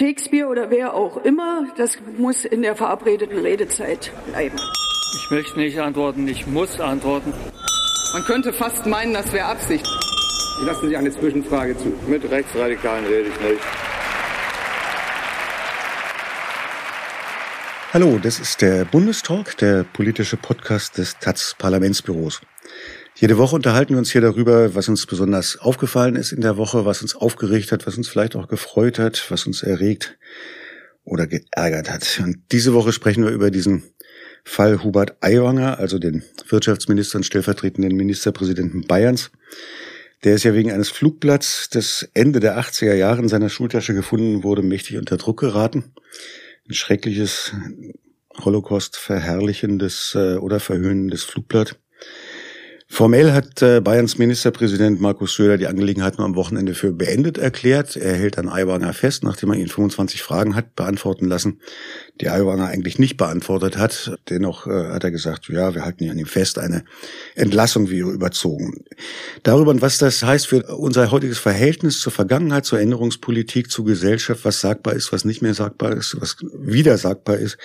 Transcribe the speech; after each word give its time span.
Shakespeare 0.00 0.48
oder 0.48 0.70
wer 0.70 0.94
auch 0.94 1.18
immer, 1.24 1.66
das 1.76 1.98
muss 2.16 2.46
in 2.46 2.62
der 2.62 2.74
verabredeten 2.74 3.38
Redezeit 3.38 4.10
bleiben. 4.30 4.56
Ich 5.14 5.30
möchte 5.30 5.58
nicht 5.58 5.78
antworten, 5.78 6.26
ich 6.26 6.46
muss 6.46 6.80
antworten. 6.80 7.34
Man 8.14 8.24
könnte 8.24 8.54
fast 8.54 8.86
meinen, 8.86 9.12
das 9.12 9.30
wäre 9.34 9.44
Absicht. 9.44 9.86
Ich 10.58 10.66
lasse 10.66 10.88
Sie 10.88 10.96
eine 10.96 11.10
Zwischenfrage 11.10 11.76
zu. 11.76 11.92
Mit 12.08 12.24
Rechtsradikalen 12.30 13.04
rede 13.04 13.28
ich 13.28 13.40
nicht. 13.40 13.60
Hallo, 17.92 18.18
das 18.22 18.40
ist 18.40 18.62
der 18.62 18.86
Bundestalk, 18.86 19.58
der 19.58 19.84
politische 19.84 20.38
Podcast 20.38 20.96
des 20.96 21.18
taz 21.18 21.54
Parlamentsbüros. 21.58 22.40
Jede 23.20 23.36
Woche 23.36 23.54
unterhalten 23.54 23.92
wir 23.92 23.98
uns 23.98 24.10
hier 24.10 24.22
darüber, 24.22 24.74
was 24.74 24.88
uns 24.88 25.04
besonders 25.04 25.58
aufgefallen 25.58 26.16
ist 26.16 26.32
in 26.32 26.40
der 26.40 26.56
Woche, 26.56 26.86
was 26.86 27.02
uns 27.02 27.14
aufgeregt 27.14 27.70
hat, 27.70 27.86
was 27.86 27.98
uns 27.98 28.08
vielleicht 28.08 28.34
auch 28.34 28.48
gefreut 28.48 28.98
hat, 28.98 29.30
was 29.30 29.46
uns 29.46 29.62
erregt 29.62 30.16
oder 31.04 31.26
geärgert 31.26 31.90
hat. 31.90 32.22
Und 32.24 32.38
diese 32.50 32.72
Woche 32.72 32.94
sprechen 32.94 33.22
wir 33.22 33.30
über 33.30 33.50
diesen 33.50 33.82
Fall 34.42 34.82
Hubert 34.82 35.22
Aiwanger, 35.22 35.78
also 35.78 35.98
den 35.98 36.22
Wirtschaftsminister 36.48 37.18
und 37.18 37.24
stellvertretenden 37.24 37.94
Ministerpräsidenten 37.94 38.86
Bayerns. 38.86 39.30
Der 40.24 40.34
ist 40.34 40.44
ja 40.44 40.54
wegen 40.54 40.72
eines 40.72 40.88
Flugblatts, 40.88 41.68
das 41.68 42.08
Ende 42.14 42.40
der 42.40 42.58
80er 42.58 42.94
Jahre 42.94 43.20
in 43.20 43.28
seiner 43.28 43.50
Schultasche 43.50 43.92
gefunden 43.92 44.44
wurde, 44.44 44.62
mächtig 44.62 44.96
unter 44.96 45.18
Druck 45.18 45.40
geraten. 45.40 45.92
Ein 46.66 46.72
schreckliches 46.72 47.52
Holocaust 48.38 48.96
verherrlichendes 48.96 50.14
äh, 50.14 50.36
oder 50.36 50.58
verhöhnendes 50.58 51.22
Flugblatt. 51.24 51.76
Formell 52.92 53.32
hat 53.32 53.62
äh, 53.62 53.80
Bayerns 53.80 54.18
Ministerpräsident 54.18 55.00
Markus 55.00 55.36
Söder 55.36 55.56
die 55.56 55.68
Angelegenheit 55.68 56.18
nur 56.18 56.26
am 56.26 56.34
Wochenende 56.34 56.74
für 56.74 56.92
beendet 56.92 57.38
erklärt. 57.38 57.96
Er 57.96 58.14
hält 58.16 58.36
an 58.36 58.48
Aiwanger 58.48 58.92
fest, 58.92 59.22
nachdem 59.22 59.52
er 59.52 59.58
ihn 59.58 59.68
25 59.68 60.20
Fragen 60.20 60.56
hat 60.56 60.74
beantworten 60.74 61.26
lassen, 61.26 61.60
die 62.20 62.28
Aiwanger 62.28 62.66
eigentlich 62.66 62.98
nicht 62.98 63.16
beantwortet 63.16 63.76
hat. 63.76 64.18
Dennoch 64.28 64.66
äh, 64.66 64.88
hat 64.88 65.04
er 65.04 65.10
gesagt, 65.10 65.48
ja, 65.48 65.74
wir 65.74 65.84
halten 65.84 66.04
ja 66.04 66.12
an 66.12 66.18
ihm 66.18 66.26
fest, 66.26 66.58
eine 66.58 66.84
Entlassung 67.34 67.90
wäre 67.90 68.10
überzogen. 68.10 68.84
Darüber, 69.42 69.80
was 69.80 69.98
das 69.98 70.22
heißt 70.22 70.46
für 70.46 70.64
unser 70.76 71.10
heutiges 71.10 71.38
Verhältnis 71.38 72.00
zur 72.00 72.12
Vergangenheit, 72.12 72.66
zur 72.66 72.80
Änderungspolitik, 72.80 73.70
zur 73.70 73.84
Gesellschaft, 73.84 74.44
was 74.44 74.60
sagbar 74.60 74.94
ist, 74.94 75.12
was 75.12 75.24
nicht 75.24 75.42
mehr 75.42 75.54
sagbar 75.54 75.92
ist, 75.92 76.16
was 76.20 76.36
wieder 76.52 76.98
sagbar 76.98 77.36
ist, 77.36 77.56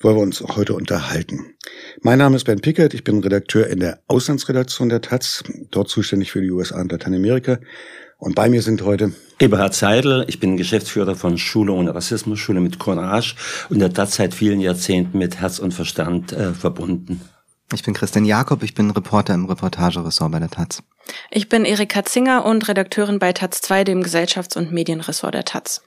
wollen 0.00 0.16
wir 0.16 0.22
uns 0.22 0.40
heute 0.40 0.74
unterhalten. 0.74 1.54
Mein 2.02 2.18
Name 2.18 2.36
ist 2.36 2.44
Ben 2.44 2.60
Pickett, 2.60 2.94
ich 2.94 3.04
bin 3.04 3.20
Redakteur 3.20 3.66
in 3.66 3.80
der 3.80 4.00
Auslandsredaktion 4.06 4.88
der 4.88 5.00
Taz, 5.00 5.42
dort 5.70 5.88
zuständig 5.88 6.30
für 6.30 6.40
die 6.40 6.50
USA 6.50 6.80
und 6.80 6.92
Lateinamerika. 6.92 7.58
Und 8.18 8.34
bei 8.34 8.48
mir 8.48 8.62
sind 8.62 8.82
heute 8.82 9.12
Eberhard 9.38 9.74
Seidel, 9.74 10.24
ich 10.26 10.40
bin 10.40 10.56
Geschäftsführer 10.56 11.14
von 11.14 11.38
Schule 11.38 11.72
ohne 11.72 11.94
Rassismus, 11.94 12.40
Schule 12.40 12.60
mit 12.60 12.80
Courage 12.80 13.36
und 13.70 13.78
der 13.78 13.92
Taz 13.92 14.16
seit 14.16 14.34
vielen 14.34 14.60
Jahrzehnten 14.60 15.18
mit 15.18 15.40
Herz 15.40 15.60
und 15.60 15.72
Verstand 15.72 16.32
äh, 16.32 16.52
verbunden. 16.52 17.20
Ich 17.72 17.84
bin 17.84 17.94
Christian 17.94 18.24
Jakob, 18.24 18.64
ich 18.64 18.74
bin 18.74 18.90
Reporter 18.90 19.34
im 19.34 19.44
Reportageressort 19.44 20.32
bei 20.32 20.40
der 20.40 20.50
Taz. 20.50 20.82
Ich 21.30 21.48
bin 21.48 21.64
Erika 21.64 22.04
Zinger 22.04 22.44
und 22.44 22.66
Redakteurin 22.66 23.20
bei 23.20 23.32
Taz 23.32 23.60
2, 23.60 23.84
dem 23.84 24.02
Gesellschafts- 24.02 24.56
und 24.56 24.72
Medienressort 24.72 25.34
der 25.34 25.44
Taz. 25.44 25.82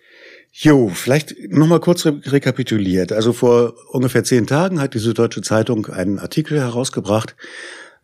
Jo, 0.54 0.90
vielleicht 0.90 1.36
nochmal 1.50 1.82
kurz 1.82 2.06
re 2.06 2.22
rekapituliert. 2.26 3.12
Also 3.12 3.34
vor 3.34 3.74
ungefähr 3.90 4.24
zehn 4.24 4.48
Tagen 4.48 4.80
hat 4.80 4.94
die 4.94 5.00
Süddeutsche 5.00 5.42
Zeitung 5.42 5.88
einen 5.88 6.18
Artikel 6.18 6.60
herausgebracht, 6.60 7.36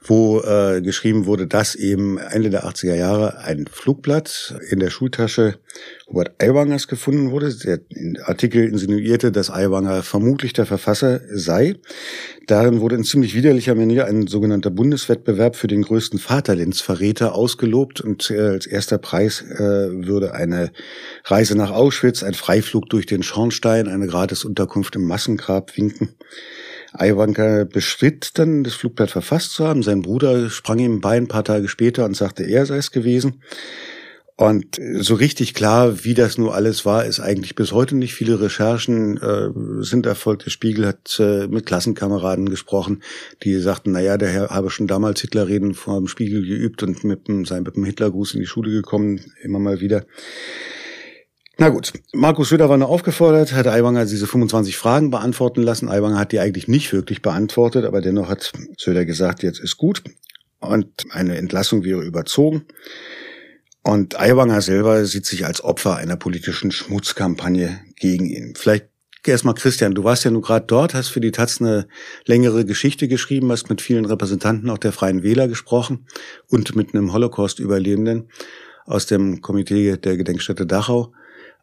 wo 0.10 0.42
äh, 0.42 0.82
geschrieben 0.82 1.26
wurde, 1.26 1.48
dass 1.48 1.76
eben 1.76 2.18
Ende 2.18 2.50
der 2.50 2.66
80er 2.66 2.96
Jahre 2.96 3.40
ein 3.40 3.66
Flugblatt 3.72 4.56
in 4.70 4.80
der 4.80 4.90
Schultasche 4.90 5.60
Hubert 6.08 6.42
Aiwangers 6.42 6.88
gefunden 6.88 7.32
wurde. 7.32 7.54
Der 7.54 7.80
Artikel 8.26 8.68
insinuierte, 8.68 9.32
dass 9.32 9.50
Aiwanger 9.50 10.04
vermutlich 10.04 10.54
der 10.54 10.66
Verfasser 10.66 11.22
sei. 11.30 11.76
Darin 12.48 12.80
wurde 12.80 12.96
in 12.96 13.04
ziemlich 13.04 13.36
widerlicher 13.36 13.76
Manier 13.76 14.06
ein 14.06 14.28
sogenannter 14.28 14.70
Bundeswettbewerb 14.70 15.56
für 15.56 15.68
den 15.68 15.82
größten 15.82 16.20
Vaterlandsverräter 16.20 17.36
ausgelobt 17.36 18.02
und 18.02 18.32
äh, 18.32 18.40
als 18.40 18.66
erster 18.66 18.98
Preis 18.98 19.42
äh, 19.42 19.60
würde 19.60 20.34
eine 20.34 20.72
Reise 21.26 21.58
nach 21.58 21.72
Auschwitz, 21.72 22.24
ein 22.24 22.34
Freiflug 22.34 22.90
durch 22.90 23.06
den 23.06 23.24
Schornstein, 23.24 23.88
eine 23.88 24.08
Gratisunterkunft 24.08 24.96
im 24.96 25.04
Massengrab 25.04 25.76
winken. 25.76 26.16
Aiwanka 26.94 27.66
bestritt 27.66 28.38
dann, 28.40 28.64
das 28.64 28.74
Flugblatt 28.74 29.12
verfasst 29.12 29.52
zu 29.52 29.68
haben. 29.68 29.84
Sein 29.84 30.02
Bruder 30.02 30.50
sprang 30.50 30.80
ihm 30.80 31.02
bei 31.02 31.18
ein 31.18 31.28
paar 31.28 31.44
Tage 31.44 31.68
später 31.68 32.06
und 32.06 32.16
sagte, 32.16 32.44
er 32.44 32.66
sei 32.66 32.78
es 32.78 32.92
gewesen. 32.92 33.42
Und 34.40 34.80
so 35.00 35.16
richtig 35.16 35.56
klar, 35.56 36.04
wie 36.04 36.14
das 36.14 36.38
nur 36.38 36.54
alles 36.54 36.86
war, 36.86 37.06
ist 37.06 37.20
eigentlich 37.20 37.56
bis 37.56 37.72
heute 37.72 37.96
nicht. 37.96 38.14
Viele 38.14 38.40
Recherchen 38.40 39.18
äh, 39.18 39.50
sind 39.84 40.06
erfolgt. 40.06 40.46
Der 40.46 40.52
Spiegel 40.52 40.86
hat 40.86 41.20
äh, 41.20 41.48
mit 41.48 41.66
Klassenkameraden 41.66 42.48
gesprochen, 42.48 43.02
die 43.42 43.56
sagten, 43.56 43.94
na 43.94 44.00
ja, 44.00 44.16
der 44.16 44.30
Herr 44.30 44.50
habe 44.50 44.70
schon 44.70 44.86
damals 44.86 45.22
Hitlerreden 45.22 45.74
vor 45.74 45.98
dem 45.98 46.08
Spiegel 46.08 46.46
geübt 46.46 46.84
und 46.84 47.04
mit 47.04 47.28
dem, 47.28 47.46
sei 47.46 47.62
mit 47.62 47.78
dem 47.78 47.86
Hitlergruß 47.86 48.36
in 48.36 48.40
die 48.40 48.46
Schule 48.46 48.70
gekommen, 48.70 49.22
immer 49.42 49.58
mal 49.58 49.82
wieder. 49.82 50.06
Na 51.60 51.70
gut, 51.70 51.92
Markus 52.14 52.50
Söder 52.50 52.70
war 52.70 52.78
nur 52.78 52.90
aufgefordert, 52.90 53.52
hat 53.54 53.66
Aiwanger 53.66 54.06
diese 54.06 54.28
25 54.28 54.78
Fragen 54.78 55.10
beantworten 55.10 55.64
lassen. 55.64 55.90
Aiwanger 55.90 56.20
hat 56.20 56.32
die 56.32 56.40
eigentlich 56.40 56.68
nicht 56.68 56.94
wirklich 56.94 57.24
beantwortet, 57.24 57.84
aber 57.84 58.00
dennoch 58.02 58.30
hat 58.30 58.54
Söder 58.78 59.06
gesagt, 59.06 59.42
jetzt 59.42 59.60
ist 59.60 59.78
gut 59.78 60.04
und 60.60 61.08
eine 61.10 61.36
Entlassung 61.36 61.84
wäre 61.84 62.04
überzogen. 62.04 62.66
Und 63.82 64.20
Aiwanger 64.20 64.62
selber 64.62 65.06
sieht 65.06 65.26
sich 65.26 65.48
als 65.48 65.64
Opfer 65.64 65.96
einer 65.96 66.16
politischen 66.16 66.72
Schmutzkampagne 66.72 67.80
gegen 67.96 68.28
ihn. 68.28 68.54
Vielleicht 68.56 68.90
erstmal 69.26 69.56
Christian, 69.56 69.96
du 69.96 70.04
warst 70.04 70.26
ja 70.26 70.32
nur 70.32 70.44
gerade 70.44 70.68
dort, 70.68 70.94
hast 70.94 71.10
für 71.10 71.22
die 71.22 71.32
Taz 71.32 71.60
eine 71.60 71.88
längere 72.26 72.66
Geschichte 72.66 73.08
geschrieben, 73.08 73.52
hast 73.52 73.70
mit 73.70 73.82
vielen 73.82 74.06
Repräsentanten 74.06 74.70
auch 74.70 74.78
der 74.78 74.92
Freien 74.92 75.24
Wähler 75.24 75.48
gesprochen 75.48 76.06
und 76.48 76.76
mit 76.76 76.94
einem 76.94 77.14
Holocaust-Überlebenden 77.14 78.30
aus 78.86 79.08
dem 79.08 79.42
Komitee 79.42 79.98
der 79.98 80.18
Gedenkstätte 80.18 80.68
Dachau. 80.68 81.14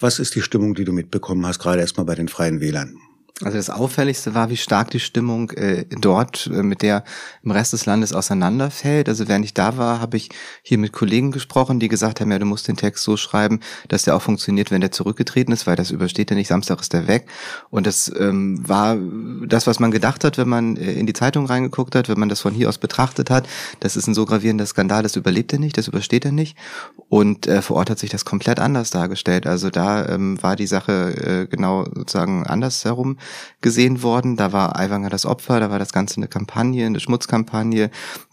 Was 0.04 0.18
ist 0.18 0.34
die 0.34 0.42
Stimmung, 0.42 0.74
die 0.74 0.84
du 0.84 0.92
mitbekommen 0.92 1.46
hast, 1.46 1.60
gerade 1.60 1.80
erstmal 1.80 2.04
bei 2.04 2.14
den 2.14 2.28
Freien 2.28 2.60
Wählern? 2.60 2.98
Also 3.42 3.56
das 3.56 3.68
Auffälligste 3.68 4.36
war, 4.36 4.48
wie 4.48 4.56
stark 4.56 4.90
die 4.90 5.00
Stimmung 5.00 5.50
äh, 5.50 5.86
dort 5.86 6.46
äh, 6.54 6.62
mit 6.62 6.82
der 6.82 7.02
im 7.42 7.50
Rest 7.50 7.72
des 7.72 7.84
Landes 7.84 8.12
auseinanderfällt. 8.12 9.08
Also 9.08 9.26
während 9.26 9.44
ich 9.44 9.54
da 9.54 9.76
war, 9.76 10.00
habe 10.00 10.16
ich 10.16 10.28
hier 10.62 10.78
mit 10.78 10.92
Kollegen 10.92 11.32
gesprochen, 11.32 11.80
die 11.80 11.88
gesagt 11.88 12.20
haben, 12.20 12.30
ja, 12.30 12.38
du 12.38 12.46
musst 12.46 12.68
den 12.68 12.76
Text 12.76 13.02
so 13.02 13.16
schreiben, 13.16 13.58
dass 13.88 14.04
der 14.04 14.14
auch 14.14 14.22
funktioniert, 14.22 14.70
wenn 14.70 14.80
der 14.80 14.92
zurückgetreten 14.92 15.52
ist, 15.52 15.66
weil 15.66 15.74
das 15.74 15.90
übersteht 15.90 16.30
ja 16.30 16.36
nicht, 16.36 16.46
Samstag 16.46 16.80
ist 16.80 16.92
der 16.92 17.08
weg. 17.08 17.26
Und 17.70 17.88
das 17.88 18.08
ähm, 18.16 18.60
war 18.68 18.96
das, 19.44 19.66
was 19.66 19.80
man 19.80 19.90
gedacht 19.90 20.22
hat, 20.22 20.38
wenn 20.38 20.48
man 20.48 20.76
äh, 20.76 20.92
in 20.92 21.06
die 21.06 21.12
Zeitung 21.12 21.46
reingeguckt 21.46 21.96
hat, 21.96 22.08
wenn 22.08 22.20
man 22.20 22.28
das 22.28 22.40
von 22.40 22.54
hier 22.54 22.68
aus 22.68 22.78
betrachtet 22.78 23.30
hat. 23.30 23.48
Das 23.80 23.96
ist 23.96 24.06
ein 24.06 24.14
so 24.14 24.26
gravierender 24.26 24.66
Skandal, 24.66 25.02
das 25.02 25.16
überlebt 25.16 25.52
er 25.52 25.58
nicht, 25.58 25.76
das 25.76 25.88
übersteht 25.88 26.24
er 26.24 26.30
nicht. 26.30 26.56
Und 27.08 27.48
äh, 27.48 27.62
vor 27.62 27.78
Ort 27.78 27.90
hat 27.90 27.98
sich 27.98 28.10
das 28.10 28.24
komplett 28.24 28.60
anders 28.60 28.92
dargestellt. 28.92 29.48
Also 29.48 29.70
da 29.70 30.06
ähm, 30.06 30.40
war 30.40 30.54
die 30.54 30.68
Sache 30.68 31.16
äh, 31.16 31.46
genau 31.48 31.84
sozusagen 31.92 32.46
andersherum 32.46 33.18
gesehen 33.60 34.02
worden. 34.02 34.36
Da 34.36 34.52
war 34.52 34.78
Aiwanger 34.78 35.10
das 35.10 35.26
Opfer, 35.26 35.60
da 35.60 35.70
war 35.70 35.78
das 35.78 35.92
Ganze 35.92 36.16
eine 36.16 36.28
Kampagne, 36.28 36.86
eine 36.86 37.00
Schmutzkampagne, 37.00 37.90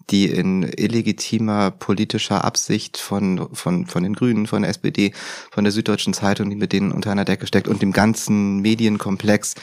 die 0.09 0.25
in 0.25 0.63
illegitimer 0.63 1.72
politischer 1.72 2.44
Absicht 2.44 2.97
von, 2.97 3.47
von, 3.53 3.85
von 3.85 4.03
den 4.03 4.13
Grünen, 4.13 4.47
von 4.47 4.62
der 4.62 4.72
SPD, 4.72 5.13
von 5.51 5.63
der 5.63 5.72
Süddeutschen 5.72 6.13
Zeitung, 6.13 6.50
die 6.50 6.56
mit 6.56 6.74
denen 6.74 6.91
unter 6.91 7.12
einer 7.12 7.25
Decke 7.25 7.47
steckt 7.47 7.68
und 7.68 7.81
dem 7.81 7.94
ganzen 7.94 8.59
Medienkomplex 8.59 9.56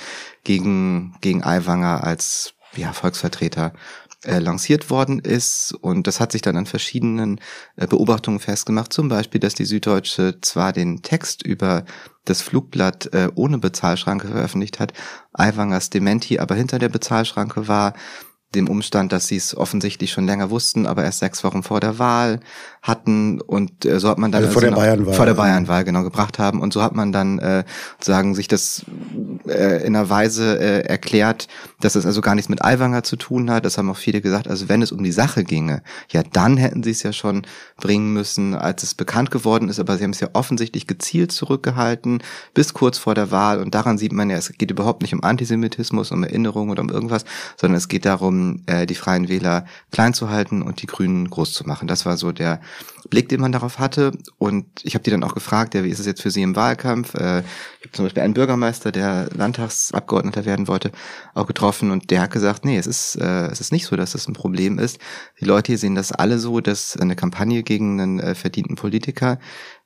gegen, 0.45 1.15
gegen 1.21 1.45
Aiwanger 1.45 2.05
als 2.05 2.55
ja, 2.77 2.93
Volksvertreter 2.93 3.73
äh, 4.25 4.39
lanciert 4.39 4.91
worden 4.91 5.21
ist. 5.21 5.73
Und 5.81 6.07
das 6.07 6.19
hat 6.21 6.33
sich 6.33 6.43
dann 6.43 6.57
an 6.57 6.67
verschiedenen 6.67 7.41
äh, 7.77 7.87
Beobachtungen 7.87 8.41
festgemacht. 8.41 8.93
Zum 8.93 9.09
Beispiel, 9.09 9.41
dass 9.41 9.55
die 9.55 9.65
Süddeutsche 9.65 10.41
zwar 10.41 10.73
den 10.73 11.03
Text 11.03 11.43
über 11.43 11.85
das 12.25 12.43
Flugblatt 12.43 13.13
äh, 13.13 13.29
ohne 13.35 13.59
Bezahlschranke 13.59 14.29
veröffentlicht 14.29 14.81
hat, 14.81 14.93
Aiwangers 15.33 15.91
Dementi 15.91 16.39
aber 16.39 16.55
hinter 16.57 16.79
der 16.79 16.89
Bezahlschranke 16.89 17.69
war, 17.69 17.95
dem 18.55 18.69
Umstand, 18.69 19.13
dass 19.13 19.27
sie 19.27 19.37
es 19.37 19.57
offensichtlich 19.57 20.11
schon 20.11 20.27
länger 20.27 20.51
wussten, 20.51 20.87
aber 20.87 21.05
erst 21.05 21.19
sechs 21.19 21.45
Wochen 21.45 21.63
vor 21.63 21.81
der 21.81 21.99
Wahl 21.99 22.41
hatten 22.81 23.41
und 23.43 23.85
äh, 23.85 24.01
so 24.01 24.09
hat 24.09 24.19
man 24.19 24.33
dann 24.33 24.45
also 24.45 24.55
vor 24.55 24.63
also 24.63 24.75
der 24.75 24.81
Bayernwahl 24.81 25.15
vor 25.15 25.27
der 25.27 25.35
Bayernwahl 25.35 25.85
genau 25.85 26.03
gebracht 26.03 26.39
haben 26.39 26.63
und 26.63 26.73
so 26.73 26.83
hat 26.83 26.95
man 26.95 27.13
dann 27.13 27.39
äh, 27.39 27.65
sagen 28.01 28.35
sich 28.35 28.49
das 28.49 28.87
äh, 29.47 29.85
in 29.87 29.95
einer 29.95 30.09
Weise 30.09 30.59
äh, 30.59 30.81
erklärt, 30.87 31.49
dass 31.81 31.95
es 31.95 32.07
also 32.07 32.21
gar 32.21 32.35
nichts 32.35 32.49
mit 32.49 32.65
Aiwanger 32.65 33.03
zu 33.03 33.17
tun 33.17 33.51
hat. 33.51 33.65
Das 33.65 33.79
haben 33.79 33.91
auch 33.91 33.97
viele 33.97 34.21
gesagt. 34.21 34.49
Also 34.49 34.69
wenn 34.69 34.83
es 34.83 34.93
um 34.93 35.03
die 35.03 35.13
Sache 35.13 35.45
ginge, 35.45 35.83
ja, 36.11 36.23
dann 36.23 36.57
hätten 36.57 36.83
sie 36.83 36.91
es 36.91 37.03
ja 37.03 37.13
schon 37.13 37.43
bringen 37.77 38.13
müssen, 38.13 38.55
als 38.55 38.83
es 38.83 38.95
bekannt 38.95 39.31
geworden 39.31 39.69
ist. 39.69 39.79
Aber 39.79 39.97
sie 39.97 40.05
haben 40.05 40.11
es 40.11 40.21
ja 40.21 40.29
offensichtlich 40.33 40.87
gezielt 40.87 41.33
zurückgehalten 41.33 42.23
bis 42.55 42.75
kurz 42.75 42.99
vor 42.99 43.15
der 43.15 43.31
Wahl. 43.31 43.61
Und 43.61 43.75
daran 43.75 43.99
sieht 43.99 44.13
man 44.13 44.31
ja, 44.31 44.37
es 44.37 44.53
geht 44.53 44.71
überhaupt 44.71 45.03
nicht 45.03 45.15
um 45.15 45.23
Antisemitismus, 45.23 46.11
um 46.11 46.25
Erinnerung 46.25 46.71
oder 46.71 46.83
um 46.83 46.89
irgendwas, 46.89 47.25
sondern 47.57 47.77
es 47.77 47.89
geht 47.89 48.05
darum, 48.05 48.38
äh, 48.67 48.87
die 48.87 48.95
Freien 48.95 49.29
Wähler 49.29 49.65
klein 49.91 50.15
zu 50.15 50.31
halten 50.31 50.63
und 50.63 50.83
die 50.83 50.87
Grünen 50.87 51.29
groß 51.31 51.53
zu 51.53 51.65
machen. 51.65 51.89
Das 51.89 52.07
war 52.07 52.17
so 52.17 52.33
der 52.33 52.61
Blick, 53.11 53.29
den 53.29 53.41
man 53.41 53.53
darauf 53.53 53.79
hatte. 53.79 54.13
Und 54.39 54.67
ich 54.83 54.95
habe 54.95 55.03
die 55.03 55.11
dann 55.11 55.25
auch 55.25 55.35
gefragt, 55.35 55.75
ja, 55.75 55.85
wie 55.85 55.89
ist 55.89 55.99
es 55.99 56.07
jetzt 56.07 56.23
für 56.23 56.31
Sie 56.31 56.43
im 56.43 56.57
Wahlkampf? 56.57 57.15
Äh, 57.15 57.41
ich 57.81 57.87
habe 57.87 57.93
zum 57.93 58.05
Beispiel 58.05 58.23
einen 58.23 58.35
Bürgermeister, 58.35 58.93
der 58.93 59.29
Landtagsabgeordneter 59.35 60.45
werden 60.45 60.69
wollte, 60.69 60.93
auch 61.35 61.47
getroffen 61.47 61.91
und 61.91 62.11
der 62.11 62.23
hat 62.23 62.31
gesagt, 62.31 62.65
nee, 62.65 62.79
es 62.79 62.87
ist, 62.87 63.17
äh, 63.17 63.47
es 63.47 63.61
ist 63.61 63.73
nicht 63.73 63.87
so, 63.87 63.97
dass 63.97 64.13
das 64.13 64.29
ein 64.29 64.35
Problem 64.35 64.79
ist. 64.79 64.99
Die 65.41 65.45
Leute 65.45 65.73
hier 65.73 65.79
sehen 65.79 65.95
das 65.95 66.13
alle 66.13 66.39
so, 66.39 66.61
dass 66.61 66.97
eine 66.97 67.17
Kampagne 67.17 67.63
gegen 67.63 68.01
einen 68.01 68.21
äh, 68.21 68.35
verdienten 68.35 68.77
Politiker 68.77 69.39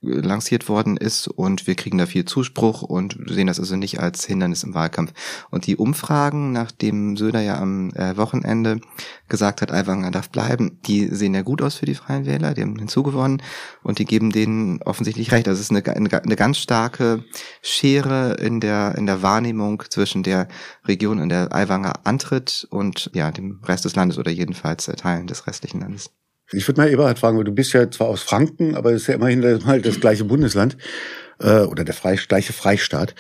lanciert 0.03 0.69
worden 0.69 0.97
ist 0.97 1.29
und 1.29 1.67
wir 1.67 1.77
kriegen 1.77 1.99
da 1.99 2.07
viel 2.07 2.25
Zuspruch 2.25 2.83
und 2.83 3.17
sehen 3.27 3.47
das 3.47 3.61
also 3.61 3.77
nicht 3.77 4.01
als 4.01 4.25
Hindernis 4.25 4.65
im 4.65 4.75
Wahlkampf. 4.75 5.13
Und 5.51 5.67
die 5.67 5.77
Umfragen, 5.77 6.53
nachdem 6.53 7.17
Söder 7.17 7.41
ja 7.41 7.61
am 7.61 7.91
äh, 7.91 8.17
Wochenende 8.17 8.81
gesagt 9.29 9.63
hat, 9.63 9.71
Aiwanger 9.71 10.11
darf 10.11 10.29
bleiben, 10.29 10.79
die 10.87 11.07
sehen 11.07 11.35
ja 11.35 11.43
gut 11.43 11.63
aus 11.63 11.77
für 11.77 11.87
die 11.87 11.95
Freien 11.95 12.27
Wähler, 12.27 12.55
die 12.55 12.63
haben 12.63 12.79
hinzugewonnen 12.79 13.43
und 13.83 13.99
die 13.99 14.05
geben 14.05 14.33
denen 14.33 14.83
offensichtlich 14.83 15.31
recht. 15.31 15.47
Also 15.47 15.61
es 15.61 15.71
ist 15.71 15.77
eine, 15.77 15.97
eine, 15.97 16.23
eine 16.23 16.37
ganz 16.37 16.59
starke 16.59 17.25
Schere 17.63 18.35
in 18.35 18.61
der, 18.61 18.97
in 18.97 19.07
der 19.07 19.23
Wahrnehmung 19.23 19.85
zwischen 19.89 20.23
der 20.23 20.49
Region, 20.85 21.21
in 21.21 21.29
der 21.29 21.55
Aiwanger 21.55 22.05
antritt 22.05 22.67
und 22.71 23.11
ja, 23.15 23.31
dem 23.31 23.61
Rest 23.65 23.85
des 23.85 23.95
Landes 23.95 24.19
oder 24.19 24.31
jedenfalls 24.31 24.87
Teilen 24.87 25.27
des 25.29 25.47
restlichen 25.47 25.81
Landes. 25.81 26.11
Ich 26.51 26.67
würde 26.69 26.81
mal 26.81 26.91
Eberhard 26.91 27.19
fragen, 27.19 27.39
weil 27.39 27.45
du 27.45 27.53
bist 27.53 27.73
ja 27.73 27.91
zwar 27.91 28.09
aus 28.09 28.23
Franken, 28.23 28.75
aber 28.75 28.93
es 28.93 29.03
ist 29.03 29.07
ja 29.09 29.15
immerhin 29.15 29.41
mal 29.65 29.81
das 29.81 30.01
gleiche 30.01 30.25
Bundesland 30.25 30.77
äh, 31.41 31.61
oder 31.61 31.85
der 31.85 31.95
Freie, 31.95 32.17
gleiche 32.17 32.53
Freistaat. 32.53 33.15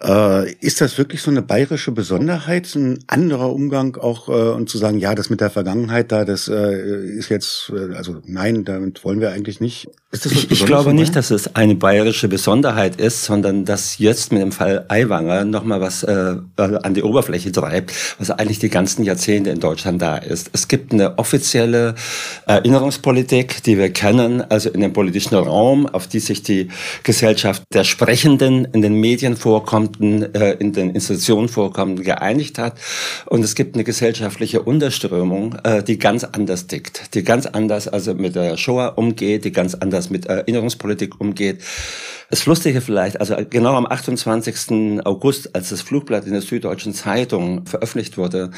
Äh, 0.00 0.52
ist 0.54 0.80
das 0.80 0.98
wirklich 0.98 1.22
so 1.22 1.30
eine 1.30 1.42
bayerische 1.42 1.92
Besonderheit, 1.92 2.74
ein 2.74 2.98
anderer 3.06 3.52
Umgang 3.52 3.96
auch 3.96 4.28
äh, 4.28 4.32
und 4.32 4.68
zu 4.68 4.78
sagen, 4.78 4.98
ja, 4.98 5.14
das 5.14 5.30
mit 5.30 5.40
der 5.40 5.50
Vergangenheit 5.50 6.10
da, 6.10 6.24
das 6.24 6.48
äh, 6.48 7.06
ist 7.16 7.28
jetzt, 7.28 7.70
äh, 7.72 7.94
also 7.94 8.20
nein, 8.24 8.64
damit 8.64 9.04
wollen 9.04 9.20
wir 9.20 9.30
eigentlich 9.30 9.60
nicht. 9.60 9.88
Ich, 10.12 10.50
ich 10.50 10.66
glaube 10.66 10.92
nicht, 10.92 11.16
dass 11.16 11.30
es 11.30 11.54
eine 11.54 11.74
bayerische 11.74 12.28
Besonderheit 12.28 13.00
ist, 13.00 13.24
sondern 13.24 13.64
dass 13.64 13.98
jetzt 13.98 14.32
mit 14.32 14.42
dem 14.42 14.52
Fall 14.52 14.84
Aiwanger 14.88 15.44
nochmal 15.44 15.80
was 15.80 16.02
äh, 16.02 16.36
an 16.56 16.94
die 16.94 17.02
Oberfläche 17.02 17.52
treibt, 17.52 17.92
was 18.18 18.30
eigentlich 18.30 18.58
die 18.58 18.68
ganzen 18.68 19.04
Jahrzehnte 19.04 19.50
in 19.50 19.60
Deutschland 19.60 20.02
da 20.02 20.16
ist. 20.16 20.50
Es 20.52 20.68
gibt 20.68 20.92
eine 20.92 21.18
offizielle 21.18 21.94
Erinnerungspolitik, 22.46 23.62
die 23.62 23.78
wir 23.78 23.90
kennen, 23.90 24.42
also 24.50 24.68
in 24.68 24.80
dem 24.80 24.92
politischen 24.92 25.34
Raum, 25.34 25.86
auf 25.86 26.06
die 26.06 26.20
sich 26.20 26.42
die 26.42 26.68
Gesellschaft 27.04 27.62
der 27.72 27.84
Sprechenden 27.84 28.66
in 28.66 28.82
den 28.82 28.94
Medien 28.94 29.36
vorkommt, 29.36 29.92
Beamten 29.92 30.34
äh, 30.34 30.52
in 30.54 30.72
den 30.72 30.90
Institutionen 30.90 31.48
vorkommen, 31.48 32.02
geeinigt 32.02 32.58
hat. 32.58 32.74
Und 33.26 33.44
es 33.44 33.54
gibt 33.54 33.74
eine 33.74 33.84
gesellschaftliche 33.84 34.62
Unterströmung, 34.62 35.56
äh, 35.64 35.82
die 35.82 35.98
ganz 35.98 36.24
anders 36.24 36.66
tickt, 36.66 37.14
die 37.14 37.22
ganz 37.22 37.46
anders 37.46 37.88
also 37.88 38.14
mit 38.14 38.34
der 38.34 38.56
Shoah 38.56 38.94
umgeht, 38.96 39.44
die 39.44 39.52
ganz 39.52 39.74
anders 39.74 40.01
mit 40.10 40.26
Erinnerungspolitik 40.26 41.20
umgeht. 41.20 41.62
Das 42.32 42.46
Lustige 42.46 42.80
vielleicht, 42.80 43.20
also 43.20 43.36
genau 43.50 43.74
am 43.74 43.84
28. 43.84 45.04
August, 45.04 45.54
als 45.54 45.68
das 45.68 45.82
Flugblatt 45.82 46.24
in 46.24 46.32
der 46.32 46.40
Süddeutschen 46.40 46.94
Zeitung 46.94 47.66
veröffentlicht 47.66 48.16
wurde, 48.16 48.52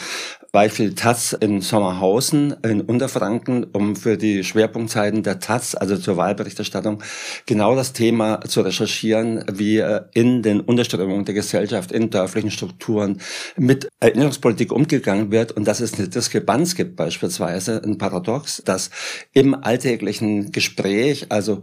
war 0.53 0.67
ich 0.67 0.73
für 0.73 0.85
die 0.85 0.94
Taz 0.94 1.32
in 1.32 1.61
Sommerhausen 1.61 2.55
in 2.62 2.82
Unterfranken, 2.82 3.65
um 3.65 3.97
für 3.97 4.17
die 4.17 4.44
Schwerpunktzeiten 4.44 5.25
der 5.25 5.41
Taz, 5.41 5.75
also 5.75 5.97
zur 5.97 6.17
Wahlberichterstattung, 6.17 7.03
genau 7.47 7.75
das 7.75 7.93
Thema 7.93 8.43
zu 8.43 8.61
recherchieren, 8.61 9.44
wie 9.53 9.79
äh, 9.79 10.03
in 10.12 10.43
den 10.43 10.61
Unterströmungen 10.61 11.25
der 11.25 11.35
Gesellschaft, 11.35 11.91
in 11.91 12.11
dörflichen 12.11 12.53
Strukturen 12.53 13.20
mit 13.56 13.88
Erinnerungspolitik 13.99 14.70
umgegangen 14.70 15.32
wird 15.32 15.50
und 15.50 15.67
dass 15.67 15.81
es 15.81 15.94
eine 15.94 16.06
Diskrepanz 16.06 16.77
gibt 16.77 16.94
beispielsweise, 16.94 17.82
ein 17.85 17.99
Paradox, 17.99 18.62
dass 18.65 18.91
im 19.32 19.53
alltäglichen 19.53 20.53
Gespräch, 20.53 21.27
also 21.31 21.62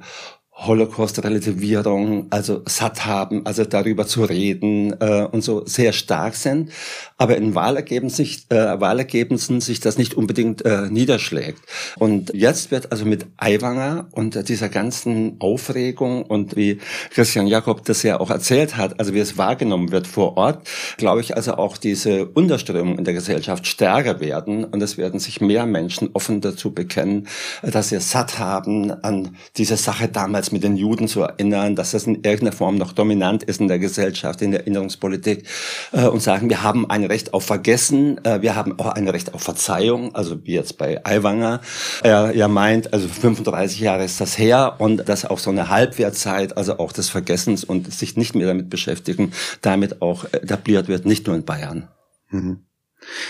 Holocaust-Relativierung, 0.65 2.27
also 2.29 2.61
satt 2.67 3.05
haben, 3.05 3.45
also 3.45 3.65
darüber 3.65 4.05
zu 4.05 4.23
reden 4.23 4.95
äh, 4.99 5.27
und 5.31 5.43
so 5.43 5.65
sehr 5.65 5.91
stark 5.91 6.35
sind, 6.35 6.71
aber 7.17 7.37
in 7.37 7.55
Wahlergebnissen 7.55 8.25
sich, 8.25 8.45
äh, 8.49 8.79
Wahlergebnissen 8.79 9.61
sich 9.61 9.79
das 9.79 9.97
nicht 9.97 10.13
unbedingt 10.13 10.63
äh, 10.63 10.87
niederschlägt. 10.89 11.61
Und 11.97 12.31
jetzt 12.33 12.71
wird 12.71 12.91
also 12.91 13.05
mit 13.05 13.25
Aiwanger 13.37 14.07
und 14.11 14.47
dieser 14.49 14.69
ganzen 14.69 15.37
Aufregung 15.39 16.23
und 16.23 16.55
wie 16.55 16.79
Christian 17.09 17.47
Jakob 17.47 17.83
das 17.85 18.03
ja 18.03 18.19
auch 18.19 18.29
erzählt 18.29 18.77
hat, 18.77 18.99
also 18.99 19.13
wie 19.13 19.19
es 19.19 19.37
wahrgenommen 19.37 19.91
wird 19.91 20.07
vor 20.07 20.37
Ort, 20.37 20.67
glaube 20.97 21.21
ich 21.21 21.35
also 21.35 21.55
auch 21.55 21.77
diese 21.77 22.25
Unterströmung 22.25 22.97
in 22.97 23.03
der 23.03 23.13
Gesellschaft 23.13 23.65
stärker 23.65 24.19
werden 24.19 24.63
und 24.63 24.81
es 24.81 24.97
werden 24.97 25.19
sich 25.19 25.41
mehr 25.41 25.65
Menschen 25.65 26.09
offen 26.13 26.41
dazu 26.41 26.73
bekennen, 26.73 27.27
dass 27.63 27.89
sie 27.89 27.99
satt 27.99 28.37
haben 28.37 28.91
an 28.91 29.35
diese 29.57 29.77
Sache 29.77 30.07
damals 30.07 30.50
mit 30.51 30.63
den 30.63 30.75
Juden 30.75 31.07
zu 31.07 31.21
erinnern, 31.21 31.75
dass 31.75 31.92
das 31.92 32.07
in 32.07 32.15
irgendeiner 32.15 32.51
Form 32.51 32.75
noch 32.75 32.94
dominant 32.94 33.44
ist 33.44 33.59
in 33.59 33.68
der 33.68 33.80
Gesellschaft, 33.80 34.42
in 34.42 34.51
der 34.51 34.62
Erinnerungspolitik 34.62 35.48
äh, 35.92 36.07
und 36.07 36.21
sagen, 36.21 36.50
wir 36.50 36.63
haben 36.63 36.89
ein 36.89 37.03
Recht 37.03 37.33
auf 37.33 37.45
Vergessen, 37.45 38.24
äh, 38.25 38.42
wir 38.42 38.56
haben 38.56 38.80
auch 38.80 38.88
ein 38.88 39.07
Recht 39.07 39.33
auf 39.33 39.42
Verzeihung, 39.42 40.15
also 40.15 40.45
wie 40.45 40.53
jetzt 40.53 40.77
bei 40.77 41.03
Aiwanger. 41.06 41.62
Er 42.03 42.36
ja 42.36 42.48
meint, 42.48 42.94
also 42.94 43.07
35 43.07 43.80
Jahre 43.80 44.03
ist 44.03 44.21
das 44.21 44.38
her 44.38 44.75
und 44.80 45.07
dass 45.09 45.25
auch 45.25 45.39
so 45.39 45.50
eine 45.50 45.69
Halbwertzeit, 45.69 46.57
also 46.57 46.77
auch 46.80 46.92
des 46.92 47.09
Vergessens 47.09 47.63
und 47.63 47.92
sich 47.94 48.18
nicht 48.18 48.36
mehr 48.36 48.48
damit 48.48 48.69
beschäftigen, 48.69 49.31
damit 49.62 50.01
auch 50.01 50.25
etabliert 50.33 50.88
wird, 50.88 51.06
nicht 51.06 51.27
nur 51.27 51.36
in 51.36 51.45
Bayern. 51.45 51.88
Mhm. 52.30 52.65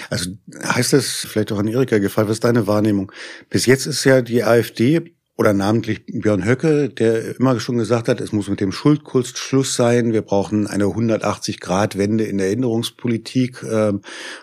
Also 0.10 0.32
heißt 0.64 0.94
das 0.94 1.26
vielleicht 1.30 1.52
auch 1.52 1.60
an 1.60 1.68
Erika 1.68 1.98
gefallen, 2.00 2.28
was 2.28 2.38
ist 2.38 2.44
deine 2.44 2.68
Wahrnehmung? 2.68 3.12
Bis 3.50 3.66
jetzt 3.66 3.86
ist 3.86 4.04
ja 4.04 4.22
die 4.22 4.44
AfD 4.44 5.16
oder 5.38 5.54
namentlich 5.54 6.06
Björn 6.06 6.46
Höcke, 6.46 6.90
der 6.90 7.40
immer 7.40 7.60
schon 7.60 7.78
gesagt 7.78 8.08
hat, 8.08 8.22
es 8.22 8.32
muss 8.32 8.50
mit 8.50 8.60
dem 8.60 8.72
Schuldkunst 8.72 9.38
Schluss 9.38 9.76
sein. 9.76 10.14
Wir 10.14 10.22
brauchen 10.22 10.68
eine 10.68 10.86
180-Grad-Wende 10.86 12.26
in 12.26 12.38
der 12.38 12.48
Erinnerungspolitik. 12.48 13.64
Äh, 13.64 13.94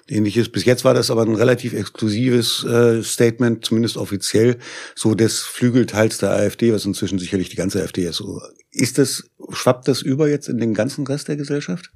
ähnliches. 0.08 0.48
Bis 0.48 0.64
jetzt 0.64 0.84
war 0.84 0.94
das 0.94 1.10
aber 1.10 1.22
ein 1.22 1.34
relativ 1.34 1.72
exklusives 1.72 2.64
äh, 2.64 3.02
Statement, 3.02 3.64
zumindest 3.64 3.96
offiziell, 3.96 4.58
so 4.94 5.14
des 5.14 5.40
Flügelteils 5.40 6.18
der 6.18 6.30
AfD, 6.30 6.72
was 6.72 6.84
inzwischen 6.84 7.18
sicherlich 7.18 7.48
die 7.48 7.56
ganze 7.56 7.82
AfD 7.82 8.04
ist. 8.04 8.22
Ist 8.70 8.98
das, 8.98 9.30
schwappt 9.50 9.88
das 9.88 10.02
über 10.02 10.28
jetzt 10.28 10.48
in 10.48 10.58
den 10.58 10.74
ganzen 10.74 11.06
Rest 11.06 11.28
der 11.28 11.36
Gesellschaft? 11.36 11.90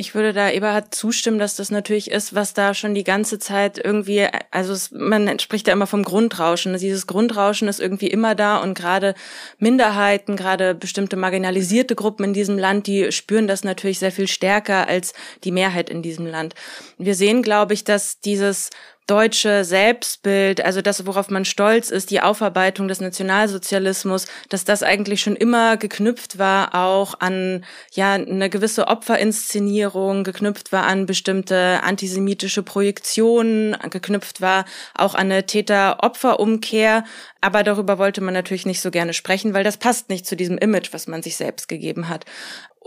Ich 0.00 0.14
würde 0.14 0.32
da 0.32 0.48
Eberhard 0.48 0.94
zustimmen, 0.94 1.40
dass 1.40 1.56
das 1.56 1.72
natürlich 1.72 2.08
ist, 2.08 2.32
was 2.32 2.54
da 2.54 2.72
schon 2.72 2.94
die 2.94 3.02
ganze 3.02 3.40
Zeit 3.40 3.84
irgendwie, 3.84 4.28
also 4.52 4.72
es, 4.72 4.92
man 4.92 5.40
spricht 5.40 5.66
ja 5.66 5.72
immer 5.72 5.88
vom 5.88 6.04
Grundrauschen. 6.04 6.78
Dieses 6.78 7.08
Grundrauschen 7.08 7.66
ist 7.66 7.80
irgendwie 7.80 8.06
immer 8.06 8.36
da 8.36 8.58
und 8.58 8.74
gerade 8.74 9.16
Minderheiten, 9.58 10.36
gerade 10.36 10.76
bestimmte 10.76 11.16
marginalisierte 11.16 11.96
Gruppen 11.96 12.26
in 12.26 12.32
diesem 12.32 12.58
Land, 12.58 12.86
die 12.86 13.10
spüren 13.10 13.48
das 13.48 13.64
natürlich 13.64 13.98
sehr 13.98 14.12
viel 14.12 14.28
stärker 14.28 14.86
als 14.86 15.14
die 15.42 15.50
Mehrheit 15.50 15.90
in 15.90 16.00
diesem 16.00 16.26
Land. 16.26 16.54
Wir 16.96 17.16
sehen, 17.16 17.42
glaube 17.42 17.74
ich, 17.74 17.82
dass 17.82 18.20
dieses 18.20 18.70
deutsche 19.08 19.64
Selbstbild, 19.64 20.64
also 20.64 20.82
das, 20.82 21.06
worauf 21.06 21.30
man 21.30 21.44
stolz 21.44 21.90
ist, 21.90 22.10
die 22.10 22.20
Aufarbeitung 22.20 22.88
des 22.88 23.00
Nationalsozialismus, 23.00 24.26
dass 24.50 24.64
das 24.64 24.82
eigentlich 24.82 25.22
schon 25.22 25.34
immer 25.34 25.76
geknüpft 25.78 26.38
war 26.38 26.74
auch 26.74 27.14
an 27.18 27.64
ja 27.92 28.12
eine 28.12 28.50
gewisse 28.50 28.86
Opferinszenierung, 28.86 30.24
geknüpft 30.24 30.72
war 30.72 30.84
an 30.84 31.06
bestimmte 31.06 31.80
antisemitische 31.82 32.62
Projektionen, 32.62 33.76
geknüpft 33.90 34.40
war 34.40 34.66
auch 34.94 35.14
an 35.14 35.28
eine 35.32 35.46
Täter-Opfer-Umkehr. 35.46 37.04
Aber 37.40 37.62
darüber 37.62 37.98
wollte 37.98 38.20
man 38.20 38.34
natürlich 38.34 38.66
nicht 38.66 38.80
so 38.80 38.90
gerne 38.90 39.14
sprechen, 39.14 39.54
weil 39.54 39.64
das 39.64 39.76
passt 39.78 40.10
nicht 40.10 40.26
zu 40.26 40.36
diesem 40.36 40.58
Image, 40.58 40.92
was 40.92 41.06
man 41.06 41.22
sich 41.22 41.36
selbst 41.36 41.68
gegeben 41.68 42.08
hat. 42.08 42.24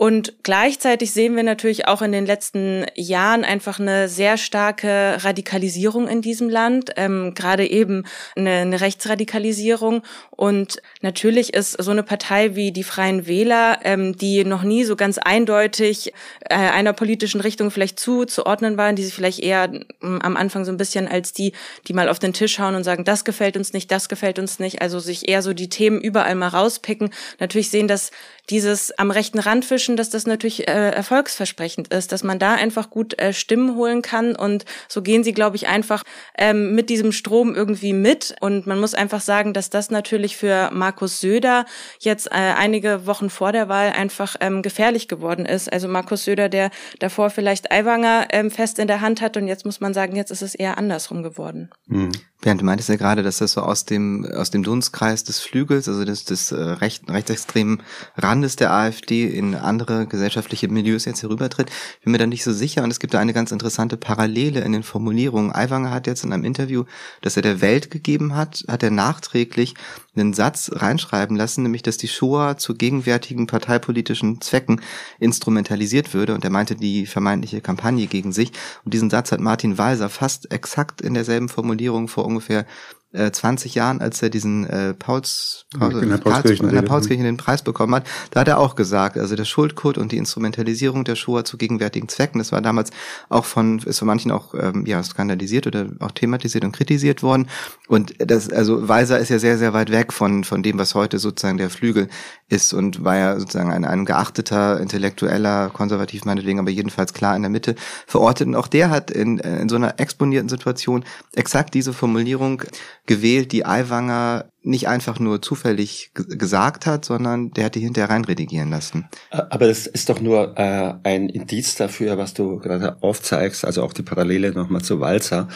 Und 0.02 0.34
gleichzeitig 0.42 1.12
sehen 1.12 1.36
wir 1.36 1.44
natürlich 1.44 1.88
auch 1.88 2.02
in 2.02 2.12
den 2.12 2.26
letzten 2.26 2.88
Jahren 2.96 3.44
einfach 3.44 3.80
eine 3.80 4.10
sehr 4.10 4.38
starke 4.38 5.24
Radikalisierung 5.24 6.08
in 6.08 6.24
diesem 6.24 6.50
Land, 6.50 6.90
ähm, 6.96 7.36
gerade 7.36 7.70
eben 7.70 8.06
eine, 8.36 8.50
eine 8.50 8.82
Rechtsradikalisierung. 8.82 10.02
Und 10.32 10.82
natürlich 11.02 11.54
ist 11.54 11.74
so 11.74 11.92
eine 11.92 12.02
Partei 12.02 12.56
wie 12.56 12.72
die 12.72 12.82
Freien 12.82 13.28
Wähler, 13.28 13.78
ähm, 13.84 14.18
die 14.18 14.44
noch 14.44 14.64
nie 14.64 14.86
so 14.86 14.96
ganz 14.96 15.20
eindeutig 15.20 16.14
äh, 16.50 16.56
einer 16.56 16.94
politischen 16.94 17.40
Richtung 17.40 17.70
vielleicht 17.70 18.00
zuzuordnen 18.00 18.78
waren, 18.78 18.96
die 18.96 19.04
sich 19.04 19.14
vielleicht 19.14 19.38
eher 19.38 19.72
ähm, 20.02 20.20
am 20.24 20.36
Anfang 20.36 20.66
so 20.66 20.72
ein 20.72 20.78
bisschen 20.78 21.08
als 21.08 21.32
die, 21.32 21.54
die 21.88 21.94
mal 21.94 22.10
auf 22.10 22.18
den 22.18 22.34
Tisch 22.34 22.58
hauen 22.58 22.74
und 22.74 22.84
sagen, 22.84 23.04
das 23.04 23.24
gefällt 23.24 23.56
uns 23.56 23.72
nicht, 23.72 23.92
das 23.92 24.10
gefällt 24.10 24.40
uns 24.40 24.58
nicht, 24.58 24.82
also 24.82 24.98
sich 24.98 25.30
eher 25.30 25.44
so 25.44 25.54
die 25.54 25.70
Themen 25.70 26.02
überall 26.02 26.34
mal 26.34 26.48
rauspicken. 26.48 27.12
Natürlich 27.40 27.70
sehen 27.70 27.88
das 27.88 28.10
dieses 28.50 28.98
am 28.98 29.12
rechten 29.12 29.38
Rand 29.38 29.64
fischen 29.64 29.91
überraschen, 29.92 29.98
dass 29.98 30.10
das 30.10 30.26
natürlich 30.26 30.68
äh, 30.68 30.92
erfolgsversprechend 30.92 31.90
ist, 31.90 32.12
dass 32.12 32.24
man 32.24 32.40
da 32.40 32.54
einfach 32.54 32.90
gut 32.90 33.20
äh, 33.20 33.34
Stimmen 33.34 33.76
holen 33.76 34.02
kann 34.02 34.36
und 34.36 34.66
so 34.88 35.02
gehen 35.02 35.24
sie, 35.24 35.34
glaube 35.34 35.56
ich, 35.56 35.68
einfach 35.68 36.04
ähm, 36.38 36.76
mit 36.76 36.90
diesem 36.90 37.12
Strom 37.12 37.56
irgendwie 37.56 37.94
mit 37.94 38.36
und 38.42 38.68
man 38.68 38.80
muss 38.80 38.94
einfach 38.94 39.22
sagen, 39.22 39.54
dass 39.54 39.70
das 39.70 39.92
natürlich 39.92 40.38
für 40.38 40.70
Markus 40.72 41.20
Söder 41.20 41.66
jetzt 42.00 42.28
äh, 42.28 42.54
einige 42.58 43.06
Wochen 43.06 43.30
vor 43.30 43.52
der 43.52 43.68
Wahl 43.68 43.92
einfach 43.92 44.36
ähm, 44.40 44.62
gefährlich 44.62 45.08
geworden 45.08 45.46
ist. 45.46 45.72
Also 45.72 45.88
Markus 45.88 46.26
Söder, 46.26 46.50
der 46.50 46.72
davor 47.00 47.30
vielleicht 47.30 47.72
Aiwanger 47.72 48.28
ähm, 48.32 48.52
fest 48.52 48.80
in 48.80 48.88
der 48.88 49.02
Hand 49.02 49.22
hat 49.22 49.38
und 49.38 49.48
jetzt 49.48 49.66
muss 49.66 49.80
man 49.80 49.94
sagen, 49.94 50.16
jetzt 50.16 50.32
ist 50.32 50.42
es 50.42 50.56
eher 50.56 50.78
andersrum 50.78 51.24
geworden. 51.24 51.70
Mhm. 51.88 52.12
Bernd, 52.42 52.62
du 52.62 52.66
meintest 52.66 52.90
ja 52.90 52.96
gerade, 52.96 53.22
dass 53.22 53.38
das 53.38 53.54
so 53.54 53.62
aus 53.62 53.86
dem, 53.86 54.26
aus 54.26 54.50
dem 54.50 54.64
Dunstkreis 54.64 55.24
des 55.24 55.40
Flügels, 55.40 55.88
also 55.88 56.04
des, 56.04 56.26
des 56.26 56.52
äh, 56.52 56.56
recht, 56.60 57.08
rechtsextremen 57.08 57.84
Randes 58.18 58.56
der 58.56 58.74
AfD 58.74 59.28
in 59.28 59.54
andere 59.54 60.08
gesellschaftliche 60.08 60.68
Milieus 60.68 61.06
jetzt 61.06 61.22
herübertritt. 61.22 61.70
Ich 62.00 62.04
bin 62.04 62.12
mir 62.12 62.18
da 62.18 62.26
nicht 62.26 62.44
so 62.44 62.52
sicher 62.52 62.84
und 62.84 62.90
es 62.90 63.00
gibt 63.00 63.14
da 63.14 63.20
eine 63.20 63.34
ganz 63.34 63.52
interessante 63.52 63.96
Parallele 63.96 64.62
in 64.62 64.72
den 64.72 64.82
Formulierungen. 64.82 65.54
Aiwanger 65.54 65.92
hat 65.92 66.08
jetzt 66.08 66.24
in 66.24 66.34
einem 66.34 66.44
Interview, 66.44 66.86
das 67.22 67.36
er 67.36 67.44
der 67.44 67.62
Welt 67.62 67.92
gegeben 67.92 68.36
hat, 68.36 68.64
hat 68.68 68.82
er 68.82 68.92
nachträglich 68.92 69.76
einen 70.16 70.34
Satz 70.34 70.70
reinschreiben 70.74 71.38
lassen, 71.38 71.64
nämlich, 71.64 71.84
dass 71.84 71.98
die 71.98 72.08
Shoah 72.08 72.58
zu 72.58 72.74
gegenwärtigen 72.74 73.48
parteipolitischen 73.48 74.42
Zwecken 74.42 74.82
instrumentalisiert 75.20 76.14
würde 76.14 76.34
und 76.34 76.44
er 76.44 76.50
meinte 76.50 76.76
die 76.76 77.06
vermeintliche 77.06 77.62
Kampagne 77.62 78.08
gegen 78.08 78.32
sich. 78.32 78.52
Und 78.84 78.94
diesen 78.94 79.10
Satz 79.10 79.32
hat 79.32 79.40
Martin 79.40 79.78
Walser 79.78 80.10
fast 80.10 80.52
exakt 80.52 81.02
in 81.02 81.14
derselben 81.14 81.48
Formulierung 81.48 82.08
vor 82.08 82.26
ungefähr 82.26 82.66
20 83.14 83.76
äh, 83.76 83.80
Jahren, 83.80 84.02
als 84.02 84.22
er 84.22 84.30
diesen 84.30 84.66
äh, 84.66 84.94
Pauls, 84.94 85.66
Pauls, 85.78 86.02
in 86.02 86.10
der 86.10 86.18
Paulskirchen, 86.18 86.70
in 86.70 86.76
der 86.76 86.82
Paulskirchen 86.82 87.26
den 87.26 87.38
Preis 87.38 87.62
bekommen 87.62 87.96
hat, 87.96 88.08
da 88.32 88.42
hat 88.42 88.48
er 88.48 88.60
auch 88.60 88.76
gesagt, 88.76 89.18
also 89.18 89.36
der 89.36 89.46
Schuldcode 89.46 89.98
und 89.98 90.12
die 90.12 90.18
Instrumentalisierung 90.18 91.04
der 91.04 91.16
Shoah 91.16 91.44
zu 91.44 91.58
gegenwärtigen 91.58 92.08
Zwecken, 92.08 92.40
das 92.40 92.52
war 92.52 92.62
damals 92.62 92.92
auch 93.30 93.46
von, 93.46 93.80
ist 93.80 94.00
von 94.00 94.08
manchen 94.08 94.32
auch 94.32 94.54
ähm, 94.54 94.86
ja 94.86 95.04
skandalisiert 95.04 95.68
oder 95.68 95.88
auch 96.00 96.12
thematisiert 96.12 96.64
und 96.64 96.72
kritisiert 96.72 97.22
worden. 97.22 97.48
Und 97.88 98.14
das, 98.18 98.50
also 98.50 98.88
Weiser 98.88 99.20
ist 99.20 99.30
ja 99.30 99.40
sehr, 99.40 99.58
sehr 99.58 99.74
weit 99.74 99.92
weg 99.92 100.14
von, 100.14 100.44
von 100.44 100.64
dem, 100.64 100.78
was 100.78 100.96
heute 100.96 101.20
sozusagen 101.20 101.58
der 101.58 101.70
Flügel 101.70 102.08
ist 102.52 102.74
und 102.74 103.04
war 103.04 103.18
ja 103.18 103.40
sozusagen 103.40 103.72
ein, 103.72 103.86
ein 103.86 104.06
geachteter, 104.06 104.80
intellektueller, 104.80 105.70
konservativ 105.70 106.26
meinetwegen, 106.26 106.60
aber 106.60 106.70
jedenfalls 106.70 107.14
klar 107.14 107.36
in 107.36 107.42
der 107.42 107.50
Mitte 107.50 107.76
verortet. 108.06 108.48
Und 108.48 108.56
auch 108.56 108.68
der 108.68 108.90
hat 108.90 109.10
in, 109.10 109.38
in 109.38 109.70
so 109.70 109.78
einer 109.78 110.00
exponierten 110.00 110.50
Situation 110.50 111.06
exakt 111.34 111.74
diese 111.74 111.94
Formulierung 111.94 112.64
gewählt, 113.06 113.52
die 113.52 113.66
Aiwanger 113.66 114.51
nicht 114.64 114.88
einfach 114.88 115.20
nur 115.20 115.42
zufällig 115.42 116.12
gesagt 116.14 116.86
hat, 116.86 117.04
sondern 117.04 117.52
der 117.52 117.66
hat 117.66 117.76
die 117.76 117.80
hinterher 117.80 118.10
reinredigieren 118.10 118.70
lassen. 118.70 119.10
Aber 119.32 119.68
das 119.68 119.88
ist 119.88 120.10
doch 120.10 120.22
nur 120.22 120.58
äh, 120.58 120.94
ein 121.04 121.30
Indiz 121.30 121.76
dafür, 121.76 122.18
was 122.18 122.34
du 122.34 122.58
gerade 122.58 123.02
aufzeigst, 123.02 123.66
also 123.66 123.82
auch 123.84 123.94
die 123.94 124.04
Parallele 124.04 124.52
nochmal 124.52 124.82
zu 124.82 125.00
Walzer, 125.00 125.48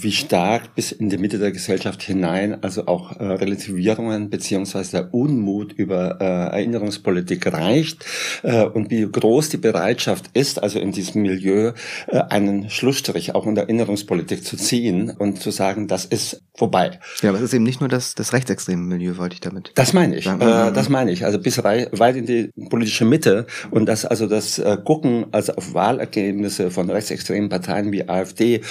wie 0.00 0.12
stark 0.12 0.74
bis 0.74 0.92
in 0.92 1.08
die 1.08 1.16
Mitte 1.16 1.38
der 1.38 1.52
Gesellschaft 1.52 2.02
hinein, 2.02 2.62
also 2.62 2.86
auch 2.86 3.12
äh, 3.18 3.24
Relativierungen 3.24 4.28
beziehungsweise 4.28 4.92
der 4.92 5.14
Unmut 5.14 5.72
über 5.72 6.20
äh, 6.20 6.24
Erinnerungspolitik 6.24 7.50
reicht 7.52 8.04
äh, 8.42 8.64
und 8.64 8.90
wie 8.90 9.10
groß 9.10 9.48
die 9.48 9.56
Bereitschaft 9.56 10.26
ist, 10.34 10.62
also 10.62 10.78
in 10.78 10.92
diesem 10.92 11.22
Milieu 11.22 11.72
äh, 12.08 12.18
einen 12.18 12.68
Schlussstrich 12.68 13.34
auch 13.34 13.46
in 13.46 13.54
der 13.54 13.64
Erinnerungspolitik 13.64 14.44
zu 14.44 14.56
ziehen 14.56 15.10
und 15.10 15.40
zu 15.40 15.50
sagen, 15.50 15.88
das 15.88 16.04
ist 16.04 16.42
vorbei. 16.54 17.00
Ja, 17.22 17.30
aber 17.30 17.38
es 17.38 17.44
ist 17.44 17.54
eben 17.54 17.64
nicht 17.64 17.80
nur 17.80 17.88
das, 17.88 18.14
das 18.14 18.32
rechtsextreme 18.42 18.82
Milieu, 18.82 19.16
wollte 19.16 19.34
ich 19.34 19.40
damit. 19.40 19.70
Das 19.76 19.92
meine 19.92 20.16
ich. 20.16 20.26
Äh, 20.26 20.72
das 20.72 20.88
meine 20.88 21.12
ich. 21.12 21.24
Also 21.24 21.38
bis 21.38 21.62
weit 21.62 22.16
in 22.16 22.26
die 22.26 22.50
politische 22.68 23.04
Mitte 23.04 23.46
und 23.70 23.86
das 23.86 24.04
also 24.04 24.26
das 24.26 24.58
äh, 24.58 24.76
Gucken 24.84 25.26
also 25.30 25.54
auf 25.54 25.74
Wahlergebnisse 25.74 26.70
von 26.70 26.90
rechtsextremen 26.90 27.48
Parteien 27.48 27.92
wie 27.92 28.08
AfD 28.08 28.62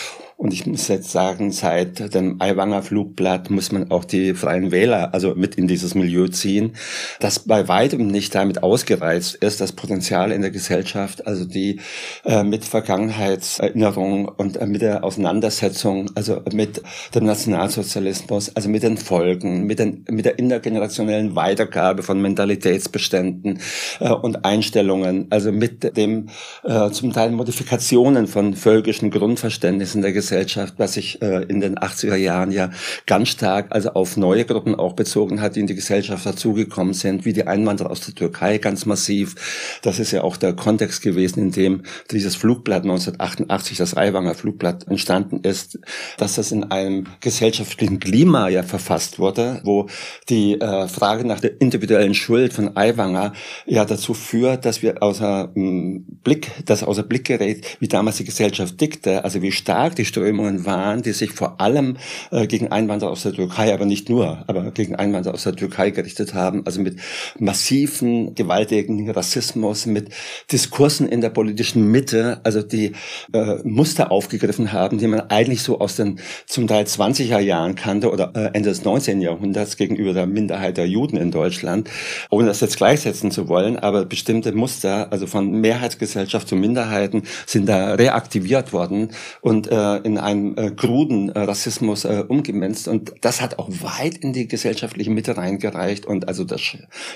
und 0.41 0.53
ich 0.53 0.65
muss 0.65 0.87
jetzt 0.87 1.11
sagen, 1.11 1.51
seit 1.51 2.15
dem 2.15 2.41
Aiwanger 2.41 2.81
Flugblatt 2.81 3.51
muss 3.51 3.71
man 3.71 3.91
auch 3.91 4.03
die 4.03 4.33
Freien 4.33 4.71
Wähler 4.71 5.13
also 5.13 5.35
mit 5.35 5.53
in 5.53 5.67
dieses 5.67 5.93
Milieu 5.93 6.29
ziehen, 6.29 6.73
das 7.19 7.37
bei 7.45 7.67
weitem 7.67 8.07
nicht 8.07 8.33
damit 8.33 8.63
ausgereizt 8.63 9.35
ist, 9.35 9.61
das 9.61 9.71
Potenzial 9.71 10.31
in 10.31 10.41
der 10.41 10.49
Gesellschaft, 10.49 11.27
also 11.27 11.45
die 11.45 11.79
äh, 12.25 12.43
mit 12.43 12.65
Vergangenheitserinnerung 12.65 14.27
und 14.29 14.57
äh, 14.57 14.65
mit 14.65 14.81
der 14.81 15.03
Auseinandersetzung, 15.03 16.09
also 16.15 16.41
mit 16.51 16.81
dem 17.13 17.25
Nationalsozialismus, 17.25 18.55
also 18.55 18.67
mit 18.67 18.81
den 18.81 18.97
Folgen, 18.97 19.67
mit, 19.67 19.77
den, 19.77 20.05
mit 20.09 20.25
der 20.25 20.39
intergenerationellen 20.39 21.35
Weitergabe 21.35 22.01
von 22.01 22.19
Mentalitätsbeständen 22.19 23.59
äh, 23.99 24.09
und 24.09 24.43
Einstellungen, 24.43 25.27
also 25.29 25.51
mit 25.51 25.95
dem 25.95 26.29
äh, 26.63 26.89
zum 26.89 27.13
Teil 27.13 27.29
Modifikationen 27.29 28.25
von 28.25 28.55
völkischen 28.55 29.11
Grundverständnissen 29.11 30.01
der 30.01 30.13
Gesellschaft, 30.13 30.30
Gesellschaft, 30.31 30.75
was 30.77 30.93
sich 30.93 31.21
äh, 31.21 31.43
in 31.43 31.59
den 31.59 31.77
80er 31.77 32.15
Jahren 32.15 32.53
ja 32.53 32.69
ganz 33.05 33.27
stark 33.27 33.67
also 33.71 33.89
auf 33.89 34.15
neue 34.15 34.45
Gruppen 34.45 34.75
auch 34.75 34.93
bezogen 34.93 35.41
hat, 35.41 35.57
die 35.57 35.59
in 35.59 35.67
die 35.67 35.75
Gesellschaft 35.75 36.25
dazugekommen 36.25 36.93
sind, 36.93 37.25
wie 37.25 37.33
die 37.33 37.47
Einwanderer 37.47 37.91
aus 37.91 37.99
der 37.99 38.15
Türkei 38.15 38.57
ganz 38.57 38.85
massiv. 38.85 39.79
Das 39.81 39.99
ist 39.99 40.11
ja 40.11 40.23
auch 40.23 40.37
der 40.37 40.53
Kontext 40.53 41.01
gewesen, 41.01 41.41
in 41.41 41.51
dem 41.51 41.81
dieses 42.11 42.37
Flugblatt 42.37 42.83
1988, 42.83 43.77
das 43.77 43.97
Aiwanger 43.97 44.33
Flugblatt 44.33 44.87
entstanden 44.87 45.41
ist, 45.43 45.79
dass 46.17 46.35
das 46.35 46.53
in 46.53 46.63
einem 46.63 47.07
gesellschaftlichen 47.19 47.99
Klima 47.99 48.47
ja 48.47 48.63
verfasst 48.63 49.19
wurde, 49.19 49.59
wo 49.65 49.87
die 50.29 50.61
äh, 50.61 50.87
Frage 50.87 51.27
nach 51.27 51.41
der 51.41 51.59
individuellen 51.59 52.13
Schuld 52.13 52.53
von 52.53 52.77
Aiwanger 52.77 53.33
ja 53.65 53.83
dazu 53.83 54.13
führt, 54.13 54.63
dass 54.63 54.81
wir 54.81 55.03
außer 55.03 55.51
ähm, 55.57 56.05
Blick, 56.23 56.51
dass 56.65 56.83
außer 56.83 57.03
Blick 57.03 57.25
gerät, 57.25 57.77
wie 57.81 57.89
damals 57.89 58.15
die 58.15 58.23
Gesellschaft 58.23 58.79
dickte, 58.79 59.25
also 59.25 59.41
wie 59.41 59.51
stark 59.51 59.95
die 59.95 60.05
Strömungen 60.21 60.65
waren, 60.67 61.01
die 61.01 61.13
sich 61.13 61.31
vor 61.31 61.59
allem 61.59 61.97
äh, 62.29 62.45
gegen 62.45 62.71
Einwanderer 62.71 63.09
aus 63.09 63.23
der 63.23 63.33
Türkei, 63.33 63.73
aber 63.73 63.85
nicht 63.85 64.07
nur, 64.07 64.43
aber 64.45 64.69
gegen 64.69 64.95
Einwanderer 64.95 65.33
aus 65.33 65.43
der 65.43 65.55
Türkei 65.55 65.89
gerichtet 65.89 66.35
haben, 66.35 66.63
also 66.65 66.79
mit 66.79 66.99
massiven, 67.39 68.35
gewaltigen 68.35 69.09
Rassismus, 69.09 69.87
mit 69.87 70.09
Diskursen 70.51 71.09
in 71.09 71.21
der 71.21 71.31
politischen 71.31 71.89
Mitte, 71.89 72.39
also 72.43 72.61
die 72.61 72.91
äh, 73.33 73.55
Muster 73.63 74.11
aufgegriffen 74.11 74.71
haben, 74.71 74.99
die 74.99 75.07
man 75.07 75.21
eigentlich 75.21 75.63
so 75.63 75.79
aus 75.79 75.95
den 75.95 76.19
zum 76.45 76.67
Teil 76.67 76.85
20er 76.85 77.39
Jahren 77.39 77.73
kannte 77.73 78.11
oder 78.11 78.31
äh, 78.35 78.51
Ende 78.53 78.69
des 78.69 78.83
19. 78.83 79.21
Jahrhunderts 79.21 79.75
gegenüber 79.75 80.13
der 80.13 80.27
Minderheit 80.27 80.77
der 80.77 80.87
Juden 80.87 81.17
in 81.17 81.31
Deutschland, 81.31 81.89
ohne 82.29 82.45
das 82.45 82.61
jetzt 82.61 82.77
gleichsetzen 82.77 83.31
zu 83.31 83.47
wollen, 83.47 83.79
aber 83.79 84.05
bestimmte 84.05 84.51
Muster, 84.51 85.11
also 85.11 85.25
von 85.25 85.49
Mehrheitsgesellschaft 85.49 86.47
zu 86.47 86.55
Minderheiten, 86.55 87.23
sind 87.47 87.67
da 87.67 87.95
reaktiviert 87.95 88.71
worden. 88.71 89.09
Und 89.41 89.71
äh, 89.71 89.97
in 90.11 90.17
einem 90.17 90.55
äh, 90.57 90.71
kruden 90.71 91.29
äh, 91.29 91.39
Rassismus 91.39 92.05
äh, 92.05 92.23
umgemünzt. 92.27 92.87
Und 92.87 93.13
das 93.21 93.41
hat 93.41 93.59
auch 93.59 93.69
weit 93.69 94.17
in 94.17 94.33
die 94.33 94.47
gesellschaftliche 94.47 95.09
Mitte 95.09 95.37
reingereicht. 95.37 96.05
Und 96.05 96.27
also 96.27 96.43
das 96.43 96.61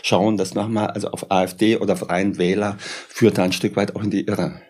Schauen, 0.02 0.38
das 0.38 0.54
nochmal, 0.54 0.88
also 0.88 1.10
auf 1.10 1.32
AfD 1.32 1.78
oder 1.78 1.96
Freien 1.96 2.38
Wähler, 2.38 2.78
führt 2.80 3.38
da 3.38 3.44
ein 3.44 3.52
Stück 3.52 3.76
weit 3.76 3.96
auch 3.96 4.04
in 4.04 4.12
die 4.12 4.26
Irre. 4.26 4.62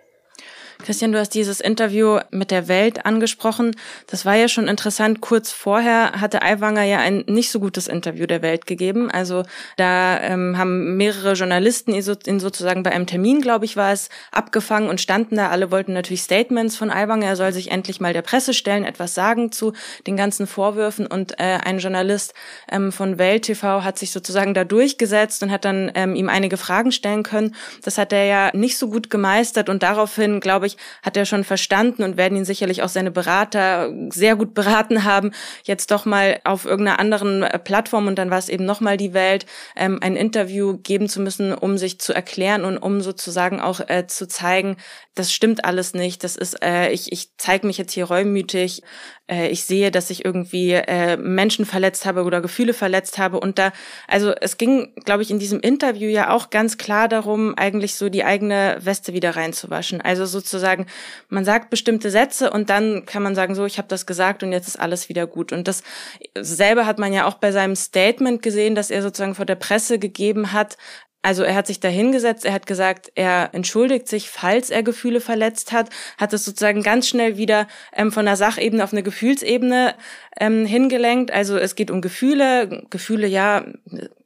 Christian, 0.86 1.14
du 1.14 1.20
hast 1.20 1.32
dieses 1.34 1.62
Interview 1.62 2.20
mit 2.30 2.52
der 2.52 2.68
Welt 2.68 3.08
angesprochen. 3.08 3.76
Das 4.06 4.24
war 4.24 4.36
ja 4.36 4.48
schon 4.48 4.68
interessant. 4.68 5.20
Kurz 5.20 5.52
vorher 5.52 6.22
hatte 6.22 6.44
Aiwanger 6.44 6.84
ja 6.84 7.00
ein 7.00 7.24
nicht 7.26 7.50
so 7.50 7.60
gutes 7.60 7.88
Interview 7.88 8.28
der 8.28 8.44
Welt 8.44 8.68
gegeben. 8.68 9.10
Also 9.10 9.42
da 9.78 10.22
ähm, 10.22 10.60
haben 10.60 10.96
mehrere 10.96 11.34
Journalisten 11.34 11.92
ihn 11.92 12.40
sozusagen 12.40 12.84
bei 12.84 12.92
einem 12.92 13.08
Termin, 13.08 13.42
glaube 13.42 13.66
ich, 13.66 13.76
war 13.76 13.94
es, 13.94 14.10
abgefangen 14.32 14.88
und 14.88 15.02
standen 15.02 15.38
da. 15.38 15.50
Alle 15.50 15.72
wollten 15.72 15.94
natürlich 15.94 16.22
Statements 16.22 16.76
von 16.76 16.92
Aiwanger. 16.92 17.26
Er 17.26 17.36
soll 17.36 17.52
sich 17.52 17.72
endlich 17.72 18.00
mal 18.00 18.14
der 18.14 18.22
Presse 18.22 18.54
stellen, 18.54 18.84
etwas 18.84 19.16
sagen 19.16 19.52
zu 19.52 19.74
den 20.06 20.16
ganzen 20.16 20.46
Vorwürfen. 20.46 21.08
Und 21.08 21.40
äh, 21.40 21.58
ein 21.64 21.80
Journalist 21.80 22.36
ähm, 22.72 22.92
von 22.92 23.18
Welt 23.18 23.46
TV 23.46 23.84
hat 23.84 23.98
sich 23.98 24.12
sozusagen 24.12 24.54
da 24.54 24.64
durchgesetzt 24.64 25.42
und 25.42 25.50
hat 25.50 25.66
dann 25.66 25.92
ähm, 25.96 26.14
ihm 26.14 26.30
einige 26.30 26.58
Fragen 26.58 26.92
stellen 26.92 27.24
können. 27.24 27.56
Das 27.84 27.98
hat 27.98 28.14
er 28.14 28.26
ja 28.26 28.52
nicht 28.54 28.78
so 28.78 28.88
gut 28.88 29.10
gemeistert 29.10 29.68
und 29.68 29.82
daraufhin, 29.82 30.40
glaube 30.40 30.68
ich, 30.68 30.75
hat 31.02 31.18
er 31.18 31.26
schon 31.26 31.44
verstanden 31.44 32.04
und 32.04 32.18
werden 32.18 32.38
ihn 32.38 32.46
sicherlich 32.46 32.84
auch 32.84 32.90
seine 32.90 33.12
Berater 33.12 33.92
sehr 34.10 34.36
gut 34.36 34.54
beraten 34.54 35.04
haben, 35.04 35.32
jetzt 35.64 35.92
doch 35.92 36.06
mal 36.06 36.40
auf 36.44 36.66
irgendeiner 36.66 37.00
anderen 37.00 37.44
äh, 37.44 37.60
Plattform 37.60 38.08
und 38.08 38.18
dann 38.18 38.30
war 38.30 38.38
es 38.38 38.50
eben 38.50 38.66
nochmal 38.66 38.98
die 38.98 39.14
Welt, 39.14 39.46
ähm, 39.76 40.00
ein 40.02 40.16
Interview 40.16 40.78
geben 40.78 41.10
zu 41.10 41.22
müssen, 41.22 41.54
um 41.54 41.78
sich 41.78 42.00
zu 42.00 42.14
erklären 42.14 42.66
und 42.66 42.78
um 42.78 43.02
sozusagen 43.02 43.60
auch 43.60 43.82
äh, 43.88 44.08
zu 44.08 44.28
zeigen, 44.28 44.78
das 45.16 45.32
stimmt 45.32 45.64
alles 45.64 45.94
nicht, 45.94 46.24
das 46.24 46.36
ist, 46.36 46.62
äh, 46.64 46.90
ich, 46.90 47.12
ich 47.12 47.30
zeige 47.38 47.66
mich 47.66 47.78
jetzt 47.78 47.94
hier 47.94 48.06
reumütig, 48.06 48.82
äh, 49.30 49.48
ich 49.50 49.64
sehe, 49.64 49.92
dass 49.92 50.10
ich 50.10 50.24
irgendwie 50.24 50.72
äh, 50.72 51.18
Menschen 51.18 51.66
verletzt 51.66 52.06
habe 52.06 52.24
oder 52.24 52.42
Gefühle 52.42 52.74
verletzt 52.74 53.18
habe 53.18 53.40
und 53.40 53.58
da, 53.58 53.72
also 54.08 54.32
es 54.42 54.58
ging, 54.58 54.94
glaube 55.04 55.24
ich, 55.24 55.32
in 55.32 55.40
diesem 55.40 55.60
Interview 55.60 56.10
ja 56.10 56.30
auch 56.30 56.50
ganz 56.50 56.78
klar 56.78 57.08
darum, 57.08 57.56
eigentlich 57.58 57.96
so 57.96 58.10
die 58.10 58.24
eigene 58.24 58.78
Weste 58.82 59.14
wieder 59.14 59.36
reinzuwaschen. 59.36 60.02
Also 60.02 60.26
sozusagen, 60.26 60.86
man 61.30 61.46
sagt 61.46 61.70
bestimmte 61.70 62.12
Sätze 62.12 62.52
und 62.52 62.70
dann 62.70 63.06
kann 63.06 63.24
man 63.24 63.36
sagen, 63.36 63.56
so, 63.56 63.66
ich 63.66 63.78
habe 63.78 63.88
das 63.88 64.06
gesagt 64.06 64.44
und 64.44 64.52
jetzt 64.52 64.68
ist 64.68 64.80
alles 64.80 65.10
wieder 65.10 65.28
gut. 65.28 65.52
Und 65.52 65.68
das 65.68 65.84
selber 66.40 66.86
hat 66.86 67.00
man 67.00 67.14
ja 67.14 67.26
auch 67.26 67.36
bei 67.36 67.52
seinem 67.52 67.76
Statement 67.76 68.42
gesehen, 68.42 68.76
dass 68.76 68.92
er 68.92 69.02
sozusagen 69.02 69.36
vor 69.36 69.46
der 69.46 69.56
Presse 69.56 70.00
gegeben 70.00 70.52
hat, 70.52 70.78
Also 71.26 71.42
er 71.42 71.56
hat 71.56 71.66
sich 71.66 71.80
da 71.80 71.88
hingesetzt, 71.88 72.46
er 72.46 72.54
hat 72.54 72.68
gesagt, 72.68 73.12
er 73.16 73.50
entschuldigt 73.52 74.08
sich, 74.08 74.30
falls 74.30 74.70
er 74.70 74.84
Gefühle 74.84 75.20
verletzt 75.20 75.72
hat, 75.72 75.90
hat 76.20 76.34
es 76.34 76.46
sozusagen 76.46 76.84
ganz 76.84 77.08
schnell 77.08 77.36
wieder 77.36 77.68
ähm, 77.94 78.12
von 78.12 78.26
der 78.26 78.36
Sachebene 78.36 78.84
auf 78.84 78.94
eine 78.94 79.02
Gefühlsebene 79.02 79.96
ähm, 80.40 80.68
hingelenkt. 80.68 81.32
Also 81.32 81.58
es 81.58 81.74
geht 81.74 81.90
um 81.90 82.02
Gefühle, 82.02 82.84
Gefühle, 82.92 83.26
ja, 83.26 83.66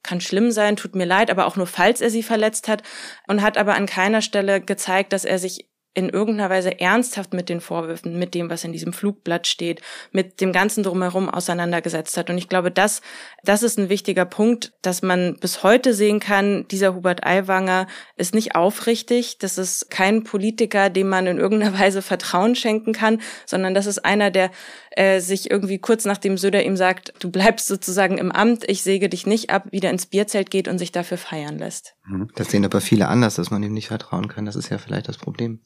kann 0.03 0.20
schlimm 0.20 0.51
sein, 0.51 0.75
tut 0.75 0.94
mir 0.94 1.06
leid, 1.06 1.32
aber 1.32 1.46
auch 1.46 1.56
nur 1.56 1.68
falls 1.68 2.01
er 2.01 2.10
sie 2.10 2.22
verletzt 2.22 2.68
hat 2.68 2.84
und 3.27 3.41
hat 3.41 3.58
aber 3.58 3.75
an 3.75 3.86
keiner 3.86 4.22
Stelle 4.22 4.60
gezeigt, 4.60 5.13
dass 5.13 5.24
er 5.24 5.39
sich 5.39 5.68
in 5.96 6.10
irgendeiner 6.10 6.50
Weise 6.50 6.79
ernsthaft 6.79 7.34
mit 7.34 7.50
den 7.50 7.62
Vorwürfen, 7.62 8.19
mit 8.19 8.36
dem, 8.36 8.50
was 8.50 8.63
in 8.63 8.72
diesem 8.72 8.93
Flugblatt 8.93 9.48
steht, 9.48 9.81
mit 10.12 10.39
dem 10.39 10.53
Ganzen 10.53 10.84
drumherum 10.84 11.29
auseinandergesetzt 11.29 12.15
hat. 12.15 12.29
Und 12.29 12.38
ich 12.38 12.48
glaube, 12.48 12.69
das, 12.69 13.01
das 13.43 13.63
ist 13.63 13.79
ein 13.79 13.89
wichtiger 13.89 14.25
Punkt, 14.25 14.72
dass 14.84 15.01
man 15.01 15.38
bis 15.39 15.63
heute 15.63 15.93
sehen 15.96 16.19
kann, 16.19 16.67
dieser 16.69 16.93
Hubert 16.93 17.25
Aiwanger 17.25 17.88
ist 18.17 18.36
nicht 18.36 18.55
aufrichtig, 18.55 19.39
das 19.39 19.58
ist 19.58 19.89
kein 19.89 20.24
Politiker, 20.24 20.89
dem 20.91 21.10
man 21.10 21.25
in 21.25 21.39
irgendeiner 21.39 21.77
Weise 21.79 22.01
Vertrauen 22.01 22.55
schenken 22.55 22.93
kann, 22.93 23.19
sondern 23.46 23.74
das 23.74 23.88
ist 23.88 24.05
einer, 24.05 24.29
der 24.29 24.51
äh, 24.91 25.19
sich 25.19 25.50
irgendwie 25.50 25.79
kurz 25.79 26.05
nachdem 26.05 26.38
Söder 26.38 26.63
ihm 26.63 26.77
sagt, 26.77 27.13
du 27.19 27.31
bleibst 27.31 27.67
sozusagen 27.67 28.17
im 28.17 28.31
Amt, 28.31 28.69
ich 28.69 28.84
säge 28.84 29.10
dich 29.10 29.25
nicht 29.25 29.50
ab, 29.50 29.67
wieder 29.72 29.89
ins 29.89 30.05
Bierzelt 30.05 30.51
geht 30.51 30.67
und 30.67 30.77
sich 30.77 30.91
dafür 30.91 31.17
feiern 31.17 31.58
lässt. 31.58 31.96
Mhm. 32.05 32.29
Das 32.36 32.51
sehen 32.51 32.65
aber 32.65 32.81
viele 32.81 33.08
anders, 33.08 33.36
dass 33.36 33.50
man 33.50 33.63
ihm 33.63 33.74
nicht 33.74 33.88
vertrauen 33.88 34.27
kann. 34.27 34.46
Das 34.46 34.55
ist 34.55 34.69
ja 34.69 34.77
vielleicht 34.77 35.08
das 35.08 35.17
Problem. 35.17 35.62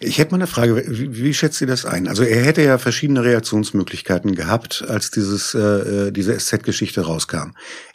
Ich 0.00 0.18
hätte 0.18 0.32
mal 0.32 0.38
eine 0.38 0.46
Frage, 0.46 0.84
wie, 0.88 1.24
wie 1.24 1.34
schätzt 1.34 1.60
ihr 1.60 1.66
das 1.66 1.84
ein? 1.84 2.06
Also 2.06 2.22
er 2.22 2.44
hätte 2.44 2.62
ja 2.62 2.78
verschiedene 2.78 3.24
Reaktionsmöglichkeiten 3.24 4.34
gehabt, 4.34 4.84
als 4.86 5.10
dieses, 5.10 5.54
äh, 5.54 5.58
äh 5.58 6.12
diese 6.12 6.36
SZ-Geschichte 6.38 7.02
rauskam. 7.02 7.52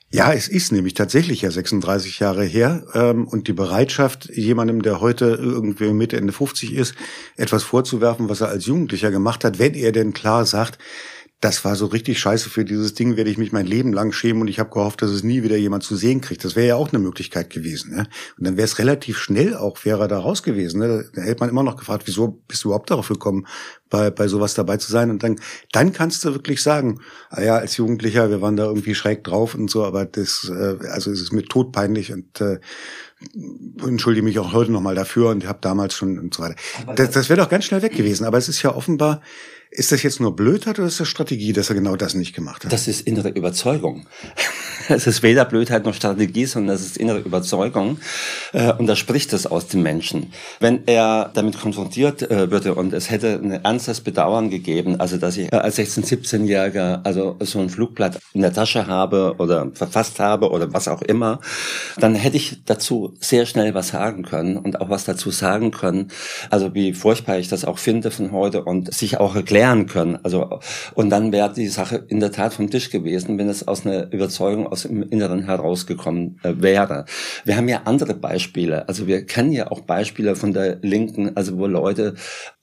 Ja, 0.10 0.32
es 0.32 0.48
ist 0.48 0.72
nämlich 0.72 0.94
tatsächlich 0.94 1.42
ja 1.42 1.51
36 1.51 2.20
Jahre 2.20 2.46
her 2.46 2.86
ähm, 2.94 3.27
und 3.27 3.50
die 3.50 3.54
Bereitschaft, 3.54 4.30
jemandem, 4.34 4.82
der 4.82 5.01
heute 5.01 5.38
irgendwie 5.42 5.92
Mitte, 5.92 6.16
Ende 6.16 6.32
50 6.32 6.74
ist, 6.74 6.96
etwas 7.36 7.63
vorzuwerfen, 7.63 8.30
was 8.30 8.39
er 8.39 8.48
als 8.48 8.66
Jugendlicher 8.66 9.12
gemacht 9.12 9.44
hat, 9.44 9.60
wenn 9.60 9.74
er 9.74 9.92
denn 9.92 10.13
klar 10.13 10.46
sagt, 10.46 10.80
das 11.39 11.63
war 11.63 11.75
so 11.75 11.86
richtig 11.86 12.20
scheiße 12.20 12.50
für 12.50 12.65
dieses 12.65 12.96
Ding, 12.96 13.15
werde 13.15 13.29
ich 13.29 13.38
mich 13.38 13.51
mein 13.51 13.67
Leben 13.67 13.94
lang 13.94 14.12
schämen 14.12 14.41
und 14.41 14.48
ich 14.48 14.60
habe 14.60 14.72
gehofft, 14.72 15.03
dass 15.03 15.12
es 15.12 15.24
nie 15.24 15.44
wieder 15.44 15.56
jemand 15.56 15.84
zu 15.84 15.96
sehen 15.96 16.20
kriegt. 16.20 16.44
Das 16.44 16.56
wäre 16.56 16.67
ja 16.67 16.75
auch 16.75 16.91
eine 16.91 16.98
Möglichkeit 16.98 17.51
gewesen. 17.51 17.96
Ne? 17.96 18.08
Und 18.39 18.48
dann 18.48 18.58
wäre 18.58 18.65
es 18.65 18.79
relativ 18.79 19.20
schnell 19.20 19.56
auch, 19.56 19.86
wäre 19.86 20.01
er 20.01 20.08
da 20.08 20.17
raus 20.17 20.41
gewesen. 20.41 20.79
Ne? 20.79 21.06
Da 21.13 21.22
hätte 21.22 21.41
man 21.41 21.50
immer 21.50 21.62
noch 21.62 21.77
gefragt, 21.77 22.03
wieso 22.08 22.41
bist 22.48 22.63
du 22.63 22.70
überhaupt 22.70 22.89
darauf 22.89 23.10
gekommen, 23.10 23.46
bei, 23.91 24.10
bei 24.10 24.27
sowas 24.27 24.56
dabei 24.56 24.77
zu 24.77 24.91
sein? 24.91 25.12
Und 25.12 25.22
dann, 25.22 25.39
dann 25.72 25.94
kannst 25.94 26.25
du 26.25 26.34
wirklich 26.34 26.63
sagen, 26.63 27.01
ah 27.29 27.44
ja, 27.44 27.58
als 27.58 27.77
Jugendlicher, 27.77 28.32
wir 28.32 28.41
waren 28.41 28.56
da 28.56 28.65
irgendwie 28.65 28.96
schräg 28.96 29.24
drauf 29.24 29.53
und 29.53 29.70
so, 29.70 29.86
aber 29.86 30.06
das, 30.06 30.51
äh, 30.51 30.77
also 30.89 31.12
es 31.12 31.22
ist 31.22 31.34
mir 31.34 31.44
todpeinlich 31.44 32.12
und 32.12 32.41
äh, 32.41 32.60
entschuldige 33.86 34.24
mich 34.24 34.39
auch 34.39 34.53
heute 34.53 34.72
nochmal 34.72 34.96
dafür 34.96 35.29
und 35.29 35.48
habe 35.48 35.60
damals 35.62 35.94
schon 35.94 36.17
und 36.17 36.34
so 36.34 36.41
weiter. 36.41 36.56
Das, 36.96 37.12
das 37.12 37.29
wäre 37.29 37.39
doch 37.39 37.50
ganz 37.50 37.65
schnell 37.65 37.84
weg 37.84 37.96
gewesen. 37.96 38.25
Aber 38.25 38.39
es 38.39 38.50
ist 38.50 38.63
ja 38.63 38.75
offenbar, 38.75 39.22
ist 39.69 39.91
das 39.91 40.03
jetzt 40.03 40.19
nur 40.19 40.36
Blödheit 40.36 40.79
oder 40.79 40.88
ist 40.88 41.00
das 41.00 41.07
Strategie, 41.07 41.53
dass 41.53 41.69
er 41.69 41.75
genau 41.75 41.95
das 41.95 42.13
nicht 42.13 42.33
gemacht 42.33 42.63
hat? 42.63 42.71
Das 42.71 42.88
ist 42.88 43.01
innere 43.01 43.29
Überzeugung. 43.29 44.07
Es 44.98 45.06
ist 45.06 45.22
weder 45.24 45.46
Blödheit 45.46 45.86
noch 45.86 45.94
Strategie, 45.94 46.46
sondern 46.46 46.75
es 46.75 46.82
ist 46.82 46.98
innere 46.98 47.20
Überzeugung. 47.20 48.00
Äh, 48.53 48.74
und 48.74 48.88
da 48.88 48.96
spricht 48.96 49.34
es 49.34 49.46
aus 49.46 49.67
dem 49.67 49.84
Menschen. 49.84 50.32
Wenn 50.60 50.88
er 50.88 51.32
damit 51.34 51.60
konfrontiert 51.60 52.24
äh, 52.24 52.50
würde 52.50 52.75
und 52.75 52.94
es 52.94 53.10
hätte 53.10 53.39
ein 53.41 53.51
ernstes 53.51 54.01
Bedauern 54.01 54.50
gegeben, 54.50 55.00
also 55.00 55.17
dass 55.17 55.38
ich 55.38 55.51
äh, 55.51 55.58
als 55.58 55.77
16-, 55.77 56.06
17-Jähriger 56.06 57.01
also 57.03 57.36
so 57.41 57.60
ein 57.60 57.70
Flugblatt 57.70 58.20
in 58.34 58.41
der 58.41 58.53
Tasche 58.53 58.88
habe 58.88 59.36
oder 59.38 59.70
verfasst 59.74 60.20
habe 60.20 60.50
oder 60.50 60.74
was 60.74 60.88
auch 60.88 61.01
immer, 61.01 61.39
dann 61.98 62.15
hätte 62.15 62.38
ich 62.38 62.63
dazu 62.65 63.13
sehr 63.20 63.46
schnell 63.46 63.74
was 63.74 63.89
sagen 63.89 64.24
können 64.24 64.58
und 64.58 64.82
auch 64.82 64.89
was 64.89 65.06
dazu 65.06 65.32
sagen 65.32 65.72
können. 65.72 66.08
Also 66.50 66.74
wie 66.74 66.94
furchtbar 66.94 67.38
ich 67.38 67.48
das 67.48 67.65
auch 67.65 67.77
finde 67.77 68.12
von 68.12 68.32
heute 68.32 68.63
und 68.63 68.94
sich 68.94 69.20
auch 69.20 69.36
erklären 69.36 69.58
klären 69.58 69.88
können. 69.88 70.20
Also 70.24 70.60
und 70.94 71.10
dann 71.10 71.32
wäre 71.32 71.51
die 71.53 71.67
Sache 71.67 72.03
in 72.08 72.20
der 72.20 72.32
Tat 72.32 72.53
vom 72.53 72.70
Tisch 72.70 72.89
gewesen, 72.89 73.38
wenn 73.38 73.50
es 73.50 73.67
aus 73.67 73.86
einer 73.86 74.12
Überzeugung 74.12 74.67
aus 74.77 74.84
dem 74.84 75.01
Inneren 75.03 75.46
herausgekommen 75.46 76.39
äh, 76.43 76.53
wäre. 76.57 77.05
Wir 77.46 77.57
haben 77.57 77.67
ja 77.67 77.81
andere 77.86 78.13
Beispiele. 78.13 78.88
Also 78.88 79.07
wir 79.07 79.25
kennen 79.25 79.51
ja 79.51 79.72
auch 79.72 79.81
Beispiele 79.81 80.36
von 80.36 80.53
der 80.53 80.77
Linken, 80.81 81.36
also 81.36 81.57
wo 81.57 81.65
Leute 81.65 82.13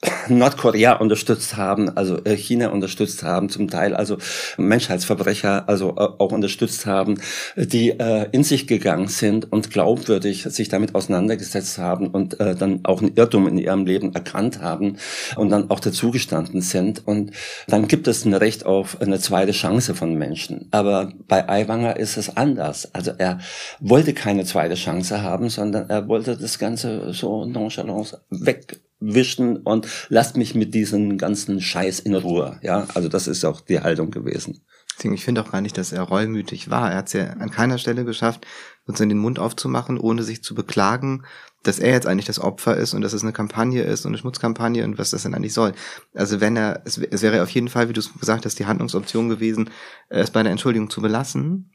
Nordkorea 0.29 0.95
unterstützt 0.95 1.57
haben, 1.57 1.97
also 1.97 2.23
äh, 2.25 2.37
China 2.37 2.69
unterstützt 2.69 3.23
haben, 3.23 3.49
zum 3.49 3.69
Teil 3.69 3.95
also 3.95 4.19
Menschheitsverbrecher 4.57 5.69
also 5.69 5.91
äh, 5.91 6.07
auch 6.19 6.33
unterstützt 6.33 6.87
haben, 6.87 7.21
die 7.57 7.91
äh, 7.91 8.29
in 8.31 8.45
sich 8.45 8.67
gegangen 8.67 9.09
sind 9.09 9.51
und 9.51 9.71
glaubwürdig 9.71 10.45
sich 10.45 10.69
damit 10.69 10.95
auseinandergesetzt 10.95 11.79
haben 11.79 12.09
und 12.09 12.39
äh, 12.39 12.55
dann 12.55 12.81
auch 12.85 13.03
einen 13.03 13.17
Irrtum 13.17 13.49
in 13.49 13.59
ihrem 13.59 13.87
Leben 13.87 14.15
erkannt 14.15 14.61
haben 14.61 14.99
und 15.37 15.51
dann 15.51 15.71
auch 15.71 15.81
dazugestanden 15.81 16.61
sind. 16.61 17.07
Und 17.07 17.33
dann 17.67 17.89
gibt 17.89 18.07
es 18.07 18.25
ein 18.25 18.35
Recht 18.35 18.67
auf 18.67 19.01
eine 19.01 19.19
zweite 19.19 19.53
Chance 19.53 19.95
von 19.95 20.15
Menschen. 20.15 20.69
Aber 20.71 21.13
bei 21.27 21.49
Aiwanger 21.49 21.97
ist 22.05 22.17
es 22.17 22.37
anders. 22.37 22.95
Also 22.95 23.13
er 23.19 23.41
wollte 23.81 24.15
keine 24.15 24.45
zweite 24.45 24.75
Chance 24.75 25.23
haben, 25.23 25.49
sondern 25.49 25.91
er 25.91 26.07
wollte 26.07 26.37
das 26.37 26.59
Ganze 26.59 27.13
so 27.13 27.45
nonchalant 27.47 28.19
weg 28.31 28.81
wischen 29.01 29.57
und 29.59 29.89
lasst 30.09 30.37
mich 30.37 30.55
mit 30.55 30.75
diesem 30.75 31.19
ganzen 31.19 31.61
Scheiß 31.61 32.01
in 32.01 32.15
Ruhe. 32.15 32.59
Ja, 32.63 32.87
also 32.95 33.09
das 33.09 33.27
ist 33.27 33.45
auch 33.45 33.61
die 33.61 33.81
Haltung 33.81 34.11
gewesen. 34.11 34.65
Ich 35.03 35.25
finde 35.25 35.43
auch 35.43 35.51
gar 35.51 35.61
nicht, 35.61 35.77
dass 35.77 35.93
er 35.93 36.03
reumütig 36.03 36.71
war. 36.71 36.91
Er 36.91 36.99
hat 36.99 37.09
es 37.09 37.15
ja 37.15 37.25
an 37.31 37.51
keiner 37.51 37.79
Stelle 37.79 38.05
geschafft, 38.05 38.47
sozusagen 38.87 39.09
den 39.09 39.19
Mund 39.19 39.39
aufzumachen, 39.39 39.99
ohne 39.99 40.23
sich 40.23 40.43
zu 40.43 40.55
beklagen, 40.55 41.25
dass 41.65 41.79
er 41.79 41.93
jetzt 41.93 42.07
eigentlich 42.07 42.27
das 42.27 42.39
Opfer 42.39 42.77
ist 42.77 42.95
und 42.95 43.03
dass 43.03 43.13
es 43.13 43.23
eine 43.23 43.33
Kampagne 43.33 43.83
ist 43.83 44.05
und 44.05 44.11
eine 44.11 44.19
Schmutzkampagne 44.19 44.85
und 44.85 44.99
was 44.99 45.11
das 45.11 45.23
denn 45.23 45.35
eigentlich 45.35 45.55
soll. 45.55 45.73
Also 46.15 46.41
wenn 46.41 46.57
er, 46.57 46.83
es, 46.85 47.01
wäre 47.01 47.43
auf 47.43 47.51
jeden 47.51 47.69
Fall, 47.69 47.89
wie 47.89 47.93
du 47.93 48.01
es 48.01 48.13
gesagt 48.13 48.45
hast, 48.45 48.59
die 48.59 48.67
Handlungsoption 48.67 49.29
gewesen, 49.29 49.71
es 50.09 50.31
bei 50.31 50.41
einer 50.41 50.51
Entschuldigung 50.51 50.91
zu 50.91 51.01
belassen. 51.01 51.71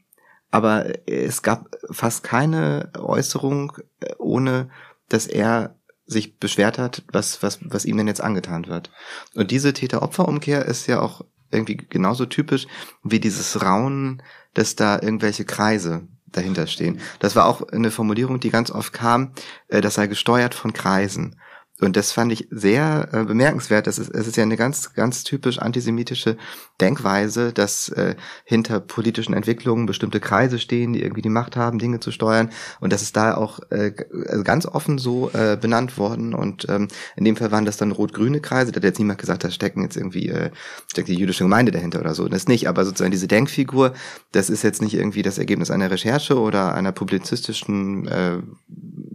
Aber 0.50 0.86
es 1.08 1.42
gab 1.42 1.76
fast 1.90 2.22
keine 2.22 2.90
Äußerung, 2.98 3.72
äh, 4.00 4.14
ohne 4.18 4.70
dass 5.08 5.26
er 5.26 5.76
sich 6.06 6.38
beschwert 6.38 6.78
hat, 6.78 7.04
was, 7.12 7.42
was, 7.42 7.60
was 7.62 7.84
ihm 7.84 7.96
denn 7.96 8.08
jetzt 8.08 8.20
angetan 8.20 8.66
wird. 8.66 8.90
Und 9.34 9.50
diese 9.52 9.72
Täter-Opfer-Umkehr 9.72 10.64
ist 10.64 10.88
ja 10.88 11.00
auch 11.00 11.24
irgendwie 11.52 11.76
genauso 11.76 12.26
typisch 12.26 12.66
wie 13.02 13.20
dieses 13.20 13.62
Raunen, 13.62 14.22
dass 14.54 14.76
da 14.76 15.00
irgendwelche 15.00 15.44
Kreise 15.44 16.08
dahinter 16.26 16.66
stehen. 16.66 17.00
Das 17.18 17.36
war 17.36 17.46
auch 17.46 17.68
eine 17.68 17.90
Formulierung, 17.90 18.40
die 18.40 18.50
ganz 18.50 18.70
oft 18.70 18.92
kam, 18.92 19.32
äh, 19.68 19.80
das 19.80 19.94
sei 19.94 20.06
gesteuert 20.06 20.54
von 20.54 20.72
Kreisen. 20.72 21.40
Und 21.80 21.96
das 21.96 22.12
fand 22.12 22.32
ich 22.32 22.48
sehr 22.50 23.08
äh, 23.12 23.24
bemerkenswert. 23.24 23.86
Das 23.86 23.98
ist, 23.98 24.10
es 24.10 24.26
ist 24.26 24.36
ja 24.36 24.42
eine 24.42 24.56
ganz, 24.56 24.92
ganz 24.94 25.24
typisch 25.24 25.58
antisemitische 25.58 26.36
Denkweise, 26.80 27.52
dass 27.52 27.88
äh, 27.90 28.16
hinter 28.44 28.80
politischen 28.80 29.34
Entwicklungen 29.34 29.86
bestimmte 29.86 30.20
Kreise 30.20 30.58
stehen, 30.58 30.92
die 30.92 31.02
irgendwie 31.02 31.22
die 31.22 31.28
Macht 31.28 31.56
haben, 31.56 31.78
Dinge 31.78 32.00
zu 32.00 32.10
steuern. 32.10 32.50
Und 32.80 32.92
das 32.92 33.02
ist 33.02 33.16
da 33.16 33.34
auch 33.34 33.60
äh, 33.70 33.92
also 34.28 34.44
ganz 34.44 34.66
offen 34.66 34.98
so 34.98 35.30
äh, 35.32 35.56
benannt 35.60 35.98
worden. 35.98 36.34
Und 36.34 36.66
ähm, 36.68 36.88
in 37.16 37.24
dem 37.24 37.36
Fall 37.36 37.50
waren 37.50 37.64
das 37.64 37.76
dann 37.76 37.92
rot-grüne 37.92 38.40
Kreise. 38.40 38.72
Da 38.72 38.76
hat 38.76 38.84
jetzt 38.84 38.98
niemand 38.98 39.18
gesagt, 39.18 39.44
da 39.44 39.50
stecken 39.50 39.82
jetzt 39.82 39.96
irgendwie 39.96 40.28
äh, 40.28 40.50
steckt 40.86 41.08
die 41.08 41.14
jüdische 41.14 41.44
Gemeinde 41.44 41.72
dahinter 41.72 42.00
oder 42.00 42.14
so. 42.14 42.28
Das 42.28 42.48
nicht. 42.48 42.68
Aber 42.68 42.84
sozusagen 42.84 43.10
diese 43.10 43.28
Denkfigur, 43.28 43.94
das 44.32 44.50
ist 44.50 44.62
jetzt 44.62 44.82
nicht 44.82 44.94
irgendwie 44.94 45.22
das 45.22 45.38
Ergebnis 45.38 45.70
einer 45.70 45.90
Recherche 45.90 46.38
oder 46.38 46.74
einer 46.74 46.92
publizistischen, 46.92 48.06
äh, 48.08 48.38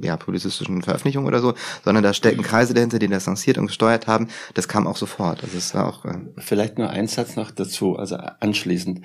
ja, 0.02 0.18
publizistischen 0.18 0.82
Veröffentlichung 0.82 1.26
oder 1.26 1.40
so, 1.40 1.54
sondern 1.84 2.04
da 2.04 2.14
stecken 2.14 2.42
Kreise 2.44 2.55
Kreise 2.56 2.74
dahinter, 2.74 3.00
die 3.00 3.10
das 3.10 3.26
lanciert 3.26 3.58
und 3.58 3.68
gesteuert 3.68 4.08
haben, 4.08 4.30
das 4.54 4.70
kam 4.70 4.88
auch 4.88 4.96
sofort. 4.96 5.44
Also 5.44 5.58
es 5.58 5.76
war 5.76 5.90
auch. 5.90 6.06
Äh 6.06 6.20
Vielleicht 6.38 6.78
nur 6.78 6.90
ein 6.90 7.08
Satz 7.08 7.36
noch 7.36 7.52
dazu, 7.52 7.98
also 7.98 8.16
anschließend. 8.16 9.02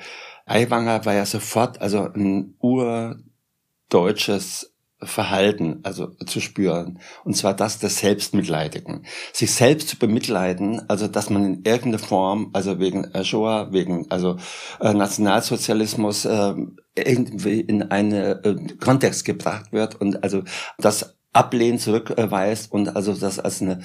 Aiwanger 0.46 1.04
war 1.04 1.14
ja 1.14 1.26
sofort 1.26 1.80
also 1.80 2.08
ein 2.14 2.54
urdeutsches 2.60 4.72
Verhalten, 5.02 5.80
also 5.82 6.14
zu 6.26 6.40
spüren. 6.40 7.00
Und 7.24 7.36
zwar 7.36 7.54
das 7.54 7.80
des 7.80 7.98
Selbstmitleidigen. 7.98 9.04
Sich 9.32 9.52
selbst 9.52 9.88
zu 9.88 9.98
bemitleiden, 9.98 10.88
also 10.88 11.08
dass 11.08 11.28
man 11.28 11.44
in 11.44 11.64
irgendeiner 11.64 11.98
Form, 11.98 12.50
also 12.52 12.78
wegen 12.78 13.10
Shoah, 13.24 13.72
wegen 13.72 14.08
also 14.10 14.36
äh, 14.78 14.94
Nationalsozialismus 14.94 16.24
äh, 16.24 16.54
irgendwie 16.94 17.60
in 17.60 17.90
einen 17.90 18.12
äh, 18.12 18.76
Kontext 18.78 19.24
gebracht 19.24 19.72
wird 19.72 20.00
und 20.00 20.22
also 20.22 20.44
das 20.78 21.16
Ablehnen 21.32 21.78
zurückweist 21.78 22.72
und 22.72 22.96
also 22.96 23.14
das 23.14 23.38
als 23.38 23.62
eine 23.62 23.80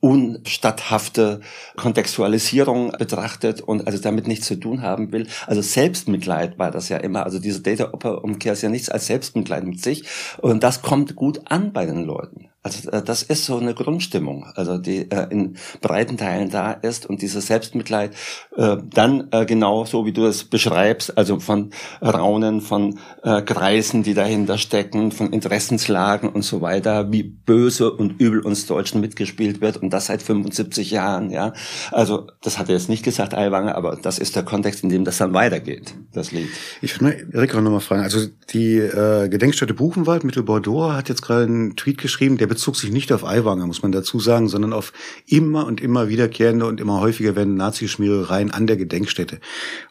unstatthafte 0.00 1.40
Kontextualisierung 1.76 2.92
betrachtet 2.92 3.60
und 3.60 3.86
also 3.86 3.98
damit 4.00 4.26
nichts 4.26 4.46
zu 4.46 4.56
tun 4.56 4.82
haben 4.82 5.12
will. 5.12 5.26
Also 5.46 5.60
Selbstmitleid 5.62 6.58
war 6.58 6.70
das 6.70 6.88
ja 6.88 6.96
immer. 6.98 7.24
Also 7.24 7.38
diese 7.38 7.60
Data-Umkehr 7.60 8.54
ist 8.54 8.62
ja 8.62 8.70
nichts 8.70 8.88
als 8.88 9.06
Selbstmitleid 9.06 9.64
mit 9.64 9.82
sich. 9.82 10.04
Und 10.38 10.62
das 10.62 10.82
kommt 10.82 11.16
gut 11.16 11.40
an 11.44 11.72
bei 11.72 11.84
den 11.86 12.04
Leuten. 12.04 12.49
Also 12.62 12.90
äh, 12.90 13.02
das 13.02 13.22
ist 13.22 13.46
so 13.46 13.56
eine 13.56 13.72
Grundstimmung, 13.72 14.44
also 14.54 14.76
die 14.76 15.10
äh, 15.10 15.28
in 15.30 15.56
breiten 15.80 16.18
Teilen 16.18 16.50
da 16.50 16.72
ist 16.72 17.06
und 17.06 17.22
dieses 17.22 17.46
Selbstmitleid 17.46 18.14
äh, 18.54 18.76
dann 18.84 19.28
äh, 19.30 19.46
genau 19.46 19.86
so 19.86 20.04
wie 20.04 20.12
du 20.12 20.26
es 20.26 20.44
beschreibst, 20.44 21.16
also 21.16 21.40
von 21.40 21.70
Raunen, 22.02 22.60
von 22.60 22.98
äh, 23.22 23.40
Kreisen, 23.40 24.02
die 24.02 24.12
dahinter 24.12 24.58
stecken, 24.58 25.10
von 25.10 25.32
Interessenslagen 25.32 26.28
und 26.28 26.42
so 26.42 26.60
weiter, 26.60 27.10
wie 27.10 27.22
böse 27.22 27.90
und 27.90 28.20
übel 28.20 28.40
uns 28.40 28.66
Deutschen 28.66 29.00
mitgespielt 29.00 29.62
wird 29.62 29.78
und 29.78 29.90
das 29.90 30.06
seit 30.06 30.20
75 30.20 30.90
Jahren, 30.90 31.30
ja. 31.30 31.54
Also 31.92 32.26
das 32.42 32.58
hat 32.58 32.68
er 32.68 32.74
jetzt 32.74 32.90
nicht 32.90 33.04
gesagt, 33.04 33.32
Aiwanger, 33.32 33.74
aber 33.74 33.96
das 33.96 34.18
ist 34.18 34.36
der 34.36 34.42
Kontext, 34.42 34.82
in 34.82 34.90
dem 34.90 35.06
das 35.06 35.16
dann 35.16 35.32
weitergeht, 35.32 35.94
das 36.12 36.30
Lied. 36.30 36.48
Ich 36.82 36.94
würde 36.94 37.04
mal 37.04 37.26
Erik 37.32 37.54
auch 37.54 37.62
nochmal 37.62 37.80
fragen, 37.80 38.02
also 38.02 38.26
die 38.52 38.76
äh, 38.76 39.30
Gedenkstätte 39.30 39.72
Buchenwald 39.72 40.24
Mittel 40.24 40.42
Bordeaux 40.42 40.92
hat 40.92 41.08
jetzt 41.08 41.22
gerade 41.22 41.44
einen 41.44 41.74
Tweet 41.74 41.96
geschrieben, 41.96 42.36
der 42.36 42.49
bezog 42.50 42.74
sich 42.74 42.90
nicht 42.90 43.12
auf 43.12 43.24
Aiwanger, 43.24 43.68
muss 43.68 43.82
man 43.82 43.92
dazu 43.92 44.18
sagen, 44.18 44.48
sondern 44.48 44.72
auf 44.72 44.92
immer 45.24 45.66
und 45.66 45.80
immer 45.80 46.08
wiederkehrende 46.08 46.66
und 46.66 46.80
immer 46.80 47.00
häufiger 47.00 47.36
werdende 47.36 47.56
Nazischmierereien 47.58 48.50
an 48.50 48.66
der 48.66 48.76
Gedenkstätte. 48.76 49.38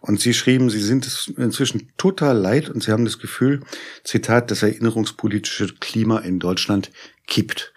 Und 0.02 0.20
sie 0.20 0.34
schrieben, 0.34 0.70
sie 0.70 0.82
sind 0.82 1.08
es 1.08 1.32
inzwischen 1.38 1.88
total 1.98 2.38
leid 2.38 2.70
und 2.70 2.84
sie 2.84 2.92
haben 2.92 3.06
das 3.06 3.18
Gefühl, 3.18 3.62
Zitat, 4.04 4.52
das 4.52 4.62
erinnerungspolitische 4.62 5.74
Klima 5.80 6.20
in 6.20 6.40
Deutschland 6.40 6.92
kippt. 7.28 7.74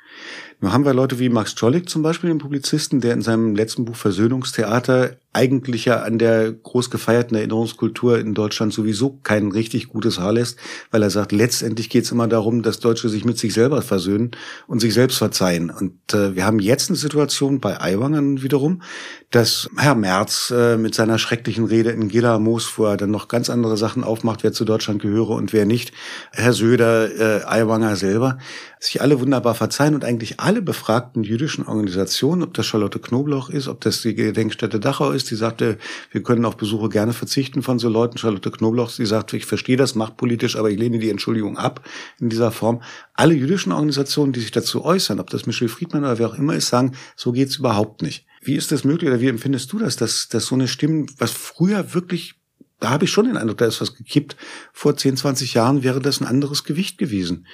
Nun 0.61 0.73
haben 0.73 0.85
wir 0.85 0.95
Leute 0.95 1.21
wie 1.21 1.29
Max 1.29 1.55
Czollik 1.55 1.89
zum 1.89 2.03
Beispiel, 2.03 2.31
den 2.31 2.39
Publizisten, 2.39 3.01
der 3.01 3.15
in 3.15 3.23
seinem 3.23 3.55
letzten 3.55 3.85
Buch 3.85 3.97
Versöhnungstheater 3.97 5.17
eigentlich 5.33 5.87
ja 5.87 6.03
an 6.03 6.19
der 6.19 6.53
groß 6.53 6.91
gefeierten 6.91 7.37
Erinnerungskultur 7.37 8.19
in 8.19 8.35
Deutschland 8.35 8.73
sowieso 8.73 9.19
kein 9.23 9.51
richtig 9.51 9.89
gutes 9.89 10.19
Haar 10.19 10.35
lässt, 10.35 10.59
weil 10.91 11.03
er 11.03 11.11
sagt, 11.11 11.33
letztendlich 11.33 11.89
geht 11.89 12.05
es 12.05 12.13
immer 12.13 12.29
darum, 12.29 12.63
dass 12.63 12.81
Deutsche 12.81 13.09
sich 13.09 13.25
mit 13.25 13.39
sich 13.39 13.55
selber 13.55 13.81
versöhnen 13.81 14.33
und 14.67 14.81
sich 14.81 14.93
selbst 14.93 15.17
verzeihen. 15.17 15.71
Und 15.71 16.13
äh, 16.13 16.35
wir 16.35 16.45
haben 16.45 16.59
jetzt 16.59 16.91
eine 16.91 16.99
Situation 16.99 17.61
bei 17.61 17.81
Aiwangern 17.81 18.43
wiederum, 18.43 18.83
dass 19.31 19.71
Herr 19.79 19.95
Merz 19.95 20.53
äh, 20.55 20.77
mit 20.77 20.95
seiner 20.95 21.19
schrecklichen 21.19 21.65
Rede 21.65 21.91
in 21.91 22.09
Gilamos, 22.09 22.71
wo 22.77 22.85
er 22.85 22.99
dann 22.99 23.11
noch 23.11 23.29
ganz 23.29 23.49
andere 23.49 23.79
Sachen 23.79 24.05
aufmacht, 24.05 24.43
wer 24.43 24.53
zu 24.53 24.67
Deutschland 24.67 25.01
gehöre 25.01 25.31
und 25.31 25.55
wer 25.55 25.65
nicht, 25.65 25.93
Herr 26.33 26.53
Söder, 26.53 27.11
äh, 27.11 27.45
Aiwanger 27.47 27.97
selber, 27.97 28.37
sich 28.79 29.01
alle 29.01 29.21
wunderbar 29.21 29.55
verzeihen 29.55 29.95
und 29.95 30.05
eigentlich 30.05 30.41
alle 30.41 30.61
befragten 30.61 31.23
jüdischen 31.23 31.67
Organisationen, 31.67 32.43
ob 32.43 32.53
das 32.53 32.67
Charlotte 32.67 32.99
Knoblauch 32.99 33.49
ist, 33.49 33.69
ob 33.69 33.81
das 33.81 34.03
die 34.03 34.15
Gedenkstätte 34.15 34.81
Dachau 34.81 35.13
ist, 35.13 35.22
die 35.25 35.37
sagte, 35.37 35.79
wir 36.11 36.23
können 36.23 36.45
auf 36.45 36.57
Besuche 36.57 36.89
gerne 36.89 37.13
verzichten 37.13 37.63
von 37.63 37.79
so 37.79 37.89
Leuten. 37.89 38.19
Charlotte 38.19 38.51
Knoblauch, 38.51 38.91
sie 38.91 39.07
sagt, 39.07 39.33
ich 39.33 39.47
verstehe 39.47 39.77
das 39.77 39.95
machtpolitisch, 39.95 40.57
aber 40.57 40.71
ich 40.71 40.79
lehne 40.79 40.99
die 40.99 41.11
Entschuldigung 41.11 41.59
ab 41.59 41.87
in 42.21 42.29
dieser 42.29 42.51
Form. 42.51 42.83
Alle 43.15 43.35
jüdischen 43.35 43.73
Organisationen, 43.73 44.33
die 44.33 44.41
sich 44.41 44.51
dazu 44.51 44.85
äußern, 44.85 45.21
ob 45.21 45.31
das 45.31 45.47
Michel 45.47 45.69
Friedmann 45.69 46.05
oder 46.05 46.19
wer 46.19 46.29
auch 46.29 46.39
immer 46.39 46.55
ist, 46.55 46.69
sagen, 46.69 46.93
so 47.17 47.33
geht's 47.33 47.57
überhaupt 47.57 48.03
nicht. 48.03 48.27
Wie 48.43 48.57
ist 48.57 48.73
das 48.73 48.85
möglich 48.85 49.09
oder 49.11 49.21
wie 49.21 49.29
empfindest 49.29 49.73
du 49.73 49.79
das, 49.79 49.97
dass, 49.97 50.29
dass 50.29 50.47
so 50.47 50.55
eine 50.55 50.69
Stimme, 50.69 51.07
was 51.19 51.31
früher 51.31 51.95
wirklich 51.95 52.35
da 52.83 52.91
habe 52.91 53.05
ich 53.05 53.13
schon 53.13 53.27
den 53.27 53.37
Eindruck, 53.37 53.59
da 53.59 53.67
ist 53.67 53.81
was 53.81 53.95
gekippt. 53.95 54.37
Vor 54.73 54.97
10, 54.97 55.17
20 55.17 55.55
Jahren 55.55 55.85
wäre 55.85 56.01
das 56.01 56.21
ein 56.21 56.27
anderes 56.27 56.65
Gewicht 56.65 56.99
gewesen. 56.99 57.47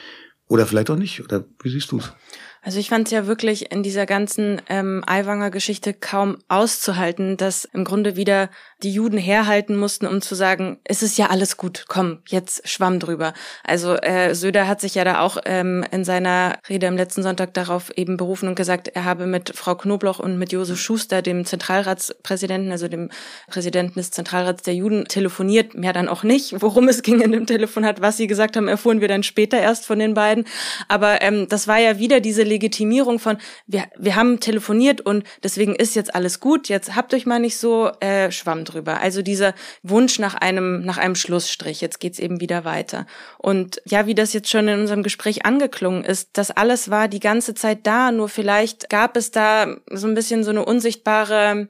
Oder 0.47 0.67
vielleicht 0.67 0.89
auch 0.89 0.97
nicht. 0.97 1.23
Oder 1.23 1.45
wie 1.63 1.69
siehst 1.69 1.93
du 1.93 1.99
es? 1.99 2.13
Also 2.62 2.79
ich 2.79 2.88
fand 2.88 3.07
es 3.07 3.12
ja 3.12 3.27
wirklich 3.27 3.71
in 3.71 3.83
dieser 3.83 4.07
ganzen 4.07 4.61
ähm, 4.68 5.03
Aiwanger 5.07 5.51
Geschichte 5.51 5.94
kaum 5.94 6.38
auszuhalten, 6.49 7.37
dass 7.37 7.64
im 7.64 7.85
Grunde 7.85 8.16
wieder 8.16 8.51
die 8.83 8.93
Juden 8.93 9.19
herhalten 9.19 9.77
mussten, 9.77 10.07
um 10.07 10.21
zu 10.21 10.37
sagen, 10.37 10.79
es 10.85 11.03
ist 11.03 11.19
ja 11.19 11.27
alles 11.27 11.57
gut, 11.57 11.87
komm, 11.88 12.19
jetzt 12.29 12.69
schwamm 12.69 13.01
drüber. 13.01 13.35
Also 13.64 13.97
äh, 13.97 14.35
Söder 14.37 14.69
hat 14.69 14.81
sich 14.81 14.95
ja 14.95 15.03
da 15.03 15.21
auch 15.21 15.38
ähm, 15.47 15.85
in 15.91 16.05
seiner 16.05 16.59
Rede 16.69 16.87
am 16.87 16.97
letzten 16.97 17.25
Sonntag 17.25 17.55
darauf 17.55 17.91
eben 17.97 18.17
berufen 18.17 18.49
und 18.49 18.55
gesagt, 18.55 18.88
er 18.88 19.05
habe 19.05 19.27
mit 19.27 19.57
Frau 19.57 19.75
Knobloch 19.75 20.21
und 20.21 20.38
mit 20.38 20.53
Josef 20.53 20.79
Schuster, 20.81 21.23
dem 21.23 21.45
Zentralratspräsidenten, 21.45 22.71
also 22.71 22.87
dem 22.87 23.11
Präsidenten 23.49 23.95
des 23.95 24.12
Zentralrats 24.12 24.62
der 24.62 24.75
Juden, 24.75 25.07
telefoniert. 25.07 25.75
Mehr 25.75 25.93
dann 25.93 26.09
auch 26.09 26.23
nicht. 26.23 26.55
Worum 26.62 26.88
es 26.88 27.03
ging 27.03 27.21
in 27.21 27.33
dem 27.33 27.47
Telefonat, 27.47 28.01
was 28.01 28.17
sie 28.17 28.29
gesagt 28.29 28.57
haben, 28.57 28.69
erfuhren 28.69 29.01
wir 29.01 29.09
dann 29.09 29.25
später 29.25 29.59
erst 29.59 29.87
von 29.87 29.99
den 29.99 30.14
beiden. 30.14 30.45
Aber 30.87 31.21
ähm, 31.23 31.49
das 31.49 31.67
war 31.67 31.79
ja 31.79 31.99
wieder 31.99 32.21
diese 32.21 32.45
Legitimierung 32.45 33.19
von, 33.19 33.38
wir, 33.67 33.87
wir 33.99 34.14
haben 34.14 34.38
telefoniert 34.38 35.01
und 35.01 35.25
deswegen 35.43 35.75
ist 35.75 35.97
jetzt 35.97 36.14
alles 36.14 36.38
gut, 36.38 36.69
jetzt 36.69 36.95
habt 36.95 37.12
euch 37.12 37.27
mal 37.27 37.41
nicht 37.41 37.57
so, 37.57 37.91
äh, 37.99 38.31
schwamm 38.31 38.64
drüber. 38.69 39.01
Also 39.01 39.23
dieser 39.23 39.55
Wunsch 39.83 40.19
nach 40.19 40.35
einem, 40.35 40.83
nach 40.85 40.99
einem 40.99 41.15
Schlussstrich, 41.15 41.81
jetzt 41.81 42.01
geht's 42.01 42.19
eben 42.19 42.41
wieder 42.41 42.65
weiter. 42.65 43.07
Und 43.39 43.81
ja, 43.85 44.07
wie 44.07 44.15
das 44.15 44.33
jetzt 44.33 44.51
schon 44.51 44.69
in 44.69 44.81
unserem 44.81 45.03
Gespräch 45.03 45.45
angeklungen 45.45 46.05
ist, 46.05 46.31
das 46.35 46.51
alles 46.51 46.91
war 46.91 47.09
die 47.09 47.21
ganze 47.21 47.55
Zeit 47.55 47.87
da, 47.87 48.13
nur 48.13 48.29
vielleicht 48.29 48.91
gab 48.91 49.17
es 49.17 49.31
da 49.31 49.77
so 49.91 50.07
ein 50.07 50.15
bisschen 50.15 50.45
so 50.45 50.51
eine 50.51 50.65
unsichtbare 50.65 51.69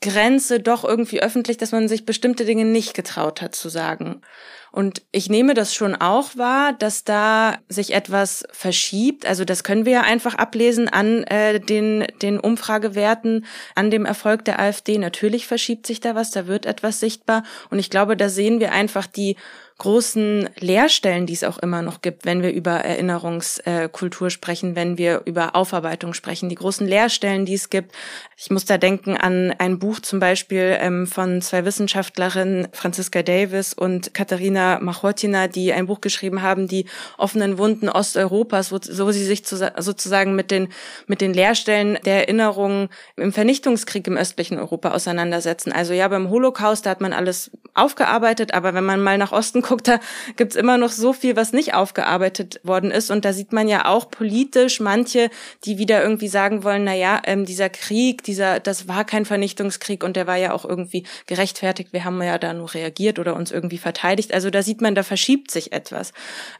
Grenze 0.00 0.60
doch 0.60 0.84
irgendwie 0.84 1.22
öffentlich, 1.22 1.56
dass 1.56 1.72
man 1.72 1.88
sich 1.88 2.06
bestimmte 2.06 2.44
Dinge 2.44 2.64
nicht 2.64 2.94
getraut 2.94 3.42
hat 3.42 3.54
zu 3.54 3.68
sagen. 3.68 4.22
Und 4.70 5.02
ich 5.12 5.30
nehme 5.30 5.54
das 5.54 5.74
schon 5.74 5.94
auch 5.94 6.36
wahr, 6.36 6.72
dass 6.72 7.04
da 7.04 7.56
sich 7.68 7.94
etwas 7.94 8.44
verschiebt. 8.52 9.26
Also 9.26 9.44
das 9.44 9.64
können 9.64 9.86
wir 9.86 9.92
ja 9.92 10.00
einfach 10.02 10.34
ablesen 10.34 10.88
an 10.88 11.24
äh, 11.24 11.58
den, 11.58 12.06
den 12.22 12.38
Umfragewerten, 12.38 13.46
an 13.74 13.90
dem 13.90 14.04
Erfolg 14.04 14.44
der 14.44 14.60
AfD. 14.60 14.98
Natürlich 14.98 15.46
verschiebt 15.46 15.86
sich 15.86 16.00
da 16.00 16.14
was, 16.14 16.30
da 16.30 16.46
wird 16.46 16.66
etwas 16.66 17.00
sichtbar. 17.00 17.44
Und 17.70 17.78
ich 17.78 17.88
glaube, 17.88 18.16
da 18.16 18.28
sehen 18.28 18.60
wir 18.60 18.72
einfach 18.72 19.06
die 19.06 19.36
großen 19.78 20.50
Leerstellen, 20.58 21.26
die 21.26 21.34
es 21.34 21.44
auch 21.44 21.58
immer 21.58 21.82
noch 21.82 22.02
gibt, 22.02 22.26
wenn 22.26 22.42
wir 22.42 22.52
über 22.52 22.72
Erinnerungskultur 22.72 24.28
sprechen, 24.28 24.74
wenn 24.74 24.98
wir 24.98 25.22
über 25.24 25.54
Aufarbeitung 25.54 26.14
sprechen, 26.14 26.48
die 26.48 26.56
großen 26.56 26.86
Leerstellen, 26.86 27.46
die 27.46 27.54
es 27.54 27.70
gibt. 27.70 27.92
Ich 28.36 28.50
muss 28.50 28.64
da 28.64 28.76
denken 28.76 29.16
an 29.16 29.54
ein 29.58 29.78
Buch 29.78 30.00
zum 30.00 30.18
Beispiel 30.18 30.76
ähm, 30.80 31.06
von 31.06 31.40
zwei 31.42 31.64
Wissenschaftlerinnen, 31.64 32.68
Franziska 32.72 33.22
Davis 33.22 33.72
und 33.72 34.14
Katharina 34.14 34.80
Machotina, 34.80 35.46
die 35.46 35.72
ein 35.72 35.86
Buch 35.86 36.00
geschrieben 36.00 36.42
haben, 36.42 36.66
die 36.66 36.86
offenen 37.16 37.56
Wunden 37.56 37.88
Osteuropas, 37.88 38.72
wo, 38.72 38.78
so 38.82 39.12
sie 39.12 39.24
sich 39.24 39.44
zu, 39.44 39.56
sozusagen 39.78 40.34
mit 40.34 40.50
den, 40.50 40.70
mit 41.06 41.20
den 41.20 41.32
Leerstellen 41.32 41.98
der 42.04 42.22
Erinnerungen 42.22 42.88
im 43.14 43.32
Vernichtungskrieg 43.32 44.08
im 44.08 44.16
östlichen 44.16 44.58
Europa 44.58 44.90
auseinandersetzen. 44.90 45.70
Also 45.70 45.92
ja, 45.92 46.08
beim 46.08 46.30
Holocaust, 46.30 46.84
da 46.84 46.90
hat 46.90 47.00
man 47.00 47.12
alles 47.12 47.52
aufgearbeitet, 47.74 48.54
aber 48.54 48.74
wenn 48.74 48.84
man 48.84 49.00
mal 49.00 49.18
nach 49.18 49.30
Osten 49.30 49.62
guckt, 49.68 49.88
da 49.88 50.00
gibt's 50.36 50.56
immer 50.56 50.78
noch 50.78 50.90
so 50.90 51.12
viel, 51.12 51.36
was 51.36 51.52
nicht 51.52 51.74
aufgearbeitet 51.74 52.60
worden 52.64 52.90
ist. 52.90 53.10
Und 53.10 53.24
da 53.24 53.32
sieht 53.32 53.52
man 53.52 53.68
ja 53.68 53.84
auch 53.84 54.10
politisch 54.10 54.80
manche, 54.80 55.30
die 55.64 55.78
wieder 55.78 56.02
irgendwie 56.02 56.28
sagen 56.28 56.64
wollen, 56.64 56.84
na 56.84 56.94
ja, 56.94 57.20
ähm, 57.24 57.44
dieser 57.44 57.68
Krieg, 57.68 58.22
dieser, 58.22 58.60
das 58.60 58.88
war 58.88 59.04
kein 59.04 59.24
Vernichtungskrieg 59.24 60.02
und 60.02 60.16
der 60.16 60.26
war 60.26 60.36
ja 60.36 60.52
auch 60.52 60.64
irgendwie 60.64 61.04
gerechtfertigt. 61.26 61.92
Wir 61.92 62.04
haben 62.04 62.20
ja 62.22 62.38
da 62.38 62.52
nur 62.54 62.72
reagiert 62.72 63.18
oder 63.18 63.36
uns 63.36 63.52
irgendwie 63.52 63.78
verteidigt. 63.78 64.32
Also 64.32 64.50
da 64.50 64.62
sieht 64.62 64.80
man, 64.80 64.94
da 64.94 65.02
verschiebt 65.02 65.50
sich 65.50 65.72
etwas. 65.72 66.12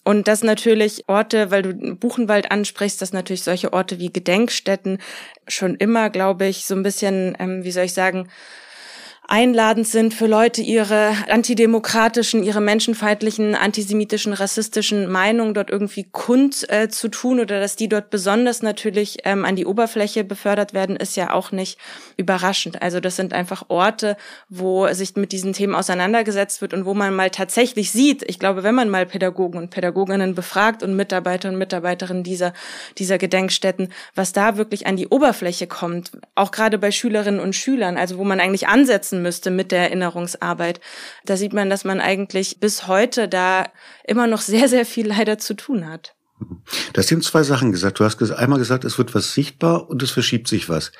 Und 0.04 0.28
das 0.28 0.42
natürlich 0.42 1.08
Orte, 1.08 1.50
weil 1.50 1.62
du 1.62 1.94
Buchenwald 1.94 2.50
ansprichst, 2.50 3.00
dass 3.00 3.12
natürlich 3.12 3.42
solche 3.42 3.72
Orte 3.72 3.98
wie 3.98 4.12
Gedenkstätten 4.12 4.98
schon 5.46 5.76
immer, 5.76 6.10
glaube 6.10 6.46
ich, 6.46 6.66
so 6.66 6.74
ein 6.74 6.82
bisschen, 6.82 7.36
ähm, 7.38 7.64
wie 7.64 7.70
soll 7.70 7.84
ich 7.84 7.94
sagen, 7.94 8.28
einladend 9.30 9.86
sind 9.86 10.14
für 10.14 10.26
Leute, 10.26 10.62
ihre 10.62 11.12
antidemokratischen, 11.28 12.42
ihre 12.42 12.62
menschenfeindlichen, 12.62 13.54
antisemitischen, 13.54 14.32
rassistischen 14.32 15.06
Meinungen 15.06 15.52
dort 15.52 15.68
irgendwie 15.68 16.04
kund 16.04 16.64
äh, 16.70 16.88
zu 16.88 17.08
tun 17.08 17.38
oder 17.38 17.60
dass 17.60 17.76
die 17.76 17.90
dort 17.90 18.08
besonders 18.08 18.62
natürlich 18.62 19.18
ähm, 19.24 19.44
an 19.44 19.54
die 19.54 19.66
Oberfläche 19.66 20.24
befördert 20.24 20.72
werden, 20.72 20.96
ist 20.96 21.14
ja 21.14 21.34
auch 21.34 21.52
nicht 21.52 21.78
überraschend. 22.16 22.80
Also 22.80 23.00
das 23.00 23.16
sind 23.16 23.34
einfach 23.34 23.64
Orte, 23.68 24.16
wo 24.48 24.88
sich 24.94 25.14
mit 25.16 25.32
diesen 25.32 25.52
Themen 25.52 25.74
auseinandergesetzt 25.74 26.62
wird 26.62 26.72
und 26.72 26.86
wo 26.86 26.94
man 26.94 27.14
mal 27.14 27.28
tatsächlich 27.28 27.90
sieht, 27.90 28.22
ich 28.26 28.38
glaube, 28.38 28.62
wenn 28.62 28.74
man 28.74 28.88
mal 28.88 29.04
Pädagogen 29.04 29.58
und 29.58 29.68
Pädagoginnen 29.68 30.34
befragt 30.34 30.82
und 30.82 30.96
Mitarbeiter 30.96 31.50
und 31.50 31.58
Mitarbeiterinnen 31.58 32.24
dieser, 32.24 32.54
dieser 32.96 33.18
Gedenkstätten, 33.18 33.92
was 34.14 34.32
da 34.32 34.56
wirklich 34.56 34.86
an 34.86 34.96
die 34.96 35.08
Oberfläche 35.08 35.66
kommt, 35.66 36.12
auch 36.34 36.50
gerade 36.50 36.78
bei 36.78 36.90
Schülerinnen 36.90 37.40
und 37.40 37.54
Schülern, 37.54 37.98
also 37.98 38.16
wo 38.16 38.24
man 38.24 38.40
eigentlich 38.40 38.68
ansetzen 38.68 39.17
umsetzen 39.18 39.22
müsste 39.22 39.50
mit 39.50 39.72
der 39.72 39.80
Erinnerungsarbeit. 39.80 40.80
Da 41.24 41.36
sieht 41.36 41.52
man, 41.52 41.70
dass 41.70 41.84
man 41.84 42.00
eigentlich 42.00 42.60
bis 42.60 42.86
heute 42.86 43.28
da 43.28 43.66
immer 44.04 44.26
noch 44.26 44.40
sehr, 44.40 44.68
sehr 44.68 44.86
viel 44.86 45.08
leider 45.08 45.38
zu 45.38 45.54
tun 45.54 45.86
hat. 45.86 46.14
Du 46.92 46.98
hast 46.98 47.10
eben 47.10 47.22
zwei 47.22 47.42
Sachen 47.42 47.72
gesagt. 47.72 47.98
Du 47.98 48.04
hast 48.04 48.20
einmal 48.32 48.58
gesagt, 48.58 48.84
es 48.84 48.98
wird 48.98 49.14
was 49.14 49.34
sichtbar 49.34 49.88
und 49.90 50.02
es 50.02 50.10
verschiebt 50.10 50.48
sich 50.48 50.68
was. 50.68 50.92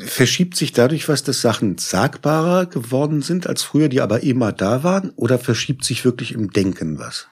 Verschiebt 0.00 0.54
sich 0.54 0.72
dadurch 0.72 1.08
was, 1.08 1.22
dass 1.22 1.40
Sachen 1.40 1.78
sagbarer 1.78 2.66
geworden 2.66 3.22
sind 3.22 3.46
als 3.46 3.62
früher, 3.62 3.88
die 3.88 4.02
aber 4.02 4.22
immer 4.22 4.52
da 4.52 4.82
waren? 4.84 5.10
Oder 5.16 5.38
verschiebt 5.38 5.84
sich 5.84 6.04
wirklich 6.04 6.32
im 6.32 6.50
Denken 6.50 6.98
was? 6.98 7.28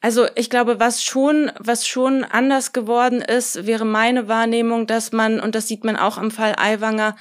Also 0.00 0.28
ich 0.34 0.48
glaube, 0.48 0.78
was 0.78 1.02
schon, 1.02 1.50
was 1.58 1.86
schon 1.86 2.24
anders 2.24 2.72
geworden 2.72 3.20
ist, 3.20 3.66
wäre 3.66 3.84
meine 3.84 4.28
Wahrnehmung, 4.28 4.86
dass 4.86 5.12
man, 5.12 5.40
und 5.40 5.54
das 5.54 5.66
sieht 5.66 5.84
man 5.84 5.96
auch 5.96 6.16
im 6.16 6.30
Fall 6.30 6.54
Aiwanger, 6.56 7.16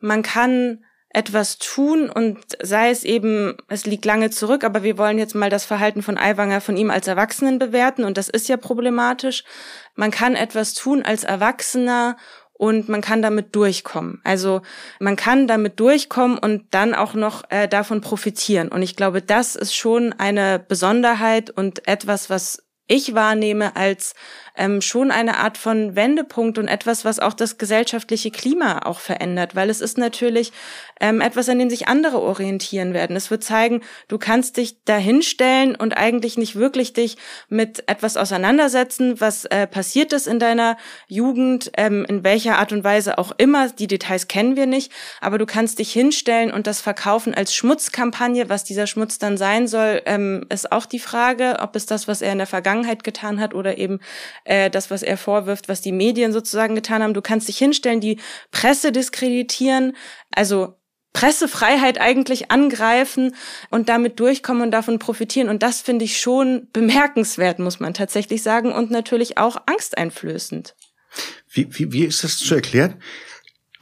man 0.00 0.22
kann 0.22 0.83
etwas 1.14 1.58
tun 1.58 2.10
und 2.10 2.38
sei 2.62 2.90
es 2.90 3.04
eben, 3.04 3.56
es 3.68 3.86
liegt 3.86 4.04
lange 4.04 4.30
zurück, 4.30 4.64
aber 4.64 4.82
wir 4.82 4.98
wollen 4.98 5.18
jetzt 5.18 5.34
mal 5.34 5.50
das 5.50 5.64
Verhalten 5.64 6.02
von 6.02 6.18
Aiwanger 6.18 6.60
von 6.60 6.76
ihm 6.76 6.90
als 6.90 7.06
Erwachsenen 7.06 7.58
bewerten 7.58 8.04
und 8.04 8.18
das 8.18 8.28
ist 8.28 8.48
ja 8.48 8.56
problematisch. 8.56 9.44
Man 9.94 10.10
kann 10.10 10.34
etwas 10.34 10.74
tun 10.74 11.02
als 11.02 11.24
Erwachsener 11.24 12.16
und 12.52 12.88
man 12.88 13.00
kann 13.00 13.22
damit 13.22 13.54
durchkommen. 13.54 14.20
Also 14.24 14.62
man 15.00 15.16
kann 15.16 15.46
damit 15.46 15.80
durchkommen 15.80 16.38
und 16.38 16.66
dann 16.72 16.94
auch 16.94 17.14
noch 17.14 17.42
äh, 17.50 17.68
davon 17.68 18.00
profitieren. 18.00 18.68
Und 18.68 18.82
ich 18.82 18.96
glaube, 18.96 19.22
das 19.22 19.56
ist 19.56 19.74
schon 19.74 20.12
eine 20.12 20.58
Besonderheit 20.58 21.50
und 21.50 21.86
etwas, 21.88 22.30
was 22.30 22.62
ich 22.86 23.14
wahrnehme 23.14 23.76
als 23.76 24.14
ähm, 24.56 24.80
schon 24.80 25.10
eine 25.10 25.38
Art 25.38 25.58
von 25.58 25.96
Wendepunkt 25.96 26.58
und 26.58 26.68
etwas, 26.68 27.04
was 27.04 27.18
auch 27.18 27.34
das 27.34 27.58
gesellschaftliche 27.58 28.30
Klima 28.30 28.80
auch 28.84 29.00
verändert, 29.00 29.54
weil 29.54 29.70
es 29.70 29.80
ist 29.80 29.98
natürlich 29.98 30.52
ähm, 31.00 31.20
etwas, 31.20 31.48
an 31.48 31.58
dem 31.58 31.70
sich 31.70 31.88
andere 31.88 32.20
orientieren 32.20 32.94
werden. 32.94 33.16
Es 33.16 33.30
wird 33.30 33.42
zeigen, 33.42 33.82
du 34.08 34.18
kannst 34.18 34.56
dich 34.56 34.82
dahinstellen 34.84 35.74
und 35.74 35.96
eigentlich 35.96 36.38
nicht 36.38 36.56
wirklich 36.56 36.92
dich 36.92 37.16
mit 37.48 37.88
etwas 37.88 38.16
auseinandersetzen, 38.16 39.20
was 39.20 39.44
äh, 39.46 39.66
passiert 39.66 40.12
ist 40.12 40.26
in 40.26 40.38
deiner 40.38 40.76
Jugend, 41.08 41.72
ähm, 41.76 42.04
in 42.08 42.22
welcher 42.22 42.58
Art 42.58 42.72
und 42.72 42.84
Weise 42.84 43.18
auch 43.18 43.32
immer. 43.38 43.68
Die 43.68 43.88
Details 43.88 44.28
kennen 44.28 44.56
wir 44.56 44.66
nicht, 44.66 44.92
aber 45.20 45.38
du 45.38 45.46
kannst 45.46 45.78
dich 45.78 45.92
hinstellen 45.92 46.52
und 46.52 46.66
das 46.66 46.80
verkaufen 46.80 47.34
als 47.34 47.54
Schmutzkampagne. 47.54 48.48
Was 48.48 48.64
dieser 48.64 48.86
Schmutz 48.86 49.18
dann 49.18 49.36
sein 49.36 49.66
soll, 49.66 50.02
ähm, 50.06 50.46
ist 50.48 50.70
auch 50.70 50.86
die 50.86 50.98
Frage, 50.98 51.58
ob 51.60 51.74
es 51.74 51.86
das, 51.86 52.06
was 52.06 52.22
er 52.22 52.32
in 52.32 52.38
der 52.38 52.46
Vergangenheit 52.46 53.04
getan 53.04 53.40
hat 53.40 53.54
oder 53.54 53.78
eben 53.78 54.00
äh, 54.44 54.70
das, 54.70 54.90
was 54.90 55.02
er 55.02 55.16
vorwirft, 55.16 55.68
was 55.68 55.80
die 55.80 55.92
Medien 55.92 56.32
sozusagen 56.32 56.74
getan 56.74 57.02
haben. 57.02 57.14
Du 57.14 57.22
kannst 57.22 57.48
dich 57.48 57.58
hinstellen, 57.58 58.00
die 58.00 58.20
Presse 58.50 58.92
diskreditieren, 58.92 59.96
also 60.34 60.76
Pressefreiheit 61.14 62.00
eigentlich 62.00 62.50
angreifen 62.50 63.34
und 63.70 63.88
damit 63.88 64.18
durchkommen 64.20 64.62
und 64.62 64.70
davon 64.72 64.98
profitieren. 64.98 65.48
Und 65.48 65.62
das 65.62 65.80
finde 65.80 66.04
ich 66.04 66.20
schon 66.20 66.68
bemerkenswert, 66.72 67.60
muss 67.60 67.80
man 67.80 67.94
tatsächlich 67.94 68.42
sagen, 68.42 68.72
und 68.72 68.90
natürlich 68.90 69.38
auch 69.38 69.56
angsteinflößend. 69.66 70.74
Wie, 71.50 71.68
wie, 71.78 71.92
wie 71.92 72.04
ist 72.04 72.24
das 72.24 72.38
zu 72.38 72.54
erklären? 72.56 73.00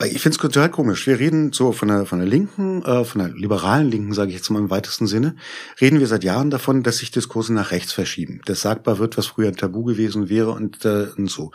Ich 0.04 0.20
finde 0.22 0.36
es 0.36 0.38
total 0.38 0.68
komisch. 0.70 1.06
Wir 1.06 1.18
reden 1.18 1.52
so 1.52 1.70
von 1.72 1.88
der, 1.88 2.06
von 2.06 2.18
der 2.18 2.26
Linken, 2.26 2.82
äh, 2.82 3.04
von 3.04 3.20
der 3.20 3.28
liberalen 3.30 3.90
Linken, 3.90 4.12
sage 4.12 4.30
ich 4.30 4.36
jetzt 4.36 4.50
mal 4.50 4.58
im 4.58 4.70
weitesten 4.70 5.06
Sinne, 5.06 5.36
reden 5.80 6.00
wir 6.00 6.06
seit 6.06 6.24
Jahren 6.24 6.50
davon, 6.50 6.82
dass 6.82 6.98
sich 6.98 7.10
Diskurse 7.10 7.52
nach 7.52 7.70
rechts 7.70 7.92
verschieben. 7.92 8.40
Dass 8.46 8.62
sagbar 8.62 8.98
wird, 8.98 9.16
was 9.16 9.26
früher 9.26 9.48
ein 9.48 9.56
Tabu 9.56 9.84
gewesen 9.84 10.28
wäre 10.28 10.50
und, 10.50 10.84
äh, 10.84 11.06
und 11.16 11.30
so. 11.30 11.52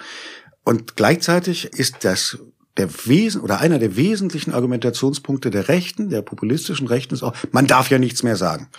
Und 0.64 0.96
gleichzeitig 0.96 1.66
ist 1.74 2.06
das 2.06 2.38
der 2.78 2.90
Wesen 3.06 3.42
oder 3.42 3.60
einer 3.60 3.80
der 3.80 3.98
wesentlichen 3.98 4.54
Argumentationspunkte 4.54 5.50
der 5.50 5.68
Rechten, 5.68 6.10
der 6.10 6.22
populistischen 6.22 6.88
Rechten 6.88 7.16
ist 7.16 7.24
auch, 7.24 7.34
man 7.52 7.68
darf 7.68 7.90
ja 7.90 7.98
nichts 7.98 8.24
mehr 8.24 8.36
sagen. 8.36 8.70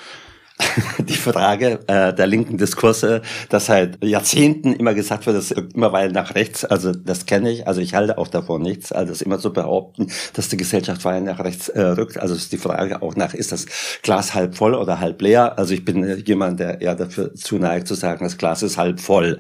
die 0.98 1.14
Frage 1.14 1.80
äh, 1.86 2.12
der 2.12 2.26
linken 2.26 2.58
Diskurse, 2.58 3.22
dass 3.48 3.66
seit 3.66 4.02
Jahrzehnten 4.04 4.72
immer 4.72 4.94
gesagt 4.94 5.26
wird, 5.26 5.36
dass 5.36 5.50
immer 5.50 5.92
weil 5.92 6.10
nach 6.10 6.34
rechts, 6.34 6.64
also 6.64 6.92
das 6.92 7.26
kenne 7.26 7.50
ich, 7.50 7.66
also 7.66 7.80
ich 7.80 7.94
halte 7.94 8.18
auch 8.18 8.28
davon 8.28 8.62
nichts, 8.62 8.92
also 8.92 9.12
das 9.12 9.22
immer 9.22 9.38
zu 9.38 9.52
behaupten, 9.52 10.08
dass 10.34 10.48
die 10.48 10.56
Gesellschaft 10.56 11.04
weiter 11.04 11.20
nach 11.20 11.38
rechts 11.40 11.68
äh, 11.68 11.80
rückt. 11.80 12.18
Also 12.18 12.34
ist 12.34 12.52
die 12.52 12.58
Frage 12.58 13.02
auch 13.02 13.14
nach, 13.14 13.34
ist 13.34 13.52
das 13.52 13.66
Glas 14.02 14.34
halb 14.34 14.56
voll 14.56 14.74
oder 14.74 15.00
halb 15.00 15.22
leer? 15.22 15.58
Also 15.58 15.74
ich 15.74 15.84
bin 15.84 16.02
äh, 16.02 16.16
jemand, 16.16 16.60
der 16.60 16.80
eher 16.80 16.94
dafür 16.94 17.34
zuneigt 17.34 17.86
zu 17.86 17.94
sagen, 17.94 18.24
das 18.24 18.36
Glas 18.36 18.62
ist 18.62 18.78
halb 18.78 19.00
voll. 19.00 19.38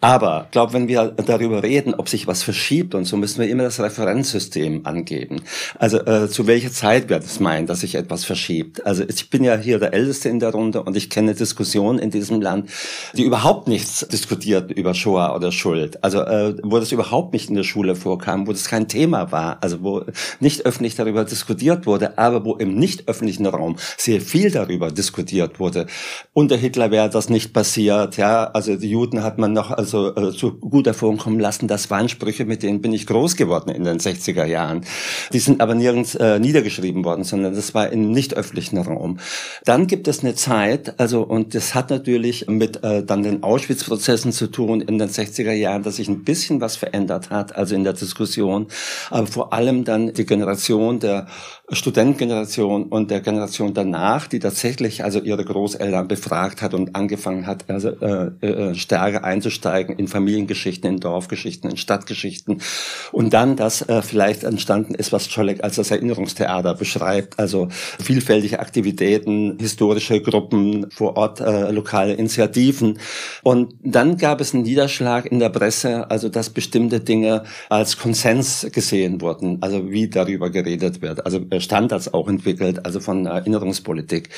Aber 0.00 0.44
ich 0.46 0.50
glaube, 0.50 0.72
wenn 0.72 0.88
wir 0.88 1.14
darüber 1.26 1.62
reden, 1.62 1.94
ob 1.94 2.08
sich 2.08 2.26
was 2.26 2.42
verschiebt 2.42 2.94
und 2.94 3.04
so, 3.04 3.16
müssen 3.16 3.40
wir 3.40 3.48
immer 3.48 3.64
das 3.64 3.80
Referenzsystem 3.80 4.84
angeben. 4.84 5.42
Also 5.78 5.98
äh, 5.98 6.28
zu 6.28 6.46
welcher 6.46 6.72
Zeit 6.72 7.08
wird 7.08 7.24
es 7.24 7.40
meinen, 7.40 7.66
dass 7.66 7.80
sich 7.80 7.94
etwas 7.94 8.24
verschiebt? 8.24 8.84
Also 8.84 9.04
ich 9.06 9.30
bin 9.30 9.44
ja 9.44 9.56
hier 9.56 9.78
der 9.78 9.92
Älteste 9.92 10.28
in 10.28 10.40
der 10.40 10.55
Runde 10.56 10.82
und 10.82 10.96
ich 10.96 11.10
kenne 11.10 11.34
Diskussionen 11.34 11.98
in 11.98 12.10
diesem 12.10 12.40
Land, 12.40 12.70
die 13.14 13.22
überhaupt 13.22 13.68
nichts 13.68 14.06
diskutiert 14.08 14.72
über 14.72 14.94
Shoah 14.94 15.34
oder 15.36 15.52
Schuld. 15.52 16.02
Also 16.02 16.20
äh, 16.22 16.54
wo 16.62 16.78
das 16.78 16.92
überhaupt 16.92 17.32
nicht 17.32 17.48
in 17.48 17.54
der 17.54 17.62
Schule 17.62 17.94
vorkam, 17.94 18.46
wo 18.46 18.52
das 18.52 18.68
kein 18.68 18.88
Thema 18.88 19.30
war, 19.32 19.58
also 19.60 19.82
wo 19.82 20.02
nicht 20.40 20.66
öffentlich 20.66 20.94
darüber 20.94 21.24
diskutiert 21.24 21.86
wurde, 21.86 22.18
aber 22.18 22.44
wo 22.44 22.56
im 22.56 22.74
nicht 22.74 23.08
öffentlichen 23.08 23.46
Raum 23.46 23.76
sehr 23.96 24.20
viel 24.20 24.50
darüber 24.50 24.90
diskutiert 24.90 25.60
wurde. 25.60 25.86
Unter 26.32 26.56
Hitler 26.56 26.90
wäre 26.90 27.10
das 27.10 27.28
nicht 27.28 27.52
passiert, 27.52 28.16
ja, 28.16 28.44
also 28.44 28.76
die 28.76 28.90
Juden 28.90 29.22
hat 29.22 29.38
man 29.38 29.52
noch 29.52 29.70
also 29.70 30.14
äh, 30.16 30.32
zu 30.32 30.52
guter 30.58 30.94
Form 30.94 31.18
kommen 31.18 31.40
lassen. 31.40 31.68
Das 31.68 31.90
waren 31.90 32.08
Sprüche, 32.08 32.44
mit 32.44 32.62
denen 32.62 32.80
bin 32.80 32.92
ich 32.92 33.06
groß 33.06 33.36
geworden 33.36 33.70
in 33.70 33.84
den 33.84 33.98
60er 33.98 34.44
Jahren. 34.44 34.84
Die 35.32 35.38
sind 35.38 35.60
aber 35.60 35.74
nirgends 35.74 36.14
äh, 36.14 36.38
niedergeschrieben 36.38 37.04
worden, 37.04 37.24
sondern 37.24 37.54
das 37.54 37.74
war 37.74 37.90
im 37.90 38.10
nicht 38.10 38.34
öffentlichen 38.34 38.78
Raum. 38.78 39.18
Dann 39.64 39.86
gibt 39.86 40.08
es 40.08 40.20
eine 40.20 40.34
Zeit, 40.46 41.00
also 41.00 41.22
und 41.22 41.56
das 41.56 41.74
hat 41.74 41.90
natürlich 41.90 42.46
mit 42.46 42.84
äh, 42.84 43.02
dann 43.04 43.24
den 43.24 43.42
Auschwitz-Prozessen 43.42 44.30
zu 44.30 44.46
tun 44.46 44.80
in 44.80 44.96
den 44.96 45.08
60er 45.08 45.50
Jahren, 45.50 45.82
dass 45.82 45.96
sich 45.96 46.06
ein 46.06 46.22
bisschen 46.22 46.60
was 46.60 46.76
verändert 46.76 47.30
hat, 47.30 47.56
also 47.56 47.74
in 47.74 47.82
der 47.82 47.94
Diskussion, 47.94 48.68
aber 49.10 49.26
vor 49.26 49.52
allem 49.52 49.84
dann 49.84 50.12
die 50.12 50.24
Generation 50.24 51.00
der 51.00 51.26
Studentengeneration 51.68 52.84
und 52.84 53.10
der 53.10 53.20
Generation 53.20 53.74
danach, 53.74 54.28
die 54.28 54.38
tatsächlich 54.38 55.02
also 55.02 55.20
ihre 55.20 55.44
Großeltern 55.44 56.06
befragt 56.06 56.62
hat 56.62 56.74
und 56.74 56.94
angefangen 56.94 57.46
hat, 57.48 57.68
also 57.68 57.88
äh, 57.88 58.46
äh, 58.46 58.74
stärker 58.76 59.24
einzusteigen 59.24 59.96
in 59.96 60.06
Familiengeschichten, 60.06 60.88
in 60.88 61.00
Dorfgeschichten, 61.00 61.68
in 61.68 61.76
Stadtgeschichten. 61.76 62.62
Und 63.10 63.34
dann 63.34 63.56
das 63.56 63.82
äh, 63.82 64.00
vielleicht 64.02 64.44
entstanden 64.44 64.94
ist, 64.94 65.12
was 65.12 65.28
Scholleck 65.28 65.64
als 65.64 65.74
das 65.74 65.90
Erinnerungstheater 65.90 66.74
beschreibt, 66.74 67.36
also 67.40 67.66
vielfältige 67.70 68.60
Aktivitäten, 68.60 69.58
historische 69.58 70.20
Gruppen 70.20 70.88
vor 70.90 71.16
Ort, 71.16 71.40
äh, 71.40 71.72
lokale 71.72 72.14
Initiativen. 72.14 73.00
Und 73.42 73.74
dann 73.82 74.18
gab 74.18 74.40
es 74.40 74.54
einen 74.54 74.62
Niederschlag 74.62 75.26
in 75.26 75.40
der 75.40 75.48
Presse, 75.48 76.08
also 76.12 76.28
dass 76.28 76.50
bestimmte 76.50 77.00
Dinge 77.00 77.42
als 77.68 77.98
Konsens 77.98 78.68
gesehen 78.70 79.20
wurden, 79.20 79.58
also 79.62 79.90
wie 79.90 80.08
darüber 80.08 80.50
geredet 80.50 81.02
wird, 81.02 81.24
also 81.24 81.40
Standards 81.60 82.12
auch 82.12 82.28
entwickelt, 82.28 82.84
also 82.84 83.00
von 83.00 83.26
Erinnerungspolitik. 83.26 84.28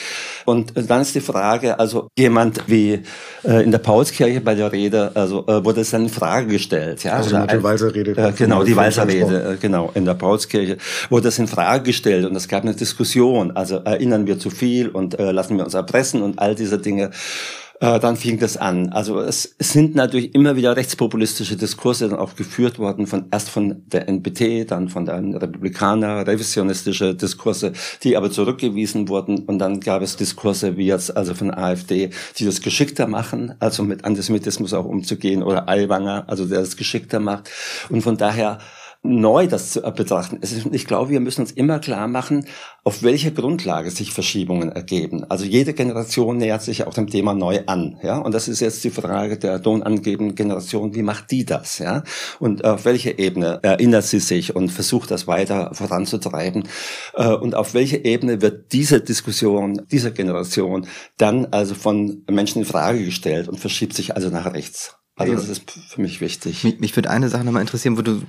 Und 0.45 0.73
dann 0.75 1.03
ist 1.03 1.15
die 1.15 1.21
Frage, 1.21 1.79
also 1.79 2.09
jemand 2.17 2.69
wie 2.69 3.01
äh, 3.45 3.63
in 3.63 3.71
der 3.71 3.79
Paulskirche 3.79 4.41
bei 4.41 4.55
der 4.55 4.73
Rede, 4.73 5.13
also 5.15 5.47
äh, 5.47 5.65
wurde 5.65 5.81
es 5.83 5.91
dann 5.91 6.05
in 6.05 6.09
Frage 6.09 6.47
gestellt. 6.47 7.05
Ja, 7.05 7.15
also 7.15 7.37
die 7.37 7.63
Walser-Rede. 7.63 8.17
Äh, 8.17 8.33
genau, 8.33 8.63
die 8.63 8.77
Walser-Rede, 8.77 9.53
äh, 9.53 9.57
genau, 9.57 9.91
in 9.95 10.05
der 10.05 10.15
Paulskirche 10.15 10.79
wurde 11.11 11.29
es 11.29 11.39
in 11.39 11.47
Frage 11.47 11.85
gestellt 11.85 12.27
und 12.27 12.37
es 12.37 12.49
gab 12.49 12.63
eine 12.63 12.75
Diskussion, 12.75 13.53
also 13.53 13.77
erinnern 13.77 14.27
wir 14.27 14.39
zu 14.39 14.51
viel 14.51 14.89
und 14.89 15.19
äh, 15.19 15.33
lassen 15.33 15.57
wir 15.57 15.65
uns 15.65 15.75
erpressen 15.75 16.23
und 16.23 16.39
all 16.39 16.55
diese 16.55 16.79
Dinge 16.79 17.11
äh, 17.81 18.01
dann 18.01 18.17
fing 18.17 18.39
das 18.39 18.57
an. 18.57 18.89
Also 18.89 19.21
es, 19.21 19.55
sind 19.59 19.95
natürlich 19.95 20.35
immer 20.35 20.57
wieder 20.57 20.77
rechtspopulistische 20.77 21.57
Diskurse 21.57 22.09
dann 22.09 22.19
auch 22.19 22.35
geführt 22.35 22.79
worden, 22.79 23.07
von 23.07 23.27
erst 23.31 23.51
von 23.51 23.83
der 23.87 24.09
NPT, 24.09 24.71
dann 24.71 24.89
von 24.89 25.07
den 25.07 25.35
Republikaner, 25.35 26.27
revisionistische 26.27 27.15
Diskurse, 27.15 27.73
die 28.03 28.17
aber 28.17 28.31
zurückgewiesen 28.31 29.09
wurden. 29.09 29.41
Und 29.41 29.59
dann 29.59 29.81
gab 29.81 30.03
es 30.03 30.17
Diskurse 30.17 30.77
wie 30.77 30.87
jetzt 30.87 31.17
also 31.17 31.35
von 31.35 31.53
AfD, 31.53 32.11
die 32.37 32.45
das 32.45 32.63
geschickter 32.63 33.07
machen, 33.07 33.55
also 33.61 33.85
mit 33.85 34.05
Antisemitismus 34.05 34.75
auch 34.75 34.85
umzugehen, 34.85 35.43
oder 35.43 35.69
Aiwanger, 35.69 36.25
also 36.27 36.47
der 36.47 36.61
das 36.61 36.77
geschickter 36.77 37.21
macht. 37.21 37.51
Und 37.89 38.03
von 38.03 38.17
daher 38.17 38.59
neu 39.03 39.47
das 39.47 39.71
zu 39.71 39.81
betrachten. 39.81 40.41
Ich 40.73 40.87
glaube, 40.87 41.11
wir 41.11 41.21
müssen 41.21 41.43
uns 41.43 41.53
immer 41.53 41.79
klar 41.79 42.09
machen, 42.09 42.47
auf 42.83 43.03
welcher 43.03 43.31
Grundlage 43.31 43.91
sich 43.91 44.13
Verschiebungen 44.13 44.73
ergeben. 44.73 45.25
Also 45.29 45.45
jede 45.45 45.73
Generation 45.73 46.39
nähert 46.39 46.63
sich 46.63 46.85
auch 46.85 46.95
dem 46.95 47.07
Thema 47.07 47.33
neu 47.33 47.61
an, 47.67 47.99
ja. 48.03 48.19
Und 48.19 48.35
das 48.35 48.49
ist 48.49 48.61
jetzt 48.61 48.83
die 48.83 48.91
Frage 48.91 49.39
der 49.39 49.63
tonangebenden 49.63 50.35
Generation. 50.35 50.95
Wie 50.95 51.03
macht 51.03 51.31
die 51.31 51.45
das, 51.45 51.79
ja? 51.79 52.03
Und 52.41 52.65
auf 52.65 52.85
welche 52.85 53.19
Ebene 53.19 53.61
erinnert 53.63 54.05
sie 54.05 54.21
sich 54.21 54.57
und 54.57 54.71
versucht 54.71 55.11
das 55.11 55.27
weiter 55.27 55.71
voranzutreiben? 55.75 56.69
Äh, 57.15 57.35
und 57.35 57.55
auf 57.55 57.75
welche 57.75 58.05
Ebene 58.05 58.43
wird 58.43 58.73
diese 58.73 59.01
Diskussion 59.01 59.83
dieser 59.91 60.11
Generation 60.11 60.87
dann 61.17 61.47
also 61.47 61.75
von 61.75 62.25
Menschen 62.29 62.63
in 62.63 62.65
Frage 62.65 63.05
gestellt 63.05 63.49
und 63.49 63.61
verschiebt 63.61 63.95
sich 63.95 64.17
also 64.17 64.29
nach 64.29 64.53
rechts? 64.53 64.99
Also 65.19 65.35
das 65.35 65.49
ist 65.49 65.71
für 65.71 66.01
mich 66.01 66.21
wichtig. 66.21 66.65
Mich, 66.65 66.81
mich 66.81 66.97
würde 66.97 67.11
eine 67.11 67.29
Sache 67.29 67.45
nochmal 67.45 67.63
interessieren, 67.63 67.99
wo 67.99 68.03
du 68.03 68.23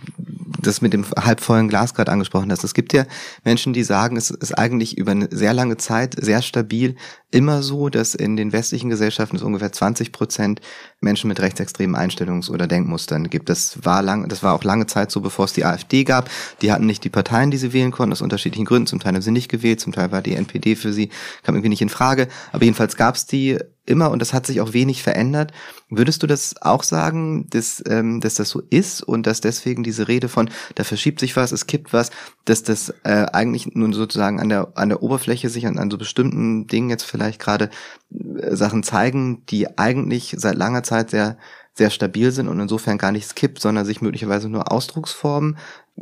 das 0.61 0.81
mit 0.81 0.93
dem 0.93 1.05
halbvollen 1.11 1.69
Glas 1.69 1.93
gerade 1.93 2.11
angesprochen 2.11 2.51
hast. 2.51 2.63
Es 2.63 2.73
gibt 2.73 2.93
ja 2.93 3.05
Menschen, 3.43 3.73
die 3.73 3.83
sagen, 3.83 4.17
es 4.17 4.31
ist 4.31 4.57
eigentlich 4.57 4.97
über 4.97 5.11
eine 5.11 5.27
sehr 5.31 5.53
lange 5.53 5.77
Zeit 5.77 6.15
sehr 6.19 6.41
stabil 6.41 6.95
immer 7.31 7.61
so, 7.61 7.89
dass 7.89 8.15
in 8.15 8.35
den 8.35 8.51
westlichen 8.51 8.89
Gesellschaften 8.89 9.35
es 9.35 9.43
ungefähr 9.43 9.71
20 9.71 10.11
Prozent 10.11 10.61
Menschen 11.01 11.27
mit 11.29 11.39
rechtsextremen 11.39 11.95
Einstellungs- 11.95 12.49
oder 12.49 12.67
Denkmustern 12.67 13.29
gibt. 13.29 13.49
Das 13.49 13.85
war 13.85 14.01
lang, 14.01 14.27
das 14.27 14.43
war 14.43 14.53
auch 14.53 14.63
lange 14.63 14.85
Zeit 14.85 15.11
so, 15.11 15.21
bevor 15.21 15.45
es 15.45 15.53
die 15.53 15.65
AfD 15.65 16.03
gab. 16.03 16.29
Die 16.61 16.71
hatten 16.71 16.85
nicht 16.85 17.03
die 17.03 17.09
Parteien, 17.09 17.51
die 17.51 17.57
sie 17.57 17.73
wählen 17.73 17.91
konnten, 17.91 18.11
aus 18.11 18.21
unterschiedlichen 18.21 18.65
Gründen. 18.65 18.87
Zum 18.87 18.99
Teil 18.99 19.13
haben 19.13 19.21
sie 19.21 19.31
nicht 19.31 19.49
gewählt, 19.49 19.79
zum 19.79 19.93
Teil 19.93 20.11
war 20.11 20.21
die 20.21 20.35
NPD 20.35 20.75
für 20.75 20.91
sie, 20.91 21.09
kam 21.43 21.55
irgendwie 21.55 21.69
nicht 21.69 21.81
in 21.81 21.89
Frage. 21.89 22.27
Aber 22.51 22.63
jedenfalls 22.63 22.97
gab 22.97 23.15
es 23.15 23.25
die 23.25 23.59
immer 23.89 24.11
und 24.11 24.19
das 24.21 24.33
hat 24.33 24.45
sich 24.45 24.61
auch 24.61 24.73
wenig 24.73 25.01
verändert. 25.01 25.51
Würdest 25.89 26.21
du 26.21 26.27
das 26.27 26.61
auch 26.61 26.83
sagen, 26.83 27.47
dass, 27.49 27.83
ähm, 27.87 28.21
dass 28.21 28.35
das 28.35 28.49
so 28.49 28.61
ist 28.69 29.01
und 29.01 29.25
dass 29.25 29.41
deswegen 29.41 29.83
diese 29.83 30.07
Rede 30.07 30.29
von, 30.29 30.49
da 30.75 30.83
verschiebt 30.83 31.19
sich 31.19 31.35
was, 31.35 31.51
es 31.51 31.65
kippt 31.65 31.91
was, 31.91 32.11
dass 32.45 32.61
das 32.61 32.93
äh, 33.03 33.25
eigentlich 33.33 33.73
nun 33.73 33.91
sozusagen 33.93 34.39
an 34.39 34.49
der, 34.49 34.71
an 34.75 34.89
der 34.89 35.01
Oberfläche 35.01 35.49
sich 35.49 35.65
an, 35.65 35.79
an 35.79 35.89
so 35.89 35.97
bestimmten 35.97 36.67
Dingen 36.67 36.89
jetzt 36.89 37.03
vielleicht 37.03 37.39
gerade 37.39 37.69
Sachen 38.11 38.83
zeigen, 38.83 39.45
die 39.47 39.77
eigentlich 39.77 40.35
seit 40.37 40.55
langer 40.55 40.83
Zeit 40.83 41.11
sehr 41.11 41.37
sehr 41.73 41.89
stabil 41.89 42.31
sind 42.31 42.47
und 42.49 42.59
insofern 42.59 42.97
gar 42.97 43.11
nichts 43.11 43.35
kippt, 43.35 43.59
sondern 43.59 43.85
sich 43.85 44.01
möglicherweise 44.01 44.49
nur 44.49 44.71
Ausdrucksformen 44.71 45.57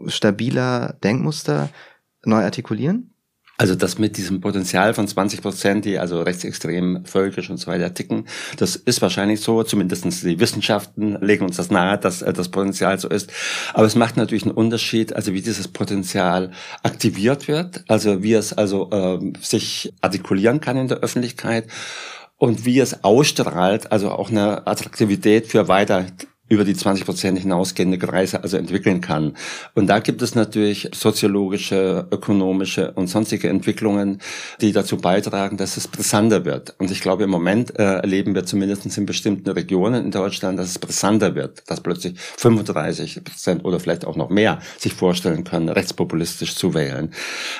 stabiler 0.07 0.93
Denkmuster 1.03 1.69
neu 2.25 2.43
artikulieren? 2.43 3.13
Also 3.59 3.73
das 3.73 3.97
mit 3.97 4.17
diesem 4.17 4.39
Potenzial 4.39 4.93
von 4.93 5.07
20 5.07 5.41
Prozent, 5.41 5.85
die 5.85 5.97
also 5.97 6.21
rechtsextrem, 6.21 7.05
völkisch 7.05 7.49
und 7.49 7.57
so 7.57 7.71
weiter 7.71 7.91
ticken, 7.91 8.27
das 8.57 8.75
ist 8.75 9.01
wahrscheinlich 9.01 9.41
so, 9.41 9.63
zumindest 9.63 10.05
die 10.23 10.39
Wissenschaften 10.39 11.17
legen 11.21 11.43
uns 11.43 11.57
das 11.57 11.71
nahe, 11.71 11.97
dass 11.97 12.21
äh, 12.21 12.31
das 12.33 12.49
Potenzial 12.49 12.99
so 12.99 13.09
ist. 13.09 13.31
Aber 13.73 13.87
es 13.87 13.95
macht 13.95 14.15
natürlich 14.15 14.43
einen 14.43 14.51
Unterschied, 14.51 15.13
also 15.13 15.33
wie 15.33 15.41
dieses 15.41 15.67
Potenzial 15.67 16.51
aktiviert 16.83 17.47
wird, 17.47 17.83
also 17.87 18.21
wie 18.21 18.33
es 18.33 18.53
also 18.53 18.91
äh, 18.91 19.33
sich 19.41 19.91
artikulieren 20.01 20.61
kann 20.61 20.77
in 20.77 20.87
der 20.87 20.99
Öffentlichkeit 20.99 21.65
und 22.37 22.65
wie 22.65 22.79
es 22.79 23.03
ausstrahlt, 23.03 23.91
also 23.91 24.11
auch 24.11 24.29
eine 24.29 24.67
Attraktivität 24.67 25.47
für 25.47 25.67
weiter 25.67 26.05
über 26.49 26.63
die 26.63 26.75
20 26.75 27.05
Prozent 27.05 27.39
hinausgehende 27.39 27.97
Kreise 27.97 28.43
also 28.43 28.57
entwickeln 28.57 29.01
kann. 29.01 29.35
Und 29.73 29.87
da 29.87 29.99
gibt 29.99 30.21
es 30.21 30.35
natürlich 30.35 30.89
soziologische, 30.93 32.07
ökonomische 32.11 32.91
und 32.91 33.07
sonstige 33.07 33.49
Entwicklungen, 33.49 34.19
die 34.61 34.71
dazu 34.71 34.97
beitragen, 34.97 35.57
dass 35.57 35.77
es 35.77 35.87
brisanter 35.87 36.45
wird. 36.45 36.75
Und 36.79 36.91
ich 36.91 37.01
glaube, 37.01 37.23
im 37.23 37.29
Moment 37.29 37.77
äh, 37.77 37.83
erleben 37.83 38.35
wir 38.35 38.45
zumindest 38.45 38.85
in 38.97 39.05
bestimmten 39.05 39.49
Regionen 39.49 40.05
in 40.05 40.11
Deutschland, 40.11 40.57
dass 40.57 40.69
es 40.69 40.79
brisanter 40.79 41.35
wird, 41.35 41.63
dass 41.69 41.81
plötzlich 41.81 42.17
35 42.37 43.23
Prozent 43.23 43.65
oder 43.65 43.79
vielleicht 43.79 44.05
auch 44.05 44.15
noch 44.15 44.29
mehr 44.29 44.59
sich 44.77 44.93
vorstellen 44.93 45.43
können, 45.43 45.69
rechtspopulistisch 45.69 46.55
zu 46.55 46.73
wählen. 46.73 47.11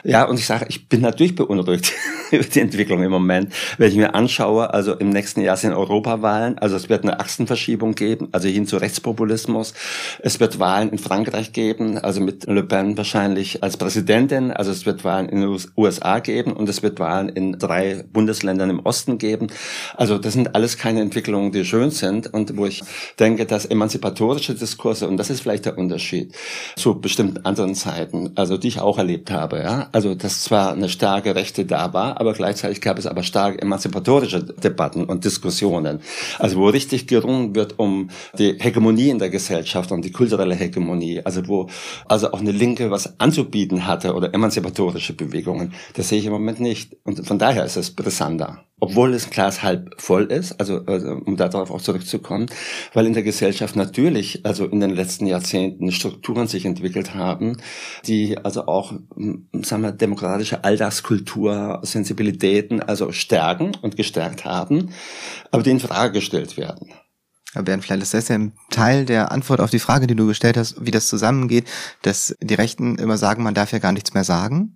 Ja, 0.03 0.25
und 0.25 0.39
ich 0.39 0.45
sage, 0.45 0.65
ich 0.69 0.87
bin 0.87 1.01
natürlich 1.01 1.35
beunruhigt 1.35 1.93
über 2.31 2.43
die 2.43 2.59
Entwicklung 2.59 3.03
im 3.03 3.11
Moment, 3.11 3.53
wenn 3.77 3.91
ich 3.91 3.97
mir 3.97 4.15
anschaue, 4.15 4.73
also 4.73 4.93
im 4.93 5.09
nächsten 5.09 5.41
Jahr 5.41 5.57
sind 5.57 5.73
Europawahlen, 5.73 6.57
also 6.57 6.75
es 6.75 6.89
wird 6.89 7.03
eine 7.03 7.19
Achsenverschiebung 7.19 7.95
geben, 7.95 8.29
also 8.31 8.47
hin 8.47 8.65
zu 8.65 8.76
Rechtspopulismus. 8.77 9.73
Es 10.19 10.39
wird 10.39 10.59
Wahlen 10.59 10.89
in 10.89 10.97
Frankreich 10.97 11.53
geben, 11.53 11.97
also 11.97 12.21
mit 12.21 12.47
Le 12.47 12.63
Pen 12.63 12.97
wahrscheinlich 12.97 13.63
als 13.63 13.77
Präsidentin. 13.77 14.51
Also 14.51 14.71
es 14.71 14.85
wird 14.85 15.03
Wahlen 15.03 15.29
in 15.29 15.41
den 15.41 15.59
USA 15.75 16.19
geben 16.19 16.53
und 16.53 16.69
es 16.69 16.83
wird 16.83 16.99
Wahlen 16.99 17.29
in 17.29 17.59
drei 17.59 18.03
Bundesländern 18.11 18.69
im 18.69 18.79
Osten 18.79 19.17
geben. 19.17 19.47
Also 19.95 20.17
das 20.17 20.33
sind 20.33 20.55
alles 20.55 20.77
keine 20.77 21.01
Entwicklungen, 21.01 21.51
die 21.51 21.65
schön 21.65 21.91
sind 21.91 22.33
und 22.33 22.57
wo 22.57 22.65
ich 22.65 22.83
denke, 23.19 23.45
dass 23.45 23.65
emanzipatorische 23.65 24.55
Diskurse, 24.55 25.07
und 25.07 25.17
das 25.17 25.29
ist 25.29 25.41
vielleicht 25.41 25.65
der 25.65 25.77
Unterschied 25.77 26.33
zu 26.75 26.99
bestimmten 26.99 27.45
anderen 27.45 27.75
Zeiten, 27.75 28.31
also 28.35 28.57
die 28.57 28.67
ich 28.69 28.79
auch 28.79 28.97
erlebt 28.97 29.31
habe, 29.31 29.59
ja, 29.59 29.89
also 29.91 30.15
dass 30.15 30.43
zwar 30.43 30.73
eine 30.73 30.89
starke 30.89 31.35
Rechte 31.35 31.65
da 31.65 31.93
war, 31.93 32.19
aber 32.19 32.33
gleichzeitig 32.33 32.81
gab 32.81 32.97
es 32.97 33.05
aber 33.05 33.23
starke 33.23 33.61
emanzipatorische 33.61 34.43
Debatten 34.43 35.05
und 35.05 35.25
Diskussionen. 35.25 35.99
Also 36.39 36.57
wo 36.57 36.69
richtig 36.69 37.07
gerungen 37.07 37.55
wird 37.55 37.77
um 37.77 38.09
die 38.37 38.59
Hegemonie 38.67 39.09
in 39.09 39.19
der 39.19 39.29
Gesellschaft 39.29 39.91
und 39.91 40.03
die 40.03 40.11
kulturelle 40.11 40.55
Hegemonie, 40.55 41.21
also 41.23 41.47
wo 41.47 41.69
also 42.05 42.31
auch 42.31 42.41
eine 42.41 42.51
Linke 42.51 42.91
was 42.91 43.19
anzubieten 43.19 43.87
hatte 43.87 44.13
oder 44.13 44.33
emanzipatorische 44.33 45.13
Bewegungen, 45.13 45.73
das 45.95 46.09
sehe 46.09 46.19
ich 46.19 46.25
im 46.25 46.33
Moment 46.33 46.59
nicht. 46.59 46.97
Und 47.03 47.25
von 47.25 47.39
daher 47.39 47.65
ist 47.65 47.77
es 47.77 47.95
brisanter. 47.95 48.63
Obwohl 48.79 49.13
das 49.13 49.31
Glas 49.31 49.63
halb 49.63 49.99
voll 49.99 50.25
ist, 50.25 50.59
also, 50.59 50.85
also 50.85 51.07
um 51.25 51.35
darauf 51.35 51.71
auch 51.71 51.81
zurückzukommen, 51.81 52.45
weil 52.93 53.07
in 53.07 53.13
der 53.13 53.23
Gesellschaft 53.23 53.75
natürlich, 53.75 54.45
also 54.45 54.65
in 54.65 54.81
den 54.81 54.91
letzten 54.91 55.25
Jahrzehnten 55.25 55.91
Strukturen 55.91 56.47
sich 56.47 56.63
entwickelt 56.63 57.15
haben, 57.15 57.57
die 58.05 58.37
also 58.37 58.67
auch, 58.67 58.93
sagen 59.63 59.81
wir, 59.81 59.93
demokratische 59.93 60.63
Alltagskultur, 60.63 61.79
Sensibilitäten 61.81 62.79
also 62.79 63.11
stärken 63.11 63.71
und 63.81 63.95
gestärkt 63.97 64.45
haben, 64.45 64.91
aber 65.49 65.63
die 65.63 65.71
in 65.71 65.79
Frage 65.79 66.19
gestellt 66.19 66.55
werden. 66.57 66.91
Bernd, 67.63 67.83
vielleicht 67.83 68.03
ist 68.03 68.13
das 68.13 68.27
ja 68.27 68.35
ein 68.35 68.53
Teil 68.69 69.05
der 69.05 69.31
Antwort 69.31 69.59
auf 69.59 69.69
die 69.69 69.79
Frage, 69.79 70.07
die 70.07 70.15
du 70.15 70.27
gestellt 70.27 70.57
hast, 70.57 70.85
wie 70.85 70.91
das 70.91 71.07
zusammengeht, 71.07 71.67
dass 72.01 72.35
die 72.41 72.53
Rechten 72.53 72.97
immer 72.97 73.17
sagen, 73.17 73.43
man 73.43 73.53
darf 73.53 73.71
ja 73.71 73.79
gar 73.79 73.91
nichts 73.91 74.13
mehr 74.13 74.23
sagen 74.23 74.73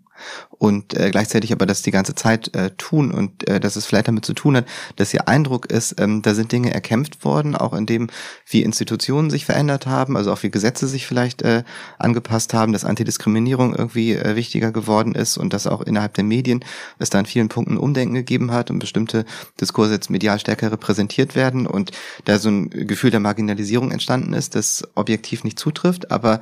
und 0.50 0.93
äh, 0.93 1.10
gleichzeitig 1.12 1.52
aber 1.52 1.65
das 1.65 1.82
die 1.82 1.91
ganze 1.91 2.15
Zeit 2.15 2.56
äh, 2.56 2.71
tun 2.78 3.12
und 3.12 3.47
äh, 3.47 3.60
dass 3.60 3.76
es 3.76 3.86
vielleicht 3.86 4.08
damit 4.08 4.26
zu 4.26 4.34
tun 4.34 4.58
hat, 4.58 4.65
dass 4.95 5.13
ihr 5.13 5.28
Eindruck 5.28 5.65
ist, 5.65 6.00
ähm, 6.00 6.21
da 6.21 6.34
sind 6.34 6.52
Dinge 6.52 6.74
erkämpft 6.74 7.26
worden, 7.26 7.56
auch 7.56 7.74
in 7.74 7.86
dem, 7.86 8.08
wie 8.45 8.62
Institutionen 8.62 9.30
sich 9.30 9.45
verändert 9.45 9.88
haben, 9.88 10.17
also 10.17 10.32
auch 10.32 10.43
wie 10.43 10.52
Gesetze 10.52 10.88
sich 10.88 11.08
vielleicht 11.08 11.41
äh, 11.41 11.63
angepasst 11.97 12.54
haben, 12.54 12.74
dass 12.74 12.86
Antidiskriminierung 12.86 13.76
irgendwie 13.76 14.13
äh, 14.13 14.36
wichtiger 14.36 14.71
geworden 14.71 15.15
ist 15.15 15.38
und 15.38 15.54
dass 15.54 15.67
auch 15.67 15.82
innerhalb 15.82 16.13
der 16.13 16.24
Medien 16.24 16.63
es 17.00 17.10
da 17.10 17.19
in 17.19 17.26
vielen 17.26 17.50
Punkten 17.50 17.78
Umdenken 17.78 18.13
gegeben 18.13 18.52
hat 18.52 18.69
und 18.69 18.80
bestimmte 18.80 19.26
Diskurse 19.60 19.93
jetzt 19.93 20.10
medial 20.10 20.39
stärker 20.39 20.71
repräsentiert 20.71 21.36
werden 21.36 21.67
und 21.67 21.91
da 22.26 22.38
so 22.38 22.50
ein 22.50 22.69
Gefühl 22.69 23.12
der 23.12 23.19
Marginalisierung 23.19 23.91
entstanden 23.91 24.34
ist, 24.34 24.56
das 24.56 24.84
objektiv 24.95 25.43
nicht 25.43 25.58
zutrifft, 25.58 26.12
aber 26.12 26.41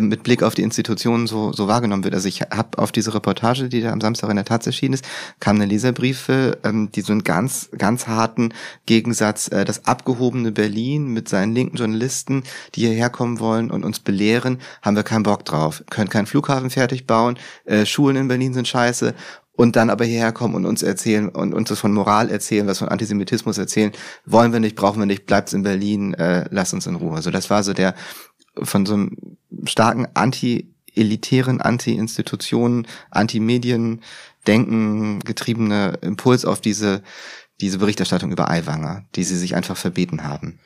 mit 0.00 0.22
Blick 0.22 0.42
auf 0.42 0.54
die 0.54 0.62
Institutionen 0.62 1.26
so, 1.26 1.52
so 1.52 1.68
wahrgenommen 1.68 2.04
wird. 2.04 2.14
Also 2.14 2.28
ich 2.28 2.42
habe 2.42 2.78
auf 2.78 2.92
diese 2.92 3.14
Reportage, 3.14 3.68
die 3.68 3.80
da 3.80 3.92
am 3.92 4.00
Samstag 4.00 4.30
in 4.30 4.36
der 4.36 4.44
Taz 4.44 4.66
erschienen 4.66 4.94
ist, 4.94 5.04
kam 5.40 5.56
eine 5.56 5.66
Leserbriefe, 5.66 6.58
ähm, 6.64 6.90
die 6.92 7.02
so 7.02 7.12
einen 7.12 7.24
ganz, 7.24 7.70
ganz 7.76 8.06
harten 8.06 8.54
Gegensatz, 8.86 9.48
äh, 9.48 9.64
das 9.64 9.84
abgehobene 9.86 10.52
Berlin 10.52 11.08
mit 11.08 11.28
seinen 11.28 11.54
linken 11.54 11.76
Journalisten, 11.76 12.44
die 12.74 12.82
hierher 12.82 13.10
kommen 13.10 13.40
wollen 13.40 13.70
und 13.70 13.84
uns 13.84 14.00
belehren, 14.00 14.58
haben 14.80 14.96
wir 14.96 15.02
keinen 15.02 15.24
Bock 15.24 15.44
drauf, 15.44 15.82
können 15.90 16.08
keinen 16.08 16.26
Flughafen 16.26 16.70
fertig 16.70 17.06
bauen, 17.06 17.38
äh, 17.64 17.86
Schulen 17.86 18.16
in 18.16 18.28
Berlin 18.28 18.54
sind 18.54 18.68
scheiße 18.68 19.14
und 19.54 19.76
dann 19.76 19.90
aber 19.90 20.04
hierher 20.04 20.32
kommen 20.32 20.54
und 20.54 20.64
uns 20.64 20.82
erzählen 20.82 21.28
und 21.28 21.52
uns 21.54 21.68
das 21.68 21.78
von 21.78 21.92
Moral 21.92 22.30
erzählen, 22.30 22.66
was 22.66 22.78
von 22.78 22.88
Antisemitismus 22.88 23.58
erzählen, 23.58 23.92
wollen 24.24 24.52
wir 24.52 24.60
nicht, 24.60 24.76
brauchen 24.76 24.98
wir 24.98 25.06
nicht, 25.06 25.26
bleibt's 25.26 25.52
in 25.52 25.62
Berlin, 25.62 26.14
äh, 26.14 26.46
lass 26.50 26.72
uns 26.72 26.86
in 26.86 26.96
Ruhe. 26.96 27.16
Also 27.16 27.30
das 27.30 27.50
war 27.50 27.62
so 27.62 27.72
der 27.72 27.94
von 28.60 28.86
so 28.86 28.94
einem 28.94 29.36
starken 29.64 30.06
anti-elitären, 30.14 31.60
anti-Institutionen, 31.60 32.86
anti-Medien 33.10 34.02
denken 34.46 35.20
getriebene 35.20 35.98
Impuls 36.02 36.44
auf 36.44 36.60
diese, 36.60 37.02
diese 37.60 37.78
Berichterstattung 37.78 38.32
über 38.32 38.50
Aiwanger, 38.50 39.04
die 39.14 39.24
sie 39.24 39.36
sich 39.36 39.54
einfach 39.54 39.76
verbeten 39.76 40.24
haben. 40.24 40.58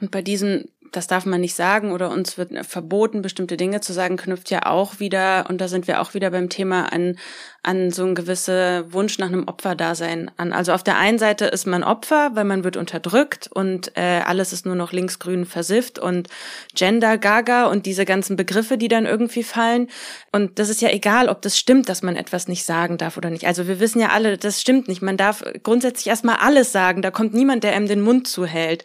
Und 0.00 0.10
bei 0.10 0.22
diesen 0.22 0.68
das 0.92 1.06
darf 1.06 1.26
man 1.26 1.40
nicht 1.40 1.54
sagen 1.54 1.92
oder 1.92 2.10
uns 2.10 2.38
wird 2.38 2.52
verboten, 2.66 3.22
bestimmte 3.22 3.56
Dinge 3.56 3.80
zu 3.80 3.92
sagen, 3.92 4.16
knüpft 4.16 4.50
ja 4.50 4.66
auch 4.66 5.00
wieder, 5.00 5.46
und 5.48 5.60
da 5.60 5.68
sind 5.68 5.86
wir 5.86 6.00
auch 6.00 6.14
wieder 6.14 6.30
beim 6.30 6.48
Thema 6.48 6.92
an, 6.92 7.16
an 7.64 7.92
so 7.92 8.04
ein 8.04 8.16
gewisser 8.16 8.92
Wunsch 8.92 9.18
nach 9.18 9.28
einem 9.28 9.46
Opferdasein 9.46 10.32
an. 10.36 10.52
Also 10.52 10.72
auf 10.72 10.82
der 10.82 10.98
einen 10.98 11.18
Seite 11.18 11.46
ist 11.46 11.64
man 11.64 11.84
Opfer, 11.84 12.32
weil 12.34 12.44
man 12.44 12.64
wird 12.64 12.76
unterdrückt 12.76 13.48
und 13.52 13.96
äh, 13.96 14.20
alles 14.24 14.52
ist 14.52 14.66
nur 14.66 14.74
noch 14.74 14.92
linksgrün 14.92 15.46
versifft 15.46 16.00
und 16.00 16.28
Gender 16.74 17.18
Gaga 17.18 17.66
und 17.66 17.86
diese 17.86 18.04
ganzen 18.04 18.34
Begriffe, 18.34 18.78
die 18.78 18.88
dann 18.88 19.06
irgendwie 19.06 19.44
fallen. 19.44 19.88
Und 20.32 20.58
das 20.58 20.70
ist 20.70 20.82
ja 20.82 20.90
egal, 20.90 21.28
ob 21.28 21.40
das 21.42 21.56
stimmt, 21.56 21.88
dass 21.88 22.02
man 22.02 22.16
etwas 22.16 22.48
nicht 22.48 22.64
sagen 22.64 22.98
darf 22.98 23.16
oder 23.16 23.30
nicht. 23.30 23.46
Also 23.46 23.68
wir 23.68 23.78
wissen 23.78 24.00
ja 24.00 24.08
alle, 24.08 24.38
das 24.38 24.60
stimmt 24.60 24.88
nicht. 24.88 25.00
Man 25.00 25.16
darf 25.16 25.44
grundsätzlich 25.62 26.08
erstmal 26.08 26.36
alles 26.36 26.72
sagen. 26.72 27.00
Da 27.00 27.12
kommt 27.12 27.32
niemand, 27.32 27.62
der 27.62 27.74
einem 27.74 27.86
den 27.86 28.00
Mund 28.00 28.26
zuhält. 28.26 28.84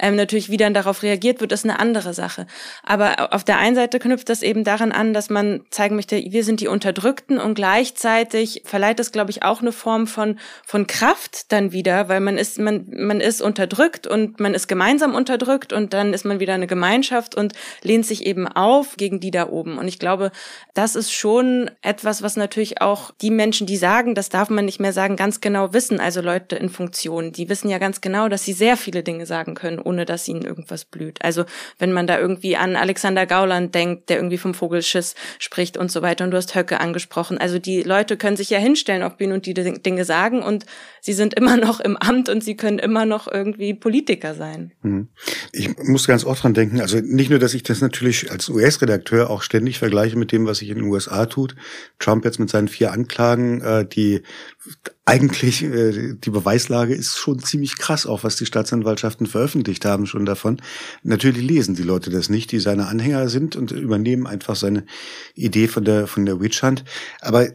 Ähm, 0.00 0.16
natürlich, 0.16 0.50
wie 0.50 0.56
dann 0.56 0.74
darauf 0.74 1.04
reagiert 1.04 1.40
wird, 1.40 1.45
wird, 1.46 1.52
ist 1.52 1.64
eine 1.64 1.78
andere 1.78 2.12
Sache. 2.12 2.46
Aber 2.82 3.32
auf 3.32 3.44
der 3.44 3.58
einen 3.58 3.76
Seite 3.76 3.98
knüpft 3.98 4.28
das 4.28 4.42
eben 4.42 4.64
daran 4.64 4.92
an, 4.92 5.12
dass 5.12 5.30
man 5.30 5.62
zeigen 5.70 5.94
möchte, 5.96 6.16
wir 6.16 6.44
sind 6.44 6.60
die 6.60 6.68
Unterdrückten 6.68 7.38
und 7.38 7.54
gleichzeitig 7.54 8.62
verleiht 8.64 8.98
es, 9.00 9.12
glaube 9.12 9.30
ich, 9.30 9.42
auch 9.42 9.60
eine 9.60 9.72
Form 9.72 10.06
von, 10.06 10.38
von 10.66 10.86
Kraft 10.86 11.52
dann 11.52 11.72
wieder, 11.72 12.08
weil 12.08 12.20
man 12.20 12.36
ist, 12.36 12.58
man, 12.58 12.86
man 12.90 13.20
ist 13.20 13.40
unterdrückt 13.40 14.06
und 14.06 14.40
man 14.40 14.54
ist 14.54 14.66
gemeinsam 14.66 15.14
unterdrückt 15.14 15.72
und 15.72 15.92
dann 15.92 16.12
ist 16.12 16.24
man 16.24 16.40
wieder 16.40 16.54
eine 16.54 16.66
Gemeinschaft 16.66 17.36
und 17.36 17.52
lehnt 17.82 18.06
sich 18.06 18.26
eben 18.26 18.48
auf 18.48 18.96
gegen 18.96 19.20
die 19.20 19.30
da 19.30 19.48
oben. 19.48 19.78
Und 19.78 19.86
ich 19.86 19.98
glaube, 19.98 20.32
das 20.74 20.96
ist 20.96 21.12
schon 21.12 21.70
etwas, 21.82 22.22
was 22.22 22.36
natürlich 22.36 22.80
auch 22.80 23.12
die 23.22 23.30
Menschen, 23.30 23.66
die 23.66 23.76
sagen, 23.76 24.14
das 24.14 24.28
darf 24.28 24.50
man 24.50 24.64
nicht 24.64 24.80
mehr 24.80 24.92
sagen, 24.92 25.16
ganz 25.16 25.40
genau 25.40 25.72
wissen. 25.72 26.00
Also 26.00 26.20
Leute 26.20 26.56
in 26.56 26.68
Funktion, 26.68 27.32
die 27.32 27.48
wissen 27.48 27.68
ja 27.68 27.78
ganz 27.78 28.00
genau, 28.00 28.28
dass 28.28 28.44
sie 28.44 28.52
sehr 28.52 28.76
viele 28.76 29.02
Dinge 29.02 29.26
sagen 29.26 29.54
können, 29.54 29.78
ohne 29.78 30.04
dass 30.04 30.26
ihnen 30.26 30.42
irgendwas 30.42 30.84
blüht. 30.84 31.22
Also 31.22 31.35
Also 31.36 31.50
wenn 31.78 31.92
man 31.92 32.06
da 32.06 32.18
irgendwie 32.18 32.56
an 32.56 32.76
Alexander 32.76 33.26
Gauland 33.26 33.74
denkt, 33.74 34.08
der 34.08 34.16
irgendwie 34.16 34.38
vom 34.38 34.54
Vogelschiss 34.54 35.14
spricht 35.38 35.76
und 35.76 35.90
so 35.90 36.00
weiter. 36.00 36.24
Und 36.24 36.30
du 36.30 36.36
hast 36.36 36.54
Höcke 36.54 36.80
angesprochen. 36.80 37.36
Also 37.36 37.58
die 37.58 37.82
Leute 37.82 38.16
können 38.16 38.36
sich 38.36 38.48
ja 38.48 38.58
hinstellen 38.58 39.02
auf 39.02 39.16
Bühnen 39.18 39.34
und 39.34 39.46
die 39.46 39.54
Dinge 39.54 40.04
sagen 40.04 40.42
und 40.42 40.64
sie 41.00 41.12
sind 41.12 41.34
immer 41.34 41.56
noch 41.58 41.80
im 41.80 41.96
Amt 41.96 42.28
und 42.28 42.42
sie 42.42 42.56
können 42.56 42.78
immer 42.78 43.04
noch 43.04 43.30
irgendwie 43.30 43.74
Politiker 43.74 44.34
sein. 44.34 44.72
Mhm. 44.82 45.08
Ich 45.52 45.76
muss 45.78 46.06
ganz 46.06 46.24
oft 46.24 46.42
dran 46.42 46.54
denken, 46.54 46.80
also 46.80 46.98
nicht 46.98 47.30
nur, 47.30 47.38
dass 47.38 47.54
ich 47.54 47.62
das 47.62 47.80
natürlich 47.80 48.30
als 48.30 48.48
US-Redakteur 48.48 49.28
auch 49.28 49.42
ständig 49.42 49.78
vergleiche 49.78 50.16
mit 50.16 50.32
dem, 50.32 50.46
was 50.46 50.58
sich 50.58 50.70
in 50.70 50.76
den 50.76 50.84
USA 50.84 51.26
tut. 51.26 51.54
Trump 51.98 52.24
jetzt 52.24 52.40
mit 52.40 52.48
seinen 52.48 52.68
vier 52.68 52.92
Anklagen, 52.92 53.60
äh, 53.60 53.86
die 53.86 54.22
eigentlich 55.08 55.62
äh, 55.62 56.14
die 56.14 56.30
Beweislage 56.30 56.92
ist 56.92 57.16
schon 57.16 57.38
ziemlich 57.38 57.78
krass, 57.78 58.06
auch 58.06 58.24
was 58.24 58.34
die 58.34 58.44
Staatsanwaltschaften 58.44 59.28
veröffentlicht 59.28 59.84
haben 59.84 60.04
schon 60.06 60.26
davon. 60.26 60.60
Natürlich 61.04 61.46
lesen 61.46 61.76
die 61.76 61.84
Leute 61.84 62.10
das 62.10 62.28
nicht, 62.28 62.50
die 62.50 62.58
seine 62.58 62.88
Anhänger 62.88 63.28
sind 63.28 63.54
und 63.54 63.70
übernehmen 63.70 64.26
einfach 64.26 64.56
seine 64.56 64.84
Idee 65.36 65.68
von 65.68 65.84
der 65.84 66.08
von 66.08 66.26
der 66.26 66.40
Witch 66.40 66.60
Hunt. 66.60 66.84
Aber 67.20 67.46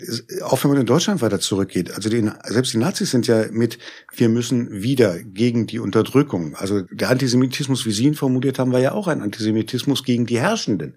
auch 0.43 0.63
wenn 0.63 0.71
man 0.71 0.79
in 0.79 0.85
Deutschland 0.85 1.21
weiter 1.21 1.41
zurückgeht, 1.41 1.91
also 1.93 2.09
die, 2.09 2.25
selbst 2.45 2.71
die 2.71 2.77
Nazis 2.77 3.11
sind 3.11 3.27
ja 3.27 3.45
mit, 3.51 3.79
wir 4.15 4.29
müssen 4.29 4.81
wieder 4.81 5.21
gegen 5.21 5.67
die 5.67 5.79
Unterdrückung. 5.79 6.55
Also 6.55 6.83
der 6.83 7.09
Antisemitismus, 7.09 7.85
wie 7.85 7.91
Sie 7.91 8.05
ihn 8.05 8.15
formuliert 8.15 8.59
haben, 8.59 8.71
war 8.71 8.79
ja 8.79 8.93
auch 8.93 9.09
ein 9.09 9.21
Antisemitismus 9.21 10.05
gegen 10.05 10.25
die 10.25 10.39
Herrschenden 10.39 10.95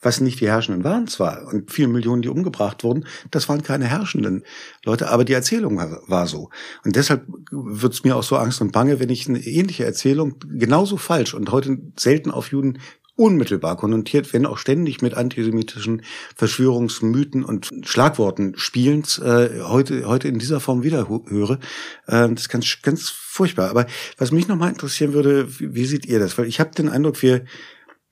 was 0.00 0.20
nicht 0.20 0.40
die 0.40 0.48
Herrschenden 0.48 0.84
waren 0.84 1.06
zwar, 1.06 1.46
und 1.52 1.70
vier 1.70 1.88
Millionen, 1.88 2.22
die 2.22 2.28
umgebracht 2.28 2.84
wurden, 2.84 3.06
das 3.30 3.48
waren 3.48 3.62
keine 3.62 3.86
herrschenden 3.86 4.44
Leute, 4.84 5.08
aber 5.08 5.24
die 5.24 5.32
Erzählung 5.32 5.76
war, 5.76 6.00
war 6.06 6.26
so. 6.26 6.50
Und 6.84 6.96
deshalb 6.96 7.26
wird 7.50 7.92
es 7.92 8.04
mir 8.04 8.16
auch 8.16 8.22
so 8.22 8.36
Angst 8.36 8.60
und 8.60 8.72
Bange, 8.72 9.00
wenn 9.00 9.10
ich 9.10 9.28
eine 9.28 9.40
ähnliche 9.40 9.84
Erzählung 9.84 10.36
genauso 10.48 10.96
falsch 10.96 11.34
und 11.34 11.50
heute 11.50 11.78
selten 11.96 12.30
auf 12.30 12.50
Juden 12.50 12.78
unmittelbar 13.16 13.76
konnotiert, 13.76 14.32
wenn 14.32 14.44
auch 14.44 14.58
ständig 14.58 15.00
mit 15.00 15.14
antisemitischen 15.14 16.02
Verschwörungsmythen 16.36 17.44
und 17.44 17.70
Schlagworten 17.84 18.52
spielend 18.56 19.20
äh, 19.24 19.62
heute 19.62 20.06
heute 20.06 20.28
in 20.28 20.38
dieser 20.38 20.60
Form 20.60 20.82
wieder 20.82 21.08
höre. 21.08 21.58
Äh, 22.06 22.28
das 22.28 22.42
ist 22.42 22.48
ganz 22.50 22.82
ganz 22.82 23.08
furchtbar. 23.08 23.70
Aber 23.70 23.86
was 24.18 24.32
mich 24.32 24.48
nochmal 24.48 24.68
interessieren 24.68 25.14
würde, 25.14 25.58
wie, 25.58 25.74
wie 25.74 25.86
seht 25.86 26.04
ihr 26.04 26.18
das? 26.18 26.36
Weil 26.36 26.46
ich 26.46 26.60
habe 26.60 26.74
den 26.74 26.90
Eindruck, 26.90 27.22
wir 27.22 27.44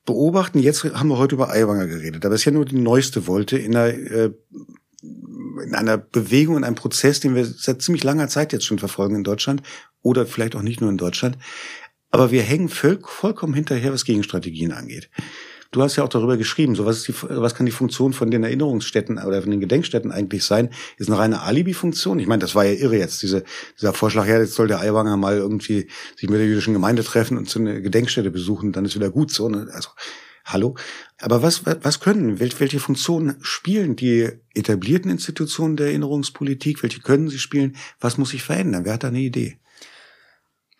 beobachten. 0.05 0.59
Jetzt 0.59 0.83
haben 0.83 1.09
wir 1.09 1.17
heute 1.17 1.35
über 1.35 1.49
Aiwanger 1.49 1.87
geredet, 1.87 2.25
aber 2.25 2.35
es 2.35 2.41
ist 2.41 2.45
ja 2.45 2.51
nur 2.51 2.65
die 2.65 2.77
neueste 2.77 3.27
Wolte 3.27 3.57
in 3.57 3.75
einer, 3.75 3.93
äh, 3.93 4.31
in 5.01 5.75
einer 5.75 5.97
Bewegung, 5.97 6.57
in 6.57 6.63
einem 6.63 6.75
Prozess, 6.75 7.19
den 7.19 7.35
wir 7.35 7.45
seit 7.45 7.81
ziemlich 7.81 8.03
langer 8.03 8.27
Zeit 8.27 8.53
jetzt 8.53 8.65
schon 8.65 8.79
verfolgen 8.79 9.15
in 9.15 9.23
Deutschland 9.23 9.61
oder 10.01 10.25
vielleicht 10.25 10.55
auch 10.55 10.61
nicht 10.61 10.81
nur 10.81 10.89
in 10.89 10.97
Deutschland. 10.97 11.37
Aber 12.11 12.31
wir 12.31 12.43
hängen 12.43 12.69
voll, 12.69 12.99
vollkommen 13.03 13.53
hinterher, 13.53 13.91
was 13.91 14.05
Gegenstrategien 14.05 14.71
angeht. 14.71 15.09
Du 15.71 15.81
hast 15.81 15.95
ja 15.95 16.03
auch 16.03 16.09
darüber 16.09 16.37
geschrieben, 16.37 16.75
so 16.75 16.85
was, 16.85 16.97
ist 16.97 17.07
die, 17.07 17.13
was 17.29 17.55
kann 17.55 17.65
die 17.65 17.71
Funktion 17.71 18.13
von 18.13 18.31
den 18.31 18.43
Erinnerungsstätten 18.43 19.17
oder 19.17 19.41
von 19.41 19.51
den 19.51 19.59
Gedenkstätten 19.59 20.11
eigentlich 20.11 20.43
sein? 20.43 20.69
Ist 20.97 21.09
eine 21.09 21.17
reine 21.17 21.41
Alibi-Funktion? 21.41 22.19
Ich 22.19 22.27
meine, 22.27 22.41
das 22.41 22.55
war 22.55 22.65
ja 22.65 22.73
irre 22.73 22.97
jetzt, 22.97 23.21
diese, 23.23 23.43
dieser 23.77 23.93
Vorschlag, 23.93 24.27
ja, 24.27 24.39
jetzt 24.39 24.53
soll 24.53 24.67
der 24.67 24.79
Aiwanger 24.79 25.17
mal 25.17 25.37
irgendwie 25.37 25.87
sich 26.15 26.29
mit 26.29 26.39
der 26.39 26.47
jüdischen 26.47 26.73
Gemeinde 26.73 27.03
treffen 27.03 27.37
und 27.37 27.49
so 27.49 27.59
eine 27.59 27.81
Gedenkstätte 27.81 28.31
besuchen, 28.31 28.71
dann 28.71 28.85
ist 28.85 28.95
wieder 28.95 29.09
gut 29.09 29.31
so. 29.31 29.49
Ne? 29.49 29.67
Also, 29.73 29.89
hallo? 30.45 30.75
Aber 31.19 31.41
was, 31.41 31.65
was 31.65 31.99
können, 31.99 32.39
welche 32.39 32.79
Funktionen 32.79 33.35
spielen 33.41 33.95
die 33.95 34.29
etablierten 34.53 35.11
Institutionen 35.11 35.75
der 35.75 35.87
Erinnerungspolitik? 35.87 36.83
Welche 36.83 37.01
können 37.01 37.29
sie 37.29 37.39
spielen? 37.39 37.75
Was 37.99 38.17
muss 38.17 38.29
sich 38.29 38.43
verändern? 38.43 38.85
Wer 38.85 38.93
hat 38.93 39.03
da 39.03 39.09
eine 39.09 39.19
Idee? 39.19 39.57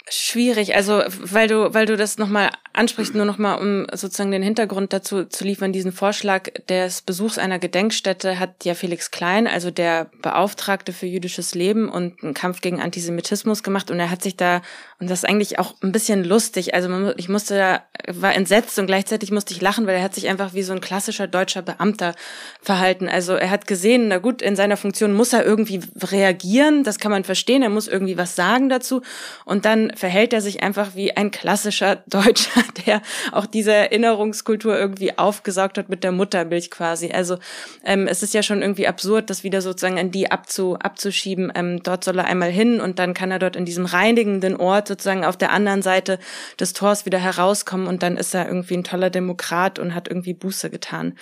Schwierig, 0.08 0.76
also 0.76 1.02
weil 1.08 1.48
du, 1.48 1.74
weil 1.74 1.88
du 1.88 1.98
das 1.98 2.20
nochmal 2.20 2.52
ansprichst, 2.74 3.16
nur 3.16 3.26
nochmal, 3.26 3.60
um 3.60 3.88
sozusagen 3.92 4.30
den 4.30 4.44
Hintergrund 4.44 4.94
dazu 4.94 5.26
zu 5.26 5.44
liefern, 5.44 5.74
diesen 5.74 5.92
Vorschlag 5.92 6.52
des 6.70 7.02
Besuchs 7.02 7.40
einer 7.40 7.58
Gedenkstätte 7.58 8.38
hat 8.38 8.66
ja 8.66 8.76
Felix 8.76 9.10
Klein, 9.10 9.48
also 9.48 9.72
der 9.72 10.12
Beauftragte 10.22 10.94
für 10.94 11.08
jüdisches 11.08 11.56
Leben 11.56 11.90
und 11.90 12.22
einen 12.24 12.36
Kampf 12.36 12.62
gegen 12.62 12.82
Antisemitismus 12.82 13.64
gemacht. 13.64 13.90
Und 13.90 14.00
er 14.00 14.12
hat 14.12 14.22
sich 14.22 14.38
da, 14.38 14.62
und 14.98 15.10
das 15.10 15.20
ist 15.20 15.30
eigentlich 15.30 15.60
auch 15.60 15.74
ein 15.84 15.92
bisschen 15.92 16.24
lustig, 16.24 16.74
also 16.74 16.88
man, 16.88 17.14
ich 17.18 17.28
musste 17.28 17.58
da, 17.58 17.84
war 18.08 18.34
entsetzt 18.34 18.80
und 18.80 18.88
gleichzeitig 18.88 19.30
musste 19.30 19.54
ich 19.54 19.60
lachen, 19.60 19.88
weil 19.88 19.96
er 19.96 20.04
hat 20.04 20.16
sich 20.16 20.30
einfach 20.30 20.54
wie 20.54 20.64
so 20.64 20.72
ein 20.72 20.80
klassischer 20.80 21.28
deutscher 21.28 21.62
Beamter 21.62 22.16
verhalten. 22.62 23.10
Also 23.10 23.34
er 23.34 23.50
hat 23.50 23.68
gesehen, 23.68 24.08
na 24.08 24.20
gut, 24.20 24.42
in 24.42 24.56
seiner 24.56 24.78
Funktion 24.78 25.14
muss 25.14 25.34
er 25.34 25.44
irgendwie 25.44 25.82
reagieren, 26.02 26.86
das 26.86 26.98
kann 26.98 27.12
man 27.12 27.26
verstehen, 27.26 27.62
er 27.62 27.70
muss 27.70 27.90
irgendwie 27.90 28.18
was 28.18 28.38
sagen 28.38 28.70
dazu 28.70 29.02
und 29.44 29.66
dann 29.66 29.92
verhält 29.98 30.32
er 30.32 30.40
sich 30.40 30.64
einfach 30.64 30.96
wie 30.96 31.16
ein 31.16 31.30
klassischer 31.30 31.98
Deutscher, 32.08 32.64
der 32.86 33.02
auch 33.34 33.46
diese 33.46 33.74
Erinnerungskultur 33.74 34.78
irgendwie 34.78 35.18
aufgesaugt 35.18 35.78
hat 35.78 35.90
mit 35.90 36.06
der 36.06 36.14
Muttermilch 36.14 36.72
quasi. 36.72 37.12
Also 37.12 37.38
ähm, 37.84 38.08
es 38.08 38.24
ist 38.24 38.34
ja 38.34 38.44
schon 38.44 38.62
irgendwie 38.62 38.88
absurd, 38.88 39.30
das 39.30 39.44
wieder 39.44 39.62
sozusagen 39.62 40.00
an 40.00 40.12
die 40.12 40.32
abzu, 40.32 40.78
abzuschieben. 40.80 41.52
Ähm, 41.54 41.84
dort 41.84 42.06
soll 42.06 42.18
er 42.18 42.26
einmal 42.26 42.50
hin 42.50 42.80
und 42.80 42.98
dann 42.98 43.14
kann 43.14 43.32
er 43.32 43.40
dort 43.40 43.58
in 43.58 43.66
diesem 43.66 43.86
reinigenden 43.86 44.56
Ort 44.56 44.85
sozusagen 44.88 45.26
auf 45.26 45.38
der 45.38 45.52
anderen 45.52 45.82
Seite 45.82 46.20
des 46.60 46.74
Tors 46.74 47.06
wieder 47.06 47.20
herauskommen 47.20 47.88
und 47.88 48.04
dann 48.04 48.18
ist 48.18 48.34
er 48.34 48.48
irgendwie 48.48 48.76
ein 48.76 48.84
toller 48.84 49.10
Demokrat 49.10 49.80
und 49.80 49.96
hat 49.96 50.08
irgendwie 50.08 50.34
Buße 50.34 50.70
getan. 50.70 51.16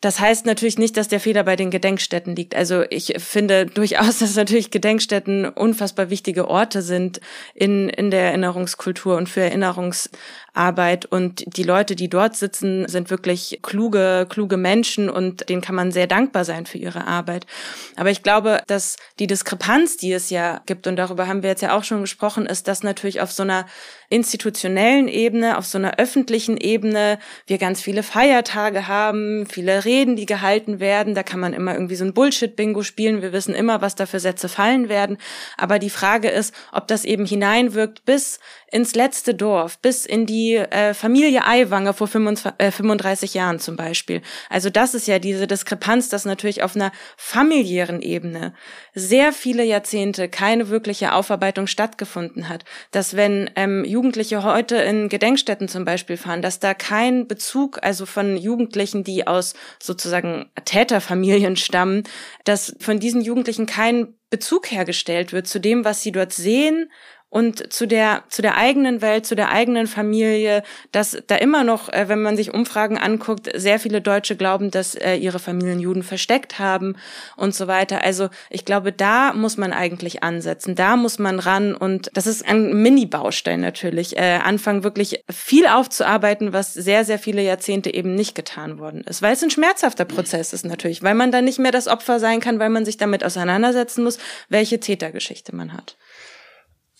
Das 0.00 0.20
heißt 0.20 0.46
natürlich 0.46 0.78
nicht, 0.78 0.96
dass 0.96 1.08
der 1.08 1.18
Fehler 1.18 1.42
bei 1.42 1.56
den 1.56 1.72
Gedenkstätten 1.72 2.36
liegt. 2.36 2.54
Also 2.54 2.84
ich 2.88 3.14
finde 3.18 3.66
durchaus, 3.66 4.18
dass 4.20 4.36
natürlich 4.36 4.70
Gedenkstätten 4.70 5.46
unfassbar 5.46 6.08
wichtige 6.08 6.46
Orte 6.46 6.82
sind 6.82 7.20
in, 7.52 7.88
in 7.88 8.12
der 8.12 8.26
Erinnerungskultur 8.26 9.16
und 9.16 9.28
für 9.28 9.40
Erinnerungsarbeit. 9.40 11.06
Und 11.06 11.42
die 11.56 11.64
Leute, 11.64 11.96
die 11.96 12.08
dort 12.08 12.36
sitzen, 12.36 12.86
sind 12.86 13.10
wirklich 13.10 13.58
kluge, 13.62 14.26
kluge 14.28 14.56
Menschen 14.56 15.10
und 15.10 15.48
denen 15.48 15.62
kann 15.62 15.74
man 15.74 15.90
sehr 15.90 16.06
dankbar 16.06 16.44
sein 16.44 16.66
für 16.66 16.78
ihre 16.78 17.08
Arbeit. 17.08 17.44
Aber 17.96 18.10
ich 18.10 18.22
glaube, 18.22 18.62
dass 18.68 18.98
die 19.18 19.26
Diskrepanz, 19.26 19.96
die 19.96 20.12
es 20.12 20.30
ja 20.30 20.60
gibt, 20.66 20.86
und 20.86 20.94
darüber 20.94 21.26
haben 21.26 21.42
wir 21.42 21.50
jetzt 21.50 21.62
ja 21.62 21.76
auch 21.76 21.82
schon 21.82 22.02
gesprochen, 22.02 22.46
ist, 22.46 22.68
dass 22.68 22.84
natürlich 22.84 23.20
auf 23.20 23.32
so 23.32 23.42
einer 23.42 23.66
institutionellen 24.10 25.06
Ebene, 25.08 25.58
auf 25.58 25.66
so 25.66 25.76
einer 25.76 25.98
öffentlichen 25.98 26.56
Ebene 26.56 27.18
wir 27.46 27.58
ganz 27.58 27.82
viele 27.82 28.02
Feiertage 28.02 28.88
haben, 28.88 29.46
viele 29.46 29.84
Reden, 29.84 30.16
die 30.16 30.26
gehalten 30.26 30.80
werden. 30.80 31.14
Da 31.14 31.22
kann 31.22 31.40
man 31.40 31.52
immer 31.52 31.74
irgendwie 31.74 31.96
so 31.96 32.04
ein 32.04 32.14
Bullshit-Bingo 32.14 32.82
spielen. 32.82 33.20
Wir 33.20 33.32
wissen 33.32 33.54
immer, 33.54 33.82
was 33.82 33.94
da 33.94 34.06
für 34.06 34.20
Sätze 34.20 34.48
fallen 34.48 34.88
werden. 34.88 35.18
Aber 35.56 35.78
die 35.78 35.90
Frage 35.90 36.28
ist, 36.28 36.54
ob 36.72 36.88
das 36.88 37.04
eben 37.04 37.26
hineinwirkt 37.26 38.04
bis 38.06 38.40
ins 38.70 38.94
letzte 38.94 39.34
Dorf, 39.34 39.78
bis 39.78 40.04
in 40.04 40.26
die 40.26 40.56
äh, 40.56 40.92
Familie 40.92 41.46
Aiwanger 41.46 41.94
vor 41.94 42.06
35, 42.06 42.52
äh, 42.58 42.70
35 42.70 43.34
Jahren 43.34 43.58
zum 43.58 43.76
Beispiel. 43.76 44.20
Also 44.50 44.68
das 44.68 44.94
ist 44.94 45.08
ja 45.08 45.18
diese 45.18 45.46
Diskrepanz, 45.46 46.08
dass 46.10 46.24
natürlich 46.24 46.62
auf 46.62 46.76
einer 46.76 46.92
familiären 47.16 48.02
Ebene 48.02 48.54
sehr 48.94 49.32
viele 49.32 49.64
Jahrzehnte 49.64 50.28
keine 50.28 50.68
wirkliche 50.68 51.12
Aufarbeitung 51.14 51.66
stattgefunden 51.66 52.48
hat. 52.48 52.64
Dass 52.90 53.16
wenn 53.16 53.50
ähm, 53.56 53.84
Jugendliche 53.84 54.42
heute 54.42 54.76
in 54.76 55.08
Gedenkstätten 55.08 55.68
zum 55.68 55.84
Beispiel 55.84 56.18
fahren, 56.18 56.42
dass 56.42 56.60
da 56.60 56.74
kein 56.74 57.26
Bezug, 57.26 57.78
also 57.82 58.04
von 58.04 58.36
Jugendlichen, 58.36 59.02
die 59.02 59.26
aus 59.26 59.54
sozusagen 59.82 60.50
Täterfamilien 60.64 61.56
stammen, 61.56 62.04
dass 62.44 62.76
von 62.80 63.00
diesen 63.00 63.22
Jugendlichen 63.22 63.66
kein 63.66 64.14
Bezug 64.30 64.70
hergestellt 64.70 65.32
wird 65.32 65.46
zu 65.46 65.58
dem, 65.58 65.86
was 65.86 66.02
sie 66.02 66.12
dort 66.12 66.34
sehen, 66.34 66.90
und 67.30 67.72
zu 67.72 67.86
der 67.86 68.22
zu 68.28 68.40
der 68.40 68.56
eigenen 68.56 69.02
Welt, 69.02 69.26
zu 69.26 69.36
der 69.36 69.50
eigenen 69.50 69.86
Familie, 69.86 70.62
dass 70.92 71.22
da 71.26 71.36
immer 71.36 71.62
noch, 71.62 71.90
äh, 71.90 72.08
wenn 72.08 72.22
man 72.22 72.36
sich 72.36 72.54
Umfragen 72.54 72.96
anguckt, 72.96 73.50
sehr 73.54 73.78
viele 73.78 74.00
Deutsche 74.00 74.34
glauben, 74.34 74.70
dass 74.70 74.94
äh, 74.94 75.16
ihre 75.16 75.38
Familien 75.38 75.78
Juden 75.78 76.02
versteckt 76.02 76.58
haben 76.58 76.96
und 77.36 77.54
so 77.54 77.66
weiter. 77.66 78.02
Also 78.02 78.30
ich 78.48 78.64
glaube, 78.64 78.92
da 78.92 79.34
muss 79.34 79.58
man 79.58 79.74
eigentlich 79.74 80.22
ansetzen, 80.22 80.74
da 80.74 80.96
muss 80.96 81.18
man 81.18 81.38
ran 81.38 81.74
und 81.74 82.10
das 82.14 82.26
ist 82.26 82.48
ein 82.48 82.82
Mini-Baustein 82.82 83.60
natürlich, 83.60 84.16
äh, 84.16 84.38
anfangen 84.42 84.82
wirklich 84.82 85.22
viel 85.30 85.66
aufzuarbeiten, 85.66 86.54
was 86.54 86.72
sehr 86.72 87.04
sehr 87.04 87.18
viele 87.18 87.42
Jahrzehnte 87.42 87.92
eben 87.92 88.14
nicht 88.14 88.34
getan 88.34 88.78
worden 88.78 89.02
ist, 89.02 89.20
weil 89.20 89.34
es 89.34 89.42
ein 89.42 89.50
schmerzhafter 89.50 90.06
Prozess 90.06 90.54
ist 90.54 90.64
natürlich, 90.64 91.02
weil 91.02 91.14
man 91.14 91.30
dann 91.30 91.44
nicht 91.44 91.58
mehr 91.58 91.72
das 91.72 91.88
Opfer 91.88 92.20
sein 92.20 92.40
kann, 92.40 92.58
weil 92.58 92.70
man 92.70 92.86
sich 92.86 92.96
damit 92.96 93.22
auseinandersetzen 93.22 94.02
muss, 94.02 94.18
welche 94.48 94.80
Tätergeschichte 94.80 95.54
man 95.54 95.74
hat. 95.74 95.96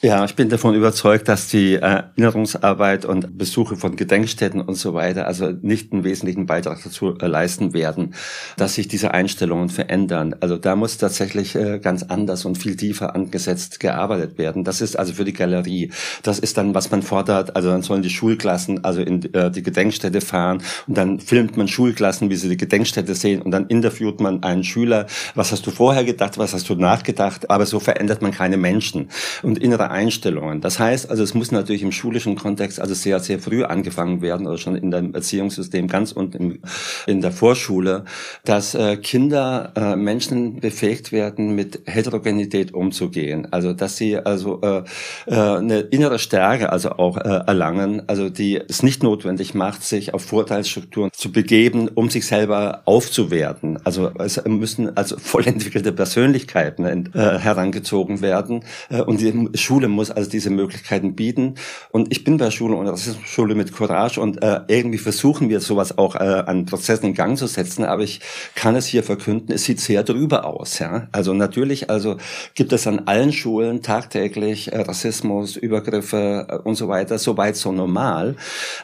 Ja, 0.00 0.24
ich 0.24 0.36
bin 0.36 0.48
davon 0.48 0.76
überzeugt, 0.76 1.26
dass 1.26 1.48
die 1.48 1.74
Erinnerungsarbeit 1.74 3.04
und 3.04 3.36
Besuche 3.36 3.74
von 3.74 3.96
Gedenkstätten 3.96 4.60
und 4.60 4.76
so 4.76 4.94
weiter 4.94 5.26
also 5.26 5.50
nicht 5.50 5.92
einen 5.92 6.04
wesentlichen 6.04 6.46
Beitrag 6.46 6.78
dazu 6.84 7.18
äh, 7.18 7.26
leisten 7.26 7.74
werden, 7.74 8.14
dass 8.56 8.76
sich 8.76 8.86
diese 8.86 9.12
Einstellungen 9.12 9.70
verändern. 9.70 10.36
Also 10.38 10.56
da 10.56 10.76
muss 10.76 10.98
tatsächlich 10.98 11.56
äh, 11.56 11.80
ganz 11.80 12.04
anders 12.04 12.44
und 12.44 12.58
viel 12.58 12.76
tiefer 12.76 13.16
angesetzt 13.16 13.80
gearbeitet 13.80 14.38
werden. 14.38 14.62
Das 14.62 14.80
ist 14.80 14.96
also 14.96 15.14
für 15.14 15.24
die 15.24 15.32
Galerie. 15.32 15.90
Das 16.22 16.38
ist 16.38 16.58
dann, 16.58 16.76
was 16.76 16.92
man 16.92 17.02
fordert. 17.02 17.56
Also 17.56 17.70
dann 17.70 17.82
sollen 17.82 18.02
die 18.02 18.10
Schulklassen 18.10 18.84
also 18.84 19.00
in 19.00 19.34
äh, 19.34 19.50
die 19.50 19.64
Gedenkstätte 19.64 20.20
fahren 20.20 20.62
und 20.86 20.96
dann 20.96 21.18
filmt 21.18 21.56
man 21.56 21.66
Schulklassen, 21.66 22.30
wie 22.30 22.36
sie 22.36 22.48
die 22.48 22.56
Gedenkstätte 22.56 23.16
sehen 23.16 23.42
und 23.42 23.50
dann 23.50 23.66
interviewt 23.66 24.20
man 24.20 24.44
einen 24.44 24.62
Schüler. 24.62 25.06
Was 25.34 25.50
hast 25.50 25.66
du 25.66 25.72
vorher 25.72 26.04
gedacht? 26.04 26.38
Was 26.38 26.54
hast 26.54 26.68
du 26.68 26.76
nachgedacht? 26.76 27.50
Aber 27.50 27.66
so 27.66 27.80
verändert 27.80 28.22
man 28.22 28.30
keine 28.30 28.58
Menschen. 28.58 29.08
Und 29.42 29.58
innere 29.58 29.87
Einstellungen. 29.90 30.60
Das 30.60 30.78
heißt, 30.78 31.10
also 31.10 31.22
es 31.22 31.34
muss 31.34 31.52
natürlich 31.52 31.82
im 31.82 31.92
schulischen 31.92 32.36
Kontext 32.36 32.80
also 32.80 32.94
sehr, 32.94 33.20
sehr 33.20 33.38
früh 33.38 33.64
angefangen 33.64 34.22
werden 34.22 34.46
oder 34.46 34.58
schon 34.58 34.76
in 34.76 34.90
dem 34.90 35.14
Erziehungssystem 35.14 35.88
ganz 35.88 36.12
unten 36.12 36.60
in 37.06 37.20
der 37.20 37.32
Vorschule, 37.32 38.04
dass 38.44 38.74
äh, 38.74 38.96
Kinder, 38.96 39.72
äh, 39.76 39.96
Menschen 39.96 40.60
befähigt 40.60 41.12
werden, 41.12 41.54
mit 41.54 41.82
Heterogenität 41.86 42.74
umzugehen. 42.74 43.48
Also 43.52 43.72
dass 43.72 43.96
sie 43.96 44.16
also 44.18 44.60
äh, 44.62 44.82
äh, 45.26 45.34
eine 45.34 45.80
innere 45.80 46.18
Stärke 46.18 46.70
also 46.72 46.90
auch 46.92 47.16
äh, 47.16 47.28
erlangen, 47.46 48.02
also 48.08 48.28
die 48.28 48.60
es 48.68 48.82
nicht 48.82 49.02
notwendig 49.02 49.54
macht, 49.54 49.82
sich 49.82 50.14
auf 50.14 50.24
Vorteilsstrukturen 50.24 51.10
zu 51.12 51.32
begeben, 51.32 51.88
um 51.88 52.10
sich 52.10 52.26
selber 52.26 52.82
aufzuwerten. 52.84 53.78
Also 53.84 54.10
es 54.18 54.42
müssen 54.44 54.96
also 54.96 55.16
voll 55.18 55.46
entwickelte 55.46 55.92
Persönlichkeiten 55.92 56.84
äh, 56.84 57.38
herangezogen 57.38 58.20
werden 58.20 58.64
äh, 58.90 59.00
und 59.00 59.20
die 59.20 59.48
Schule 59.54 59.77
muss 59.86 60.10
also 60.10 60.28
diese 60.28 60.50
Möglichkeiten 60.50 61.14
bieten. 61.14 61.54
Und 61.90 62.10
ich 62.10 62.24
bin 62.24 62.38
bei 62.38 62.50
Schule 62.50 62.74
und 62.74 62.88
Rassismusschule 62.88 63.54
mit 63.54 63.72
Courage 63.72 64.20
und 64.20 64.42
äh, 64.42 64.62
irgendwie 64.66 64.98
versuchen 64.98 65.48
wir 65.48 65.60
sowas 65.60 65.96
auch 65.96 66.16
äh, 66.16 66.18
an 66.18 66.66
Prozessen 66.66 67.06
in 67.06 67.14
Gang 67.14 67.38
zu 67.38 67.46
setzen, 67.46 67.84
aber 67.84 68.02
ich 68.02 68.20
kann 68.56 68.74
es 68.74 68.86
hier 68.86 69.04
verkünden, 69.04 69.54
es 69.54 69.64
sieht 69.64 69.78
sehr 69.80 70.02
drüber 70.02 70.44
aus. 70.44 70.80
Ja? 70.80 71.08
Also 71.12 71.34
natürlich, 71.34 71.90
also 71.90 72.16
gibt 72.54 72.72
es 72.72 72.86
an 72.86 73.02
allen 73.06 73.32
Schulen 73.32 73.82
tagtäglich 73.82 74.72
äh, 74.72 74.80
Rassismus, 74.80 75.56
Übergriffe 75.56 76.46
äh, 76.48 76.56
und 76.56 76.74
so 76.74 76.88
weiter, 76.88 77.18
soweit 77.18 77.56
so 77.56 77.70
normal. 77.70 78.36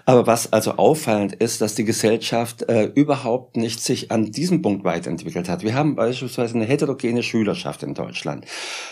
Aber 0.04 0.26
was 0.26 0.52
also 0.52 0.72
auffallend 0.72 1.34
ist, 1.34 1.60
dass 1.60 1.74
die 1.74 1.84
Gesellschaft 1.84 2.68
äh, 2.68 2.90
überhaupt 2.94 3.56
nicht 3.56 3.80
sich 3.80 4.10
an 4.10 4.30
diesem 4.30 4.62
Punkt 4.62 4.84
weiterentwickelt 4.84 5.48
hat. 5.48 5.62
Wir 5.62 5.74
haben 5.74 5.96
beispielsweise 5.96 6.54
eine 6.54 6.66
heterogene 6.66 7.22
Schülerschaft 7.22 7.82
in 7.82 7.94
Deutschland. 7.94 8.44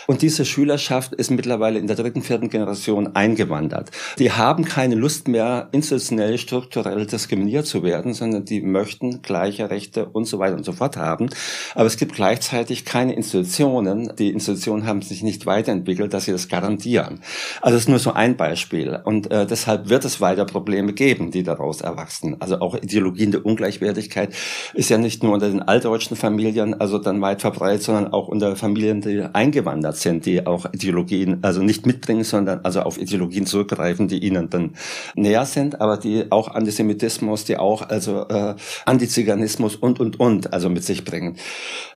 Und 0.07 0.21
diese 0.21 0.45
Schülerschaft 0.45 1.13
ist 1.13 1.31
mittlerweile 1.31 1.79
in 1.79 1.87
der 1.87 1.92
dritten, 1.95 2.21
vierten 2.21 2.49
Generation 2.49 3.15
eingewandert. 3.15 3.91
Die 4.19 4.31
haben 4.31 4.65
keine 4.65 4.95
Lust 4.95 5.27
mehr, 5.27 5.69
institutionell, 5.71 6.37
strukturell 6.37 7.05
diskriminiert 7.05 7.65
zu 7.65 7.83
werden, 7.83 8.13
sondern 8.13 8.45
die 8.45 8.61
möchten 8.61 9.21
gleiche 9.21 9.69
Rechte 9.69 10.05
und 10.05 10.25
so 10.25 10.39
weiter 10.39 10.55
und 10.55 10.65
so 10.65 10.73
fort 10.73 10.97
haben. 10.97 11.29
Aber 11.75 11.85
es 11.85 11.97
gibt 11.97 12.13
gleichzeitig 12.13 12.85
keine 12.85 13.13
Institutionen. 13.13 14.13
Die 14.17 14.29
Institutionen 14.29 14.85
haben 14.85 15.01
sich 15.01 15.23
nicht 15.23 15.45
weiterentwickelt, 15.45 16.13
dass 16.13 16.25
sie 16.25 16.31
das 16.31 16.47
garantieren. 16.47 17.19
Also 17.61 17.75
das 17.75 17.83
ist 17.83 17.89
nur 17.89 17.99
so 17.99 18.13
ein 18.13 18.37
Beispiel. 18.37 18.99
Und 19.03 19.31
äh, 19.31 19.45
deshalb 19.45 19.89
wird 19.89 20.05
es 20.05 20.21
weiter 20.21 20.45
Probleme 20.45 20.93
geben, 20.93 21.31
die 21.31 21.43
daraus 21.43 21.81
erwachsen. 21.81 22.37
Also 22.39 22.59
auch 22.59 22.75
Ideologien 22.75 23.31
der 23.31 23.45
Ungleichwertigkeit 23.45 24.33
ist 24.73 24.89
ja 24.89 24.97
nicht 24.97 25.23
nur 25.23 25.33
unter 25.33 25.49
den 25.49 25.61
altdeutschen 25.61 26.17
Familien, 26.17 26.79
also 26.79 26.97
dann 26.97 27.21
weit 27.21 27.41
verbreitet, 27.41 27.83
sondern 27.83 28.13
auch 28.13 28.27
unter 28.27 28.55
Familien, 28.55 29.01
die 29.01 29.21
eingewandert 29.21 29.97
sind, 29.97 30.25
die 30.25 30.45
auch 30.45 30.65
Ideologien, 30.73 31.39
also 31.41 31.61
nicht 31.61 31.82
mitbringen, 31.85 32.23
sondern 32.23 32.61
also 32.63 32.81
auf 32.81 32.97
Ideologien 32.97 33.45
zurückgreifen, 33.45 34.07
die 34.07 34.23
ihnen 34.23 34.49
dann 34.49 34.75
näher 35.15 35.45
sind, 35.45 35.81
aber 35.81 35.97
die 35.97 36.31
auch 36.31 36.47
Antisemitismus, 36.49 37.45
die 37.45 37.57
auch 37.57 37.81
also 37.81 38.27
äh, 38.27 38.55
Antiziganismus 38.85 39.75
und 39.75 39.99
und 39.99 40.19
und 40.19 40.53
also 40.53 40.69
mit 40.69 40.83
sich 40.83 41.03
bringen. 41.05 41.37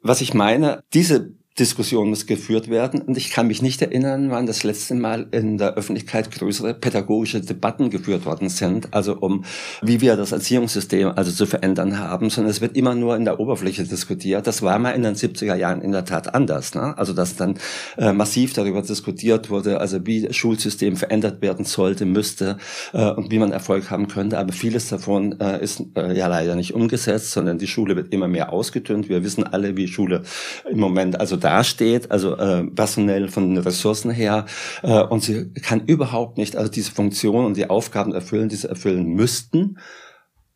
Was 0.02 0.22
ich 0.22 0.34
meine, 0.34 0.84
diese 0.94 1.32
Diskussion 1.60 2.10
muss 2.10 2.28
geführt 2.28 2.70
werden. 2.70 3.02
Und 3.02 3.18
ich 3.18 3.32
kann 3.32 3.48
mich 3.48 3.64
nicht 3.64 3.82
erinnern, 3.82 4.30
wann 4.30 4.46
das 4.46 4.64
letzte 4.64 4.94
Mal 4.94 5.26
in 5.32 5.58
der 5.58 5.74
Öffentlichkeit 5.74 6.30
größere 6.30 6.76
pädagogische 6.76 7.42
Debatten 7.42 7.90
geführt 7.90 8.26
worden 8.26 8.50
sind, 8.50 8.94
also 8.94 9.18
um, 9.18 9.44
wie 9.82 10.00
wir 10.00 10.16
das 10.16 10.32
Erziehungssystem 10.32 11.14
also 11.16 11.32
zu 11.32 11.48
verändern 11.48 11.98
haben, 11.98 12.30
sondern 12.30 12.52
es 12.52 12.62
wird 12.62 12.78
immer 12.78 12.94
nur 12.94 13.16
in 13.16 13.26
der 13.26 13.40
Oberfläche 13.40 13.84
diskutiert. 13.84 14.46
Das 14.46 14.62
war 14.62 14.78
mal 14.78 14.92
in 14.92 15.02
den 15.02 15.16
70er 15.16 15.56
Jahren 15.56 15.82
in 15.82 15.92
der 15.92 16.06
Tat 16.06 16.36
anders. 16.36 16.76
Ne? 16.76 16.96
Also, 16.98 17.14
dass 17.14 17.36
dann 17.36 17.56
äh, 17.98 18.14
massiv 18.14 18.54
darüber 18.54 18.84
diskutiert 18.84 19.50
wurde, 19.50 19.80
also 19.80 20.06
wie 20.06 20.22
das 20.22 20.36
Schulsystem 20.36 20.96
verändert 20.96 21.42
werden 21.42 21.66
sollte, 21.66 22.06
müsste 22.06 22.58
äh, 22.94 23.10
und 23.12 23.32
wie 23.32 23.40
man 23.40 23.52
Erfolg 23.52 23.90
haben 23.90 24.08
könnte. 24.08 24.38
Aber 24.38 24.54
vieles 24.54 24.90
davon 24.90 25.40
äh, 25.40 25.64
ist 25.64 25.82
äh, 25.96 26.16
ja 26.16 26.28
leider 26.28 26.56
nicht 26.56 26.76
umgesetzt, 26.76 27.32
sondern 27.32 27.58
die 27.58 27.68
Schule 27.68 27.96
wird 27.96 28.14
immer 28.14 28.28
mehr 28.28 28.54
ausgedünnt. 28.54 29.10
Wir 29.10 29.24
wissen 29.24 29.44
alle, 29.44 29.76
wie 29.76 29.88
Schule 29.88 30.22
im 30.70 30.80
Moment 30.80 31.20
also 31.20 31.36
dasteht, 31.48 32.12
also 32.12 32.36
äh, 32.36 32.66
personell 32.66 33.30
von 33.30 33.56
den 33.56 33.64
Ressourcen 33.64 34.12
her, 34.12 34.46
äh, 34.84 35.02
und 35.02 35.24
sie 35.24 35.54
kann 35.54 35.86
überhaupt 35.86 36.38
nicht 36.38 36.58
also 36.58 36.70
diese 36.70 36.92
Funktion 36.92 37.46
und 37.46 37.56
die 37.56 37.70
Aufgaben 37.70 38.14
erfüllen, 38.14 38.50
die 38.50 38.58
sie 38.58 38.68
erfüllen 38.68 39.14
müssten, 39.14 39.78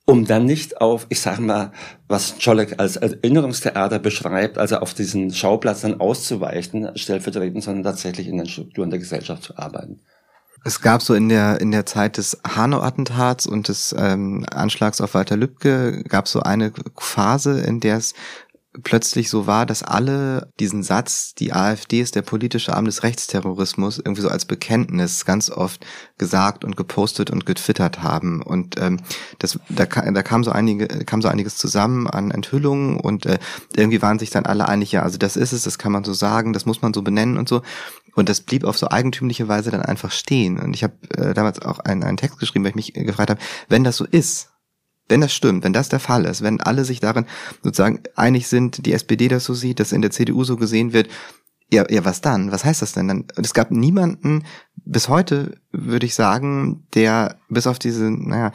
um 0.06 0.26
dann 0.26 0.46
nicht 0.46 0.82
auf, 0.82 1.06
ich 1.08 1.22
sage 1.22 1.42
mal, 1.42 1.72
was 2.10 2.38
Czolek 2.40 2.76
als 2.78 2.98
Erinnerungstheater 2.98 4.00
beschreibt, 4.00 4.58
also 4.58 4.78
auf 4.78 4.94
diesen 4.94 5.34
Schauplatz 5.34 5.82
dann 5.82 6.02
auszuweichen, 6.02 6.92
stellvertretend, 6.96 7.64
sondern 7.64 7.84
tatsächlich 7.84 8.28
in 8.28 8.38
den 8.38 8.50
Strukturen 8.50 8.90
der 8.90 9.00
Gesellschaft 9.00 9.44
zu 9.44 9.58
arbeiten. 9.58 10.02
Es 10.64 10.82
gab 10.82 11.02
so 11.02 11.16
in 11.16 11.30
der 11.30 11.60
in 11.62 11.72
der 11.72 11.86
Zeit 11.86 12.18
des 12.18 12.38
Hanau-Attentats 12.46 13.48
und 13.48 13.70
des 13.70 13.96
ähm, 13.98 14.46
Anschlags 14.52 15.02
auf 15.02 15.14
Walter 15.14 15.38
Lübcke 15.38 16.04
gab 16.04 16.28
so 16.28 16.42
eine 16.42 16.72
Phase, 17.00 17.62
in 17.62 17.80
der 17.80 17.98
es 17.98 18.14
plötzlich 18.84 19.30
so 19.30 19.48
war, 19.48 19.66
dass 19.66 19.84
alle 19.84 20.50
diesen 20.60 20.82
Satz, 20.82 21.34
die 21.34 21.52
AfD 21.52 22.00
ist 22.00 22.16
der 22.16 22.22
politische 22.22 22.74
Arm 22.74 22.86
des 22.86 23.04
Rechtsterrorismus, 23.04 23.98
irgendwie 23.98 24.22
so 24.22 24.30
als 24.30 24.46
Bekenntnis 24.46 25.26
ganz 25.26 25.50
oft 25.50 25.86
gesagt 26.18 26.64
und 26.64 26.78
gepostet 26.78 27.32
und 27.32 27.46
getwittert 27.46 28.02
haben. 28.02 28.42
Und 28.42 28.80
ähm, 28.80 29.00
das, 29.40 29.60
da, 29.68 29.86
da 29.86 30.24
kam 30.24 30.44
so 30.46 30.52
einige, 30.52 30.88
kam 31.06 31.22
so 31.22 31.28
einiges 31.28 31.58
zusammen 31.58 32.08
an 32.08 32.32
Enthüllungen 32.32 32.98
und 32.98 33.26
äh, 33.26 33.40
irgendwie 33.76 34.02
waren 34.02 34.20
sich 34.20 34.30
dann 34.30 34.46
alle 34.46 34.70
einig, 34.70 34.94
ja, 34.94 35.04
also 35.04 35.18
das 35.18 35.36
ist 35.36 35.52
es, 35.52 35.64
das 35.64 35.78
kann 35.78 35.92
man 35.92 36.06
so 36.06 36.14
sagen, 36.14 36.54
das 36.54 36.66
muss 36.66 36.82
man 36.82 36.94
so 36.94 37.02
benennen 37.02 37.38
und 37.38 37.50
so. 37.50 37.62
Und 38.16 38.30
das 38.30 38.42
blieb 38.42 38.64
auf 38.64 38.78
so 38.78 38.90
eigentümliche 38.90 39.48
Weise 39.48 39.72
dann 39.72 39.82
einfach 39.82 40.12
stehen. 40.12 40.60
Und 40.60 40.74
ich 40.74 40.84
habe 40.84 40.94
äh, 41.18 41.34
damals 41.34 41.62
auch 41.62 41.80
einen, 41.80 42.04
einen 42.04 42.18
Text 42.18 42.40
geschrieben, 42.40 42.64
weil 42.64 42.72
ich 42.72 42.76
mich 42.76 42.94
gefragt 42.94 43.30
habe, 43.30 43.42
wenn 43.70 43.84
das 43.84 43.98
so 43.98 44.06
ist, 44.06 44.51
wenn 45.12 45.22
das 45.22 45.34
stimmt, 45.34 45.64
wenn 45.64 45.74
das 45.74 45.90
der 45.90 46.00
Fall 46.00 46.26
ist, 46.26 46.42
wenn 46.42 46.60
alle 46.62 46.86
sich 46.86 47.00
darin 47.00 47.26
sozusagen 47.62 48.00
einig 48.16 48.48
sind, 48.48 48.86
die 48.86 48.94
SPD 48.94 49.28
das 49.28 49.46
so 49.46 49.54
sieht, 49.54 49.80
dass 49.80 49.92
in 49.92 50.02
der 50.02 50.10
CDU 50.10 50.44
so 50.44 50.56
gesehen 50.56 50.94
wird, 50.94 51.10
ja, 51.74 51.86
ja, 51.90 52.04
was 52.04 52.20
dann? 52.20 52.52
Was 52.52 52.66
heißt 52.66 52.82
das 52.82 52.92
denn 52.92 53.08
dann? 53.08 53.26
Es 53.38 53.54
gab 53.54 53.72
niemanden 53.72 54.44
bis 54.84 55.08
heute, 55.08 55.58
würde 55.72 56.06
ich 56.06 56.16
sagen, 56.16 56.86
der 56.94 57.38
bis 57.48 57.66
auf 57.66 57.80
diese, 57.80 58.12
naja, 58.12 58.52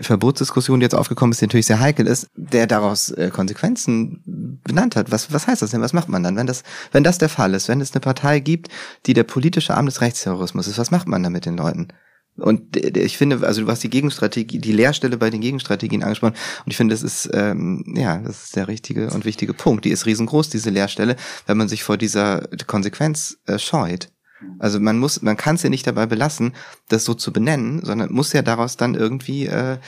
Verbotsdiskussion, 0.00 0.80
die 0.80 0.84
jetzt 0.84 0.94
aufgekommen 0.94 1.30
ist, 1.30 1.40
die 1.40 1.46
natürlich 1.46 1.66
sehr 1.66 1.78
heikel 1.78 2.08
ist, 2.08 2.28
der 2.34 2.66
daraus 2.66 3.10
äh, 3.10 3.30
Konsequenzen 3.32 4.60
benannt 4.64 4.96
hat. 4.96 5.12
Was, 5.12 5.32
was 5.32 5.46
heißt 5.46 5.62
das 5.62 5.70
denn? 5.70 5.80
Was 5.80 5.92
macht 5.92 6.08
man 6.08 6.24
dann, 6.24 6.34
wenn 6.34 6.48
das, 6.48 6.64
wenn 6.90 7.04
das 7.04 7.18
der 7.18 7.28
Fall 7.28 7.54
ist? 7.54 7.68
Wenn 7.68 7.80
es 7.80 7.92
eine 7.92 8.00
Partei 8.00 8.40
gibt, 8.40 8.68
die 9.06 9.14
der 9.14 9.24
politische 9.24 9.76
Arm 9.76 9.86
des 9.86 10.00
Rechtsterrorismus 10.00 10.66
ist, 10.66 10.78
was 10.78 10.90
macht 10.90 11.06
man 11.06 11.22
da 11.22 11.30
mit 11.30 11.46
den 11.46 11.56
Leuten? 11.56 11.88
Und 12.36 12.76
ich 12.76 13.16
finde, 13.16 13.46
also 13.46 13.62
du 13.62 13.68
hast 13.68 13.82
die 13.82 13.90
Gegenstrategie, 13.90 14.58
die 14.58 14.72
Leerstelle 14.72 15.16
bei 15.16 15.30
den 15.30 15.40
Gegenstrategien 15.40 16.02
angesprochen. 16.02 16.34
Und 16.64 16.70
ich 16.70 16.76
finde, 16.76 16.94
das 16.94 17.02
ist 17.02 17.30
ähm, 17.32 17.84
ja, 17.96 18.18
das 18.18 18.44
ist 18.44 18.56
der 18.56 18.68
richtige 18.68 19.10
und 19.10 19.24
wichtige 19.24 19.54
Punkt. 19.54 19.84
Die 19.84 19.90
ist 19.90 20.06
riesengroß, 20.06 20.50
diese 20.50 20.70
Leerstelle, 20.70 21.16
wenn 21.46 21.56
man 21.56 21.68
sich 21.68 21.82
vor 21.82 21.96
dieser 21.96 22.48
Konsequenz 22.66 23.38
äh, 23.46 23.58
scheut. 23.58 24.10
Also 24.58 24.80
man 24.80 24.98
muss, 24.98 25.22
man 25.22 25.36
kann 25.36 25.56
es 25.56 25.62
ja 25.62 25.70
nicht 25.70 25.86
dabei 25.86 26.06
belassen, 26.06 26.54
das 26.88 27.04
so 27.04 27.14
zu 27.14 27.32
benennen, 27.32 27.82
sondern 27.82 28.12
muss 28.12 28.32
ja 28.32 28.42
daraus 28.42 28.76
dann 28.76 28.94
irgendwie 28.94 29.46
äh, 29.46 29.78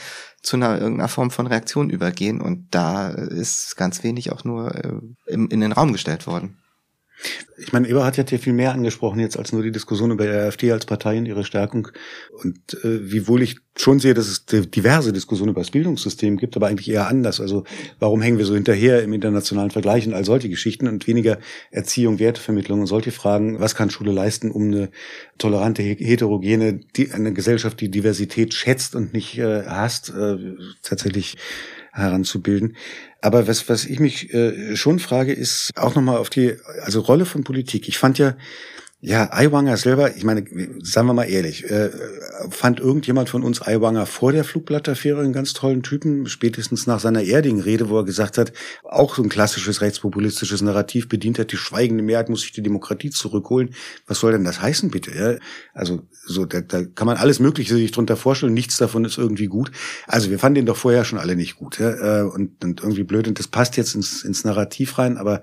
zu 0.41 0.55
einer 0.55 0.79
irgendeiner 0.79 1.07
Form 1.07 1.29
von 1.29 1.47
Reaktion 1.47 1.89
übergehen. 1.89 2.41
Und 2.41 2.67
da 2.71 3.09
ist 3.09 3.77
ganz 3.77 4.03
wenig 4.03 4.31
auch 4.31 4.43
nur 4.43 4.73
äh, 4.73 4.93
im, 5.27 5.49
in 5.49 5.61
den 5.61 5.71
Raum 5.71 5.91
gestellt 5.91 6.25
worden. 6.25 6.57
Ich 7.57 7.73
meine, 7.73 7.87
Eberhard 7.89 8.17
hat 8.17 8.31
ja 8.31 8.37
viel 8.37 8.53
mehr 8.53 8.71
angesprochen 8.71 9.19
jetzt 9.19 9.37
als 9.37 9.51
nur 9.51 9.61
die 9.61 9.71
Diskussion 9.71 10.11
über 10.11 10.25
die 10.25 10.31
AfD 10.31 10.71
als 10.71 10.85
Partei 10.85 11.17
und 11.17 11.25
ihre 11.25 11.43
Stärkung. 11.43 11.89
Und 12.31 12.57
äh, 12.83 13.11
wiewohl 13.11 13.41
ich 13.41 13.57
schon 13.77 13.99
sehe, 13.99 14.13
dass 14.13 14.27
es 14.27 14.45
diverse 14.45 15.11
Diskussionen 15.11 15.51
über 15.51 15.61
das 15.61 15.71
Bildungssystem 15.71 16.37
gibt, 16.37 16.55
aber 16.55 16.67
eigentlich 16.67 16.89
eher 16.89 17.07
anders. 17.07 17.41
Also 17.41 17.65
warum 17.99 18.21
hängen 18.21 18.37
wir 18.37 18.45
so 18.45 18.53
hinterher 18.53 19.03
im 19.03 19.13
internationalen 19.13 19.71
Vergleich 19.71 20.07
und 20.07 20.13
all 20.13 20.25
solche 20.25 20.49
Geschichten 20.49 20.87
und 20.87 21.07
weniger 21.07 21.39
Erziehung, 21.71 22.19
Wertevermittlung 22.19 22.81
und 22.81 22.87
solche 22.87 23.11
Fragen, 23.11 23.59
was 23.59 23.75
kann 23.75 23.89
Schule 23.89 24.11
leisten, 24.11 24.51
um 24.51 24.67
eine 24.67 24.89
tolerante, 25.37 25.81
heterogene, 25.81 26.79
die, 26.95 27.11
eine 27.11 27.33
Gesellschaft, 27.33 27.81
die 27.81 27.91
Diversität 27.91 28.53
schätzt 28.53 28.95
und 28.95 29.13
nicht 29.13 29.37
äh, 29.37 29.63
hasst, 29.65 30.09
äh, 30.09 30.37
tatsächlich 30.81 31.37
heranzubilden. 31.91 32.75
Aber 33.21 33.47
was, 33.47 33.67
was 33.67 33.85
ich 33.85 33.99
mich 33.99 34.33
äh, 34.33 34.75
schon 34.75 34.99
frage, 34.99 35.33
ist 35.33 35.71
auch 35.75 35.95
nochmal 35.95 36.17
auf 36.17 36.29
die, 36.29 36.55
also 36.83 37.01
Rolle 37.01 37.25
von 37.25 37.43
Politik. 37.43 37.87
Ich 37.87 37.97
fand 37.97 38.17
ja, 38.17 38.35
ja, 39.01 39.31
Aiwanger 39.31 39.77
selber, 39.77 40.17
ich 40.17 40.25
meine, 40.25 40.43
sagen 40.83 41.07
wir 41.07 41.13
mal 41.13 41.23
ehrlich, 41.23 41.69
äh, 41.71 41.89
fand 42.49 42.81
irgendjemand 42.81 43.29
von 43.29 43.43
uns 43.43 43.61
Aiwanger 43.61 44.05
vor 44.05 44.33
der 44.33 44.43
Flugblattaffäre 44.43 45.21
einen 45.21 45.31
ganz 45.31 45.53
tollen 45.53 45.83
Typen, 45.83 46.25
spätestens 46.25 46.85
nach 46.85 46.99
seiner 46.99 47.23
Erding-Rede, 47.23 47.87
wo 47.87 47.99
er 47.99 48.03
gesagt 48.03 48.37
hat, 48.37 48.51
auch 48.83 49.15
so 49.15 49.23
ein 49.23 49.29
klassisches 49.29 49.79
rechtspopulistisches 49.79 50.61
Narrativ 50.61 51.07
bedient 51.07 51.39
hat, 51.39 51.53
die 51.53 51.57
schweigende 51.57 52.03
Mehrheit 52.03 52.27
muss 52.27 52.41
sich 52.41 52.51
die 52.51 52.61
Demokratie 52.61 53.09
zurückholen. 53.09 53.73
Was 54.05 54.19
soll 54.19 54.33
denn 54.33 54.43
das 54.43 54.61
heißen, 54.61 54.91
bitte? 54.91 55.17
Ja? 55.17 55.37
Also 55.73 56.01
so, 56.25 56.45
da, 56.45 56.59
da 56.59 56.83
kann 56.83 57.07
man 57.07 57.15
alles 57.15 57.39
Mögliche 57.39 57.75
sich 57.75 57.91
drunter 57.91 58.17
vorstellen, 58.17 58.53
nichts 58.53 58.77
davon 58.79 59.05
ist 59.05 59.17
irgendwie 59.17 59.47
gut. 59.47 59.71
Also 60.07 60.29
wir 60.29 60.39
fanden 60.39 60.55
den 60.55 60.65
doch 60.65 60.77
vorher 60.77 61.05
schon 61.05 61.19
alle 61.19 61.37
nicht 61.37 61.55
gut. 61.55 61.79
Ja? 61.79 62.19
Äh, 62.19 62.23
und, 62.23 62.61
und 62.65 62.81
irgendwie 62.81 63.03
blöd, 63.03 63.29
und 63.29 63.39
das 63.39 63.47
passt 63.47 63.77
jetzt 63.77 63.95
ins, 63.95 64.23
ins 64.25 64.43
Narrativ 64.43 64.97
rein, 64.97 65.17
aber 65.17 65.41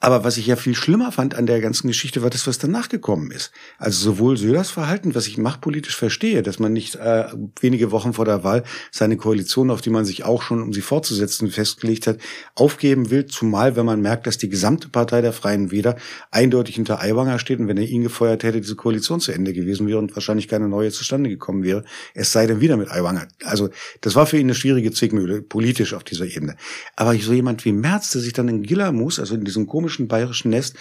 Aber 0.00 0.22
was 0.22 0.36
ich 0.36 0.46
ja 0.46 0.56
viel 0.56 0.74
schlimmer 0.74 1.12
fand 1.12 1.34
an 1.34 1.46
der 1.46 1.60
ganzen 1.60 1.88
Geschichte, 1.88 2.22
war 2.22 2.28
das, 2.28 2.46
was 2.46 2.58
danach 2.58 2.90
gekommen 2.90 3.30
ist. 3.30 3.52
Also 3.78 4.12
sowohl 4.12 4.36
Söders 4.36 4.70
Verhalten, 4.70 5.14
was 5.14 5.26
ich 5.26 5.38
machtpolitisch 5.38 5.96
verstehe, 5.96 6.42
dass 6.42 6.58
man 6.58 6.74
nicht 6.74 6.96
äh, 6.96 7.24
wenige 7.60 7.90
Wochen 7.90 8.12
vor 8.12 8.26
der 8.26 8.44
Wahl 8.44 8.64
seine 8.90 9.16
Koalition, 9.16 9.70
auf 9.70 9.80
die 9.80 9.88
man 9.88 10.04
sich 10.04 10.24
auch 10.24 10.42
schon, 10.42 10.60
um 10.62 10.74
sie 10.74 10.82
fortzusetzen, 10.82 11.50
festgelegt 11.50 12.06
hat, 12.06 12.18
aufgeben 12.54 13.10
will, 13.10 13.24
zumal 13.26 13.76
wenn 13.76 13.86
man 13.86 14.02
merkt, 14.02 14.26
dass 14.26 14.36
die 14.36 14.50
gesamte 14.50 14.88
Partei 14.88 15.22
der 15.22 15.32
Freien 15.32 15.70
Wähler 15.70 15.96
eindeutig 16.30 16.74
hinter 16.74 17.00
Aiwanger 17.00 17.38
steht 17.38 17.60
und 17.60 17.68
wenn 17.68 17.78
er 17.78 17.88
ihn 17.88 18.02
gefeuert 18.02 18.42
hätte, 18.42 18.60
diese 18.60 18.76
Koalition 18.76 19.20
zu 19.20 19.32
Ende 19.32 19.54
gewesen 19.54 19.86
wäre 19.86 19.98
und 19.98 20.14
wahrscheinlich 20.14 20.48
keine 20.48 20.68
neue 20.68 20.90
zustande 20.90 21.30
gekommen 21.30 21.62
wäre, 21.62 21.82
es 22.12 22.30
sei 22.30 22.46
denn 22.46 22.60
wieder 22.60 22.76
mit 22.76 22.90
Aiwanger. 22.90 23.28
Also 23.44 23.70
das 24.02 24.14
war 24.14 24.26
für 24.26 24.36
ihn 24.36 24.46
eine 24.46 24.54
schwierige 24.54 24.92
Zwickmühle, 24.92 25.40
politisch 25.40 25.94
auf 25.94 26.04
dieser 26.04 26.26
Ebene. 26.26 26.56
Aber 26.94 27.14
so 27.16 27.32
jemand 27.32 27.64
wie 27.64 27.72
Merz, 27.72 28.10
der 28.10 28.20
sich 28.20 28.34
dann 28.34 28.48
in 28.48 28.62
Gillamus, 28.62 29.18
also 29.18 29.34
in 29.34 29.44
diesem 29.44 29.66
komischen 29.66 29.93
komischen 29.94 30.08
bayerischen 30.08 30.50
Nest, 30.50 30.76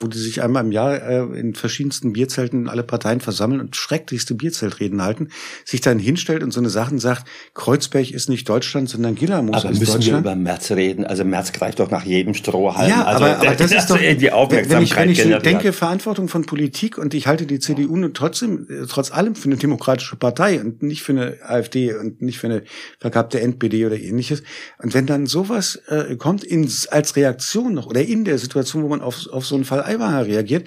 wo 0.00 0.06
die 0.06 0.18
sich 0.18 0.42
einmal 0.42 0.64
im 0.64 0.72
Jahr 0.72 1.02
äh, 1.02 1.38
in 1.38 1.54
verschiedensten 1.54 2.12
Bierzelten 2.12 2.68
alle 2.68 2.82
Parteien 2.82 3.20
versammeln 3.20 3.60
und 3.60 3.76
schrecklichste 3.76 4.34
Bierzeltreden 4.34 5.02
halten, 5.02 5.28
sich 5.64 5.80
dann 5.80 5.98
hinstellt 5.98 6.42
und 6.42 6.52
so 6.52 6.60
eine 6.60 6.70
Sachen 6.70 6.98
sagt, 6.98 7.26
Kreuzberg 7.54 8.10
ist 8.10 8.28
nicht 8.28 8.48
Deutschland, 8.48 8.88
sondern 8.88 9.14
Gillermoos 9.14 9.64
aber 9.64 9.70
ist 9.70 9.80
müssen 9.80 9.94
Deutschland. 9.94 10.24
wir 10.24 10.32
über 10.32 10.36
Merz 10.36 10.70
reden? 10.70 11.04
Also 11.04 11.24
Merz 11.24 11.52
greift 11.52 11.80
doch 11.80 11.90
nach 11.90 12.04
jedem 12.04 12.34
Strohhalm. 12.34 12.88
Ja, 12.88 13.04
also, 13.04 13.24
aber, 13.24 13.38
aber 13.40 13.54
das 13.54 13.72
ist 13.72 13.90
doch, 13.90 13.98
die 13.98 14.32
Aufmerksamkeit 14.32 14.96
wenn 14.96 15.10
ich, 15.10 15.24
wenn 15.24 15.32
ich 15.32 15.42
denke, 15.42 15.72
Verantwortung 15.72 16.28
von 16.28 16.42
Politik 16.44 16.98
und 16.98 17.14
ich 17.14 17.26
halte 17.26 17.46
die 17.46 17.58
CDU 17.58 17.96
nun 17.96 18.14
trotzdem, 18.14 18.66
äh, 18.68 18.86
trotz 18.86 19.10
allem 19.10 19.34
für 19.34 19.46
eine 19.46 19.56
demokratische 19.56 20.16
Partei 20.16 20.60
und 20.60 20.82
nicht 20.82 21.02
für 21.02 21.12
eine 21.12 21.38
AfD 21.42 21.94
und 21.94 22.22
nicht 22.22 22.38
für 22.38 22.48
eine 22.48 22.62
verkappte 22.98 23.40
NPD 23.40 23.86
oder 23.86 23.98
ähnliches. 23.98 24.42
Und 24.82 24.94
wenn 24.94 25.06
dann 25.06 25.26
sowas 25.26 25.76
äh, 25.88 26.16
kommt 26.16 26.44
in, 26.44 26.70
als 26.90 27.16
Reaktion 27.16 27.74
noch 27.74 27.86
oder 27.86 28.02
in 28.02 28.24
der 28.24 28.38
Situation, 28.48 28.82
wo 28.82 28.88
man 28.88 29.00
auf, 29.00 29.26
auf 29.28 29.46
so 29.46 29.54
einen 29.54 29.64
Fall 29.64 29.82
Aiwanger 29.82 30.26
reagiert, 30.26 30.66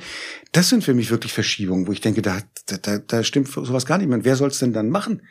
das 0.51 0.69
sind 0.69 0.84
für 0.84 0.93
mich 0.93 1.11
wirklich 1.11 1.34
Verschiebungen, 1.34 1.88
wo 1.88 1.91
ich 1.91 2.01
denke, 2.01 2.21
da, 2.21 2.39
da, 2.65 2.99
da 2.99 3.23
stimmt 3.23 3.49
sowas 3.49 3.86
gar 3.86 3.97
nicht. 3.97 4.09
Und 4.09 4.25
wer 4.25 4.36
soll 4.36 4.49
es 4.49 4.59
denn 4.59 4.73
dann 4.73 4.89
machen? 4.89 5.21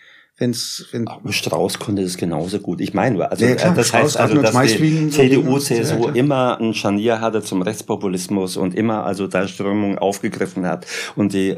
Wenn's, 0.41 0.87
wenn 0.91 1.07
Aber 1.07 1.35
Strauß 1.35 1.79
konnte 1.79 2.03
das 2.03 2.17
genauso 2.17 2.61
gut. 2.61 2.81
Ich 2.81 2.95
meine, 2.95 3.31
also 3.31 3.45
Ja, 3.45 3.57
klar, 3.57 3.75
das 3.75 3.89
Strauß, 3.89 4.03
heißt 4.03 4.17
also, 4.17 4.41
dass 4.41 4.59
die 4.79 5.11
CDU. 5.11 5.53
Ja, 5.53 5.61
CSU 5.61 6.01
klar. 6.01 6.17
immer 6.17 6.59
ein 6.59 6.73
Scharnier 6.73 7.21
hatte 7.21 7.43
zum 7.43 7.61
Rechtspopulismus 7.61 8.57
und 8.57 8.75
immer 8.75 9.05
also 9.05 9.27
da 9.27 9.47
Strömungen 9.47 9.99
aufgegriffen 9.99 10.65
hat 10.65 10.87
und 11.15 11.35
die 11.35 11.51
äh, 11.51 11.57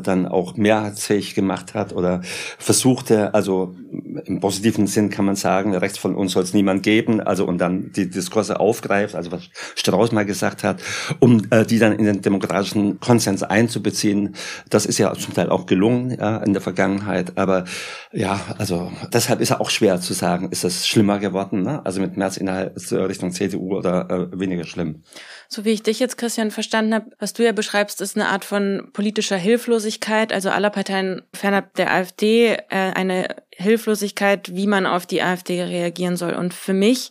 dann 0.00 0.26
auch 0.26 0.56
mehrheitsfähig 0.56 1.34
gemacht 1.34 1.74
hat 1.74 1.92
oder 1.92 2.22
versuchte, 2.58 3.34
also 3.34 3.74
im 4.24 4.40
positiven 4.40 4.86
Sinn 4.86 5.10
kann 5.10 5.26
man 5.26 5.36
sagen, 5.36 5.74
rechts 5.74 5.98
von 5.98 6.14
uns 6.14 6.32
soll 6.32 6.42
es 6.42 6.54
niemand 6.54 6.82
geben, 6.82 7.20
also 7.20 7.44
und 7.44 7.58
dann 7.58 7.92
die 7.92 8.08
Diskurse 8.08 8.58
aufgreift, 8.60 9.14
also 9.14 9.30
was 9.30 9.42
Strauß 9.74 10.12
mal 10.12 10.24
gesagt 10.24 10.64
hat, 10.64 10.82
um 11.20 11.42
äh, 11.50 11.66
die 11.66 11.78
dann 11.78 11.92
in 11.92 12.06
den 12.06 12.22
demokratischen 12.22 12.98
Konsens 12.98 13.42
einzubeziehen. 13.42 14.36
Das 14.70 14.86
ist 14.86 14.96
ja 14.96 15.12
zum 15.12 15.34
Teil 15.34 15.50
auch 15.50 15.66
gelungen 15.66 16.16
ja, 16.18 16.38
in 16.38 16.54
der 16.54 16.62
Vergangenheit, 16.62 17.36
aber 17.36 17.64
ja, 18.22 18.40
also 18.56 18.92
deshalb 19.12 19.40
ist 19.40 19.48
ja 19.48 19.58
auch 19.58 19.68
schwer 19.68 20.00
zu 20.00 20.12
sagen, 20.12 20.52
ist 20.52 20.62
das 20.62 20.86
schlimmer 20.86 21.18
geworden, 21.18 21.62
ne? 21.62 21.84
also 21.84 22.00
mit 22.00 22.16
März 22.16 22.36
innerhalb 22.36 22.76
Richtung 22.92 23.32
CDU 23.32 23.76
oder 23.76 24.08
äh, 24.08 24.38
weniger 24.38 24.62
schlimm. 24.62 25.02
So 25.48 25.64
wie 25.64 25.70
ich 25.70 25.82
dich 25.82 25.98
jetzt, 25.98 26.18
Christian, 26.18 26.52
verstanden 26.52 26.94
habe, 26.94 27.10
was 27.18 27.32
du 27.32 27.44
ja 27.44 27.50
beschreibst, 27.50 28.00
ist 28.00 28.14
eine 28.14 28.28
Art 28.28 28.44
von 28.44 28.90
politischer 28.92 29.36
Hilflosigkeit, 29.36 30.32
also 30.32 30.50
aller 30.50 30.70
Parteien 30.70 31.22
fernab 31.34 31.74
der 31.74 31.92
AfD, 31.92 32.52
äh, 32.52 32.58
eine 32.70 33.26
Hilflosigkeit, 33.50 34.54
wie 34.54 34.68
man 34.68 34.86
auf 34.86 35.04
die 35.04 35.20
AfD 35.20 35.60
reagieren 35.60 36.16
soll. 36.16 36.34
Und 36.34 36.54
für 36.54 36.74
mich 36.74 37.10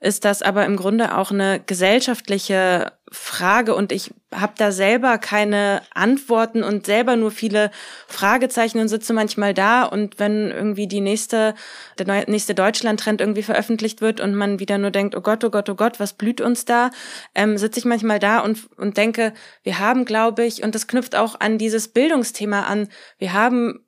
ist 0.00 0.24
das 0.24 0.42
aber 0.42 0.66
im 0.66 0.76
Grunde 0.76 1.16
auch 1.16 1.30
eine 1.30 1.60
gesellschaftliche 1.64 2.92
Frage 3.10 3.74
und 3.74 3.92
ich 3.92 4.12
habe 4.34 4.54
da 4.58 4.72
selber 4.72 5.16
keine 5.16 5.80
Antworten 5.94 6.64
und 6.64 6.84
selber 6.84 7.16
nur 7.16 7.30
viele 7.30 7.70
Fragezeichen 8.08 8.78
und 8.80 8.88
sitze 8.88 9.12
manchmal 9.12 9.54
da 9.54 9.84
und 9.84 10.18
wenn 10.18 10.50
irgendwie 10.50 10.86
die 10.86 11.00
nächste 11.00 11.54
der 11.98 12.28
nächste 12.28 12.54
Deutschland-Trend 12.54 13.20
irgendwie 13.20 13.44
veröffentlicht 13.44 14.00
wird 14.00 14.20
und 14.20 14.34
man 14.34 14.58
wieder 14.58 14.76
nur 14.76 14.90
denkt, 14.90 15.16
oh 15.16 15.20
Gott, 15.20 15.44
oh 15.44 15.50
Gott, 15.50 15.70
oh 15.70 15.76
Gott, 15.76 15.98
was 15.98 16.12
blüht 16.12 16.40
uns 16.40 16.64
da, 16.64 16.90
ähm, 17.34 17.56
sitze 17.56 17.78
ich 17.78 17.84
manchmal 17.84 18.18
da 18.18 18.40
und 18.40 18.68
und 18.76 18.96
denke, 18.96 19.32
wir 19.62 19.78
haben, 19.78 20.04
glaube 20.04 20.44
ich, 20.44 20.62
und 20.62 20.74
das 20.74 20.88
knüpft 20.88 21.14
auch 21.14 21.40
an 21.40 21.58
dieses 21.58 21.88
Bildungsthema 21.88 22.62
an, 22.62 22.88
wir 23.18 23.32
haben 23.32 23.85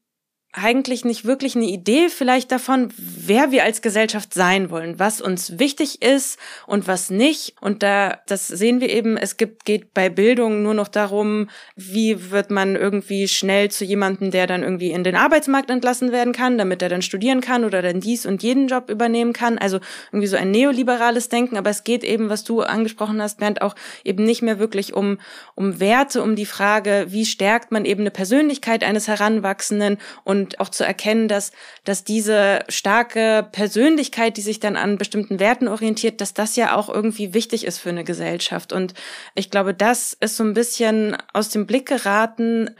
eigentlich 0.62 1.04
nicht 1.04 1.24
wirklich 1.24 1.56
eine 1.56 1.66
Idee 1.66 2.08
vielleicht 2.08 2.52
davon, 2.52 2.88
wer 2.96 3.50
wir 3.50 3.64
als 3.64 3.82
Gesellschaft 3.82 4.34
sein 4.34 4.70
wollen, 4.70 4.98
was 4.98 5.20
uns 5.20 5.58
wichtig 5.58 6.02
ist 6.02 6.38
und 6.66 6.86
was 6.86 7.10
nicht. 7.10 7.54
Und 7.60 7.82
da, 7.82 8.18
das 8.26 8.48
sehen 8.48 8.80
wir 8.80 8.90
eben, 8.90 9.16
es 9.16 9.36
gibt, 9.36 9.64
geht 9.64 9.94
bei 9.94 10.08
Bildung 10.08 10.62
nur 10.62 10.74
noch 10.74 10.88
darum, 10.88 11.48
wie 11.76 12.30
wird 12.30 12.50
man 12.50 12.76
irgendwie 12.76 13.28
schnell 13.28 13.70
zu 13.70 13.84
jemandem, 13.84 14.30
der 14.30 14.46
dann 14.46 14.62
irgendwie 14.62 14.90
in 14.90 15.04
den 15.04 15.16
Arbeitsmarkt 15.16 15.70
entlassen 15.70 16.12
werden 16.12 16.32
kann, 16.32 16.58
damit 16.58 16.82
er 16.82 16.88
dann 16.88 17.02
studieren 17.02 17.40
kann 17.40 17.64
oder 17.64 17.82
dann 17.82 18.00
dies 18.00 18.26
und 18.26 18.42
jeden 18.42 18.68
Job 18.68 18.90
übernehmen 18.90 19.32
kann. 19.32 19.58
Also 19.58 19.80
irgendwie 20.12 20.28
so 20.28 20.36
ein 20.36 20.50
neoliberales 20.50 21.28
Denken. 21.28 21.56
Aber 21.56 21.70
es 21.70 21.84
geht 21.84 22.04
eben, 22.04 22.28
was 22.28 22.44
du 22.44 22.62
angesprochen 22.62 23.20
hast, 23.22 23.38
Bernd, 23.38 23.62
auch 23.62 23.74
eben 24.04 24.24
nicht 24.24 24.42
mehr 24.42 24.58
wirklich 24.58 24.94
um, 24.94 25.18
um 25.54 25.80
Werte, 25.80 26.22
um 26.22 26.36
die 26.36 26.46
Frage, 26.46 27.06
wie 27.08 27.26
stärkt 27.26 27.72
man 27.72 27.84
eben 27.84 28.00
eine 28.00 28.10
Persönlichkeit 28.10 28.84
eines 28.84 29.08
Heranwachsenden 29.08 29.98
und 30.24 30.47
auch 30.56 30.68
zu 30.68 30.84
erkennen, 30.84 31.28
dass, 31.28 31.52
dass 31.84 32.04
diese 32.04 32.60
starke 32.68 33.48
Persönlichkeit, 33.52 34.36
die 34.36 34.42
sich 34.42 34.60
dann 34.60 34.76
an 34.76 34.98
bestimmten 34.98 35.38
Werten 35.40 35.68
orientiert, 35.68 36.20
dass 36.20 36.34
das 36.34 36.56
ja 36.56 36.74
auch 36.74 36.88
irgendwie 36.88 37.34
wichtig 37.34 37.64
ist 37.66 37.78
für 37.78 37.90
eine 37.90 38.04
Gesellschaft. 38.04 38.72
Und 38.72 38.94
ich 39.34 39.50
glaube, 39.50 39.74
das 39.74 40.16
ist 40.20 40.36
so 40.36 40.44
ein 40.44 40.54
bisschen 40.54 41.16
aus 41.32 41.50
dem 41.50 41.66
Blick 41.66 41.86
geraten. 41.86 42.70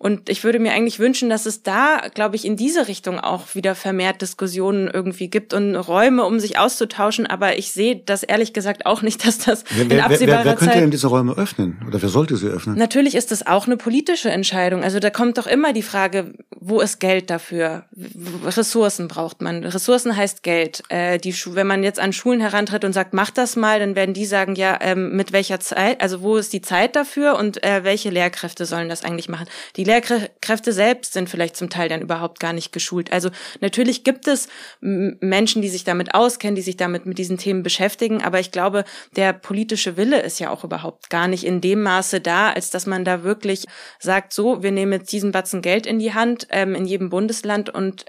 Und 0.00 0.28
ich 0.28 0.44
würde 0.44 0.60
mir 0.60 0.72
eigentlich 0.72 1.00
wünschen, 1.00 1.28
dass 1.28 1.44
es 1.44 1.64
da, 1.64 2.02
glaube 2.14 2.36
ich, 2.36 2.44
in 2.44 2.56
diese 2.56 2.86
Richtung 2.86 3.18
auch 3.18 3.56
wieder 3.56 3.74
vermehrt 3.74 4.22
Diskussionen 4.22 4.86
irgendwie 4.86 5.28
gibt 5.28 5.52
und 5.54 5.74
Räume, 5.74 6.24
um 6.24 6.38
sich 6.38 6.56
auszutauschen. 6.56 7.26
Aber 7.26 7.58
ich 7.58 7.72
sehe 7.72 7.96
das 7.96 8.22
ehrlich 8.22 8.52
gesagt 8.52 8.86
auch 8.86 9.02
nicht, 9.02 9.24
dass 9.26 9.38
das 9.38 9.64
wer, 9.70 9.82
in 9.82 9.90
wer, 9.90 9.96
wer, 9.96 10.04
absehbarer 10.06 10.44
wer 10.44 10.54
könnte 10.54 10.74
Zeit 10.74 10.82
denn 10.82 10.92
diese 10.92 11.08
Räume 11.08 11.36
öffnen? 11.36 11.78
Oder 11.86 12.00
wer 12.00 12.08
sollte 12.08 12.36
sie 12.36 12.46
öffnen? 12.46 12.78
Natürlich 12.78 13.16
ist 13.16 13.32
das 13.32 13.44
auch 13.44 13.66
eine 13.66 13.76
politische 13.76 14.30
Entscheidung. 14.30 14.84
Also 14.84 15.00
da 15.00 15.10
kommt 15.10 15.36
doch 15.36 15.48
immer 15.48 15.72
die 15.72 15.82
Frage, 15.82 16.32
wo 16.68 16.80
ist 16.80 17.00
Geld 17.00 17.30
dafür? 17.30 17.84
Ressourcen 18.44 19.08
braucht 19.08 19.42
man. 19.42 19.64
Ressourcen 19.64 20.16
heißt 20.16 20.42
Geld. 20.42 20.82
Äh, 20.88 21.18
die 21.18 21.32
Schu 21.32 21.54
wenn 21.54 21.66
man 21.66 21.82
jetzt 21.82 21.98
an 21.98 22.12
Schulen 22.12 22.40
herantritt 22.40 22.84
und 22.84 22.92
sagt, 22.92 23.14
mach 23.14 23.30
das 23.30 23.56
mal, 23.56 23.80
dann 23.80 23.96
werden 23.96 24.14
die 24.14 24.26
sagen, 24.26 24.54
ja, 24.54 24.78
ähm, 24.80 25.16
mit 25.16 25.32
welcher 25.32 25.60
Zeit, 25.60 26.00
also 26.00 26.22
wo 26.22 26.36
ist 26.36 26.52
die 26.52 26.60
Zeit 26.60 26.94
dafür 26.94 27.36
und 27.36 27.64
äh, 27.64 27.84
welche 27.84 28.10
Lehrkräfte 28.10 28.66
sollen 28.66 28.88
das 28.88 29.04
eigentlich 29.04 29.28
machen? 29.28 29.48
Die 29.76 29.84
Lehrkräfte 29.84 30.72
selbst 30.72 31.14
sind 31.14 31.28
vielleicht 31.28 31.56
zum 31.56 31.70
Teil 31.70 31.88
dann 31.88 32.02
überhaupt 32.02 32.38
gar 32.38 32.52
nicht 32.52 32.72
geschult. 32.72 33.12
Also 33.12 33.30
natürlich 33.60 34.04
gibt 34.04 34.28
es 34.28 34.48
Menschen, 34.80 35.62
die 35.62 35.68
sich 35.68 35.84
damit 35.84 36.14
auskennen, 36.14 36.54
die 36.54 36.62
sich 36.62 36.76
damit 36.76 37.06
mit 37.06 37.18
diesen 37.18 37.38
Themen 37.38 37.62
beschäftigen, 37.62 38.22
aber 38.22 38.40
ich 38.40 38.52
glaube, 38.52 38.84
der 39.16 39.32
politische 39.32 39.96
Wille 39.96 40.20
ist 40.20 40.38
ja 40.38 40.50
auch 40.50 40.64
überhaupt 40.64 41.10
gar 41.10 41.28
nicht 41.28 41.44
in 41.44 41.60
dem 41.60 41.82
Maße 41.82 42.20
da, 42.20 42.50
als 42.50 42.70
dass 42.70 42.86
man 42.86 43.04
da 43.04 43.24
wirklich 43.24 43.64
sagt, 43.98 44.32
so, 44.32 44.62
wir 44.62 44.70
nehmen 44.70 44.92
jetzt 44.92 45.12
diesen 45.12 45.32
Batzen 45.32 45.62
Geld 45.62 45.86
in 45.86 45.98
die 45.98 46.14
Hand 46.14 46.46
ähm, 46.58 46.74
in 46.74 46.84
jedem 46.86 47.08
Bundesland 47.08 47.70
und 47.70 48.04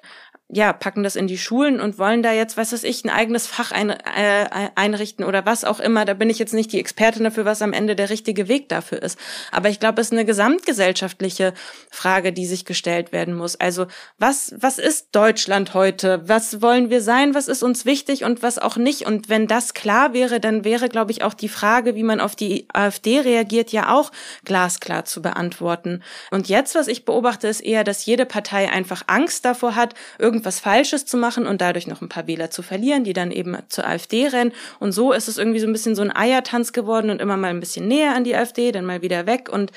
ja, 0.52 0.74
packen 0.74 1.04
das 1.04 1.16
in 1.16 1.28
die 1.28 1.38
Schulen 1.38 1.80
und 1.80 2.00
wollen 2.00 2.24
da 2.24 2.34
jetzt, 2.34 2.58
was 2.58 2.74
weiß 2.74 2.84
ich, 2.84 3.06
ein 3.06 3.12
eigenes 3.12 3.46
Fach 3.46 3.72
ein, 3.72 3.92
äh, 3.92 4.70
einrichten 4.74 5.24
oder 5.24 5.46
was 5.46 5.64
auch 5.64 5.80
immer. 5.80 6.06
Da 6.06 6.16
bin 6.16 6.28
ich 6.32 6.40
jetzt 6.40 6.56
nicht 6.56 6.72
die 6.72 6.80
Expertin 6.80 7.24
dafür, 7.24 7.46
was 7.46 7.62
am 7.62 7.72
Ende 7.72 7.96
der 7.96 8.10
richtige 8.10 8.48
Weg 8.48 8.68
dafür 8.68 9.04
ist. 9.04 9.20
Aber 9.52 9.70
ich 9.70 9.80
glaube, 9.80 10.02
es 10.02 10.08
ist 10.08 10.14
eine 10.14 10.26
gesamtgesellschaftliche 10.26 11.54
Frage, 11.92 12.34
die 12.34 12.48
sich 12.48 12.66
gestellt 12.66 13.12
werden 13.12 13.36
muss. 13.36 13.58
Also 13.58 13.86
was, 14.18 14.56
was 14.58 14.80
ist 14.80 15.10
Deutschland 15.12 15.76
heute? 15.76 16.28
Was 16.28 16.64
wollen 16.64 16.90
wir 16.90 17.02
sein? 17.02 17.36
Was 17.36 17.48
ist 17.48 17.62
uns 17.62 17.86
wichtig 17.86 18.24
und 18.24 18.42
was 18.42 18.58
auch 18.58 18.76
nicht? 18.76 19.06
Und 19.06 19.30
wenn 19.30 19.46
das 19.46 19.76
klar 19.76 20.14
wäre, 20.14 20.40
dann 20.40 20.64
wäre, 20.64 20.90
glaube 20.90 21.12
ich, 21.12 21.22
auch 21.22 21.36
die 21.36 21.50
Frage, 21.50 21.94
wie 21.94 22.04
man 22.04 22.20
auf 22.20 22.36
die 22.36 22.68
AfD 22.74 23.20
reagiert, 23.20 23.72
ja 23.72 23.94
auch 23.94 24.12
glasklar 24.46 25.06
zu 25.06 25.22
beantworten. 25.22 26.02
Und 26.32 26.50
jetzt, 26.50 26.74
was 26.74 26.88
ich 26.88 27.06
beobachte, 27.06 27.48
ist 27.48 27.62
eher, 27.62 27.84
dass 27.84 28.08
jede 28.08 28.26
Partei 28.26 28.72
einfach 28.72 29.04
Angst 29.06 29.46
davor 29.46 29.76
hat, 29.76 29.94
irgendwas 30.40 30.62
Falsches 30.62 31.06
zu 31.06 31.18
machen 31.18 31.46
und 31.46 31.60
dadurch 31.60 31.86
noch 31.86 32.02
ein 32.02 32.08
paar 32.08 32.26
Wähler 32.26 32.50
zu 32.50 32.62
verlieren, 32.62 33.04
die 33.04 33.12
dann 33.12 33.32
eben 33.32 33.58
zur 33.68 33.86
AfD 33.86 34.28
rennen. 34.28 34.54
Und 34.80 34.94
so 34.94 35.12
ist 35.12 35.28
es 35.28 35.38
irgendwie 35.38 35.60
so 35.60 35.68
ein 35.68 35.74
bisschen 35.74 35.96
so 35.96 36.02
ein 36.02 36.16
Eiertanz 36.16 36.72
geworden 36.72 37.10
und 37.10 37.20
immer 37.20 37.36
mal 37.36 37.50
ein 37.50 37.60
bisschen 37.60 37.88
näher 37.88 38.16
an 38.16 38.24
die 38.24 38.36
AfD, 38.36 38.72
dann 38.72 38.86
mal 38.86 39.02
wieder 39.02 39.26
weg. 39.26 39.50
Und 39.52 39.72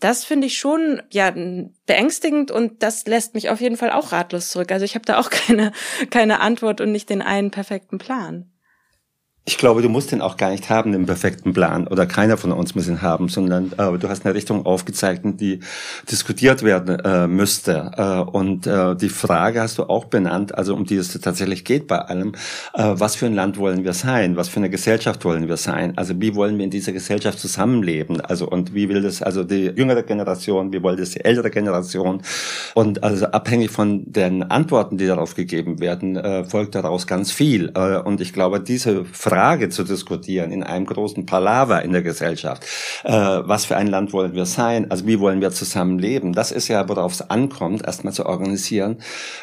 das 0.00 0.24
finde 0.24 0.48
ich 0.48 0.58
schon, 0.58 1.02
ja, 1.10 1.32
beängstigend 1.86 2.50
und 2.50 2.82
das 2.82 3.06
lässt 3.06 3.34
mich 3.34 3.48
auf 3.48 3.60
jeden 3.60 3.76
Fall 3.76 3.90
auch 3.90 4.10
ratlos 4.10 4.48
zurück. 4.48 4.72
Also 4.72 4.84
ich 4.84 4.96
habe 4.96 5.04
da 5.04 5.18
auch 5.18 5.30
keine, 5.46 5.72
keine 6.10 6.40
Antwort 6.40 6.80
und 6.80 6.90
nicht 6.90 7.08
den 7.10 7.22
einen 7.22 7.52
perfekten 7.52 7.98
Plan. 7.98 8.50
Ich 9.48 9.56
glaube, 9.56 9.80
du 9.80 9.88
musst 9.88 10.12
den 10.12 10.20
auch 10.20 10.36
gar 10.36 10.50
nicht 10.50 10.68
haben, 10.68 10.92
den 10.92 11.06
perfekten 11.06 11.54
Plan. 11.54 11.86
Oder 11.86 12.04
keiner 12.04 12.36
von 12.36 12.52
uns 12.52 12.74
muss 12.74 12.86
ihn 12.86 13.00
haben, 13.00 13.30
sondern 13.30 13.72
äh, 13.78 13.96
du 13.96 14.06
hast 14.10 14.26
eine 14.26 14.34
Richtung 14.34 14.66
aufgezeigt, 14.66 15.22
die 15.24 15.60
diskutiert 16.10 16.62
werden 16.62 16.98
äh, 16.98 17.26
müsste. 17.26 17.92
Äh, 17.96 18.30
und 18.30 18.66
äh, 18.66 18.94
die 18.94 19.08
Frage 19.08 19.62
hast 19.62 19.78
du 19.78 19.84
auch 19.84 20.04
benannt, 20.04 20.54
also 20.54 20.74
um 20.74 20.84
die 20.84 20.96
es 20.96 21.18
tatsächlich 21.18 21.64
geht 21.64 21.86
bei 21.86 21.96
allem. 21.96 22.32
Äh, 22.74 22.92
was 22.96 23.16
für 23.16 23.24
ein 23.24 23.32
Land 23.32 23.56
wollen 23.56 23.84
wir 23.84 23.94
sein? 23.94 24.36
Was 24.36 24.50
für 24.50 24.58
eine 24.58 24.68
Gesellschaft 24.68 25.24
wollen 25.24 25.48
wir 25.48 25.56
sein? 25.56 25.96
Also 25.96 26.20
wie 26.20 26.34
wollen 26.34 26.58
wir 26.58 26.64
in 26.64 26.70
dieser 26.70 26.92
Gesellschaft 26.92 27.38
zusammenleben? 27.38 28.20
Also 28.20 28.46
und 28.46 28.74
wie 28.74 28.90
will 28.90 29.00
das 29.00 29.22
also 29.22 29.44
die 29.44 29.72
jüngere 29.74 30.02
Generation, 30.02 30.74
wie 30.74 30.82
wollen 30.82 30.98
das 30.98 31.12
die 31.12 31.24
ältere 31.24 31.48
Generation? 31.48 32.20
Und 32.74 33.02
also 33.02 33.24
abhängig 33.24 33.70
von 33.70 34.12
den 34.12 34.42
Antworten, 34.42 34.98
die 34.98 35.06
darauf 35.06 35.34
gegeben 35.34 35.80
werden, 35.80 36.16
äh, 36.16 36.44
folgt 36.44 36.74
daraus 36.74 37.06
ganz 37.06 37.32
viel. 37.32 37.72
Äh, 37.74 37.96
und 37.96 38.20
ich 38.20 38.34
glaube, 38.34 38.60
diese 38.60 39.06
Frage 39.06 39.37
Frage 39.38 39.68
zu 39.68 39.84
diskutieren 39.84 40.50
in 40.50 40.64
einem 40.64 40.84
großen 40.84 41.24
Palaver 41.24 41.82
in 41.82 41.92
der 41.92 42.02
Gesellschaft. 42.02 42.64
Äh, 43.04 43.12
was 43.12 43.66
für 43.66 43.76
ein 43.76 43.86
Land 43.86 44.12
wollen 44.12 44.34
wir 44.34 44.46
sein? 44.46 44.90
Also 44.90 45.06
wie 45.06 45.20
wollen 45.20 45.40
wir 45.40 45.52
zusammen 45.52 46.00
leben? 46.00 46.32
Das 46.32 46.50
ist 46.50 46.66
ja, 46.66 46.88
worauf 46.88 47.12
es 47.12 47.30
ankommt, 47.30 47.84
erstmal 47.86 48.12
zu 48.12 48.26
organisieren 48.26 48.96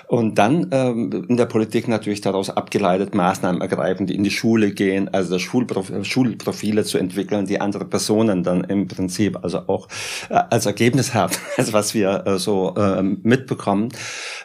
und 0.10 0.38
dann 0.38 0.68
ähm, 0.72 1.26
in 1.30 1.38
der 1.38 1.46
Politik 1.46 1.88
natürlich 1.88 2.20
daraus 2.20 2.50
abgeleitet 2.50 3.16
Maßnahmen 3.16 3.62
ergreifen, 3.62 4.06
die 4.06 4.16
in 4.16 4.26
die 4.26 4.32
Schule 4.32 4.72
gehen, 4.72 5.08
also 5.14 5.40
Schulprof 5.40 5.94
Schulprofile 6.02 6.84
zu 6.84 6.98
entwickeln, 6.98 7.46
die 7.46 7.62
andere 7.62 7.86
Personen 7.86 8.44
dann 8.44 8.66
im 8.66 8.90
Prinzip 8.90 9.40
also 9.44 9.60
auch 9.68 9.88
äh, 10.30 10.34
als 10.50 10.66
Ergebnis 10.66 11.14
haben, 11.14 11.34
also 11.58 11.72
was 11.72 11.94
wir 11.94 12.28
äh, 12.28 12.38
so 12.38 12.76
äh, 12.76 13.02
mitbekommen. 13.02 13.94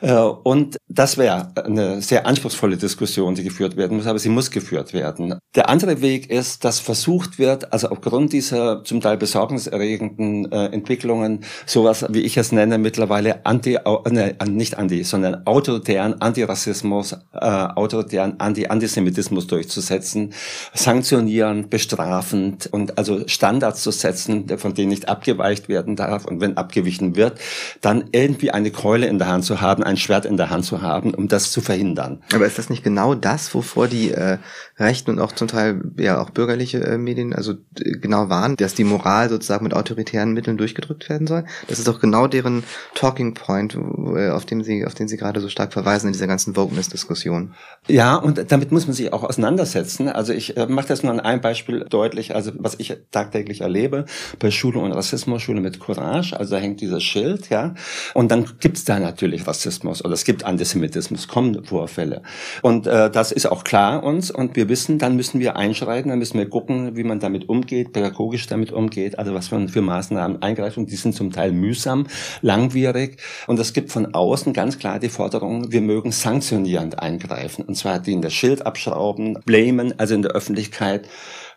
Äh, 0.01 0.14
und 0.14 0.76
das 0.86 1.18
wäre 1.18 1.51
eine 1.57 2.03
sehr 2.03 2.24
anspruchsvolle 2.24 2.76
Diskussion, 2.76 3.34
die 3.34 3.42
geführt 3.42 3.76
werden 3.76 3.96
muss, 3.96 4.07
aber 4.07 4.20
sie 4.20 4.28
muss 4.28 4.53
geführt 4.53 4.92
werden. 4.92 5.39
Der 5.57 5.68
andere 5.68 6.01
Weg 6.01 6.30
ist, 6.30 6.64
dass 6.64 6.78
versucht 6.78 7.41
wird, 7.41 7.72
also 7.72 7.88
aufgrund 7.88 8.32
dieser 8.32 8.84
zum 8.84 9.01
Teil 9.01 9.16
besorgniserregenden 9.16 10.53
äh, 10.53 10.66
Entwicklungen, 10.66 11.41
sowas, 11.66 12.07
wie 12.09 12.20
ich 12.20 12.36
es 12.36 12.53
nenne, 12.53 12.78
mittlerweile 12.78 13.45
anti, 13.45 13.76
ne, 14.11 14.36
nicht 14.47 14.78
anti, 14.78 15.03
sondern 15.03 15.45
autoritären 15.49 16.20
Antirassismus, 16.20 17.14
äh, 17.32 17.38
autoritären 17.41 18.38
Anti-Antisemitismus 18.38 19.49
durchzusetzen, 19.49 20.34
sanktionieren, 20.72 21.68
bestrafend 21.68 22.68
und 22.70 22.97
also 22.97 23.26
Standards 23.26 23.82
zu 23.82 23.91
setzen, 23.91 24.47
von 24.57 24.74
denen 24.74 24.91
nicht 24.91 25.09
abgeweicht 25.09 25.68
werden 25.68 25.97
darf 25.97 26.26
und 26.26 26.41
wenn 26.41 26.59
abgewichen 26.59 27.16
wird, 27.16 27.41
dann 27.80 28.05
irgendwie 28.12 28.53
eine 28.53 28.70
Keule 28.70 29.09
in 29.09 29.18
der 29.18 29.26
Hand 29.26 29.45
zu 29.45 29.61
haben, 29.61 29.82
ein 29.82 29.97
Schwert 29.97 30.26
in 30.26 30.36
der 30.36 30.51
Hand 30.51 30.64
zu 30.64 30.80
haben, 30.80 31.12
um 31.12 31.26
das 31.26 31.51
zu 31.51 31.61
verhindern. 31.61 32.22
Aber 32.32 32.47
ist 32.47 32.59
das 32.59 32.70
nicht 32.70 32.84
genau 32.84 33.16
das, 33.16 33.53
wovor 33.53 33.88
die 33.88 34.12
äh, 34.12 34.38
Rechten 34.78 35.11
und 35.11 35.18
auch 35.18 35.30
zum 35.37 35.49
Teil 35.49 35.81
ja 35.97 36.20
auch 36.20 36.31
bürgerliche 36.31 36.78
äh, 36.83 36.99
Medien 36.99 37.35
also 37.35 37.55
genau 37.74 38.28
waren, 38.28 38.57
dass 38.57 38.74
die 38.74 38.85
Moral 38.85 39.28
sozusagen 39.28 39.64
mit 39.64 39.74
autoritären 39.74 40.33
Mitteln 40.33 40.57
durchgedrückt 40.57 41.09
werden 41.09 41.26
soll. 41.26 41.45
Das 41.68 41.78
ist 41.78 41.89
doch 41.89 42.01
genau 42.01 42.26
deren 42.26 42.64
Talking 42.95 43.35
Point, 43.35 43.74
äh, 43.74 44.31
auf 44.31 44.47
dem 44.47 44.62
sie, 44.62 44.87
auf 44.87 44.95
den 44.95 45.09
sie 45.09 45.16
gerade 45.16 45.41
so 45.41 45.49
stark 45.49 45.72
verweisen 45.72 46.09
in 46.09 46.12
dieser 46.12 46.26
ganzen 46.26 46.57
Wokeness-Diskussion. 46.57 47.55
Ja, 47.89 48.16
und 48.16 48.51
damit 48.53 48.72
muss 48.72 48.87
man 48.87 48.95
sich 48.95 49.12
auch 49.12 49.24
auseinandersetzen. 49.24 50.09
Also 50.09 50.33
ich 50.33 50.57
äh, 50.57 50.66
mache 50.66 50.89
das 50.89 51.03
nur 51.03 51.12
an 51.12 51.20
einem 51.20 51.41
Beispiel 51.41 51.87
deutlich, 51.89 52.35
also 52.35 52.53
was 52.59 52.76
ich 52.78 52.97
tagtäglich 53.11 53.61
erlebe 53.61 54.05
bei 54.39 54.51
Schule 54.51 54.78
und 54.78 54.93
Rassismus, 54.93 55.43
Schule 55.43 55.61
mit 55.61 55.81
Courage, 55.81 56.39
also 56.39 56.55
da 56.55 56.61
hängt 56.61 56.81
dieses 56.81 57.03
Schild, 57.03 57.51
ja, 57.51 57.74
und 58.14 58.31
dann 58.31 58.47
gibt's 58.61 58.85
da 58.85 58.99
natürlich 58.99 59.47
Rassismus 59.47 60.05
oder 60.05 60.14
es 60.14 60.24
gibt 60.24 60.45
Antisemitismus, 60.45 61.28
kommen 61.28 61.64
Vorfälle. 61.64 62.22
Und 62.62 62.87
äh, 62.87 63.11
das 63.11 63.33
ist 63.33 63.47
auch 63.47 63.64
klar 63.64 64.03
uns 64.03 64.31
und 64.31 64.57
wir 64.57 64.68
wissen, 64.68 64.99
dann 64.99 65.09
müssen 65.16 65.30
müssen 65.30 65.40
wir 65.40 65.56
einschreiten, 65.56 66.08
dann 66.08 66.18
müssen 66.18 66.38
wir 66.38 66.48
gucken, 66.48 66.96
wie 66.96 67.04
man 67.04 67.20
damit 67.20 67.48
umgeht, 67.48 67.92
pädagogisch 67.92 68.48
damit 68.48 68.72
umgeht, 68.72 69.16
also 69.16 69.32
was 69.32 69.52
man 69.52 69.68
für 69.68 69.80
Maßnahmen 69.80 70.42
eingreift. 70.42 70.76
Und 70.76 70.90
die 70.90 70.96
sind 70.96 71.14
zum 71.14 71.30
Teil 71.30 71.52
mühsam, 71.52 72.08
langwierig. 72.42 73.18
Und 73.46 73.61
es 73.61 73.72
gibt 73.72 73.92
von 73.92 74.12
außen 74.12 74.52
ganz 74.52 74.78
klar 74.78 74.98
die 74.98 75.08
Forderung, 75.08 75.70
wir 75.70 75.82
mögen 75.82 76.11
sanktionierend 76.11 76.98
eingreifen. 76.98 77.64
Und 77.64 77.76
zwar 77.76 78.00
die 78.00 78.12
in 78.12 78.22
das 78.22 78.32
Schild 78.32 78.66
abschrauben, 78.66 79.38
blamen, 79.44 79.94
also 79.98 80.14
in 80.14 80.22
der 80.22 80.32
Öffentlichkeit 80.32 81.06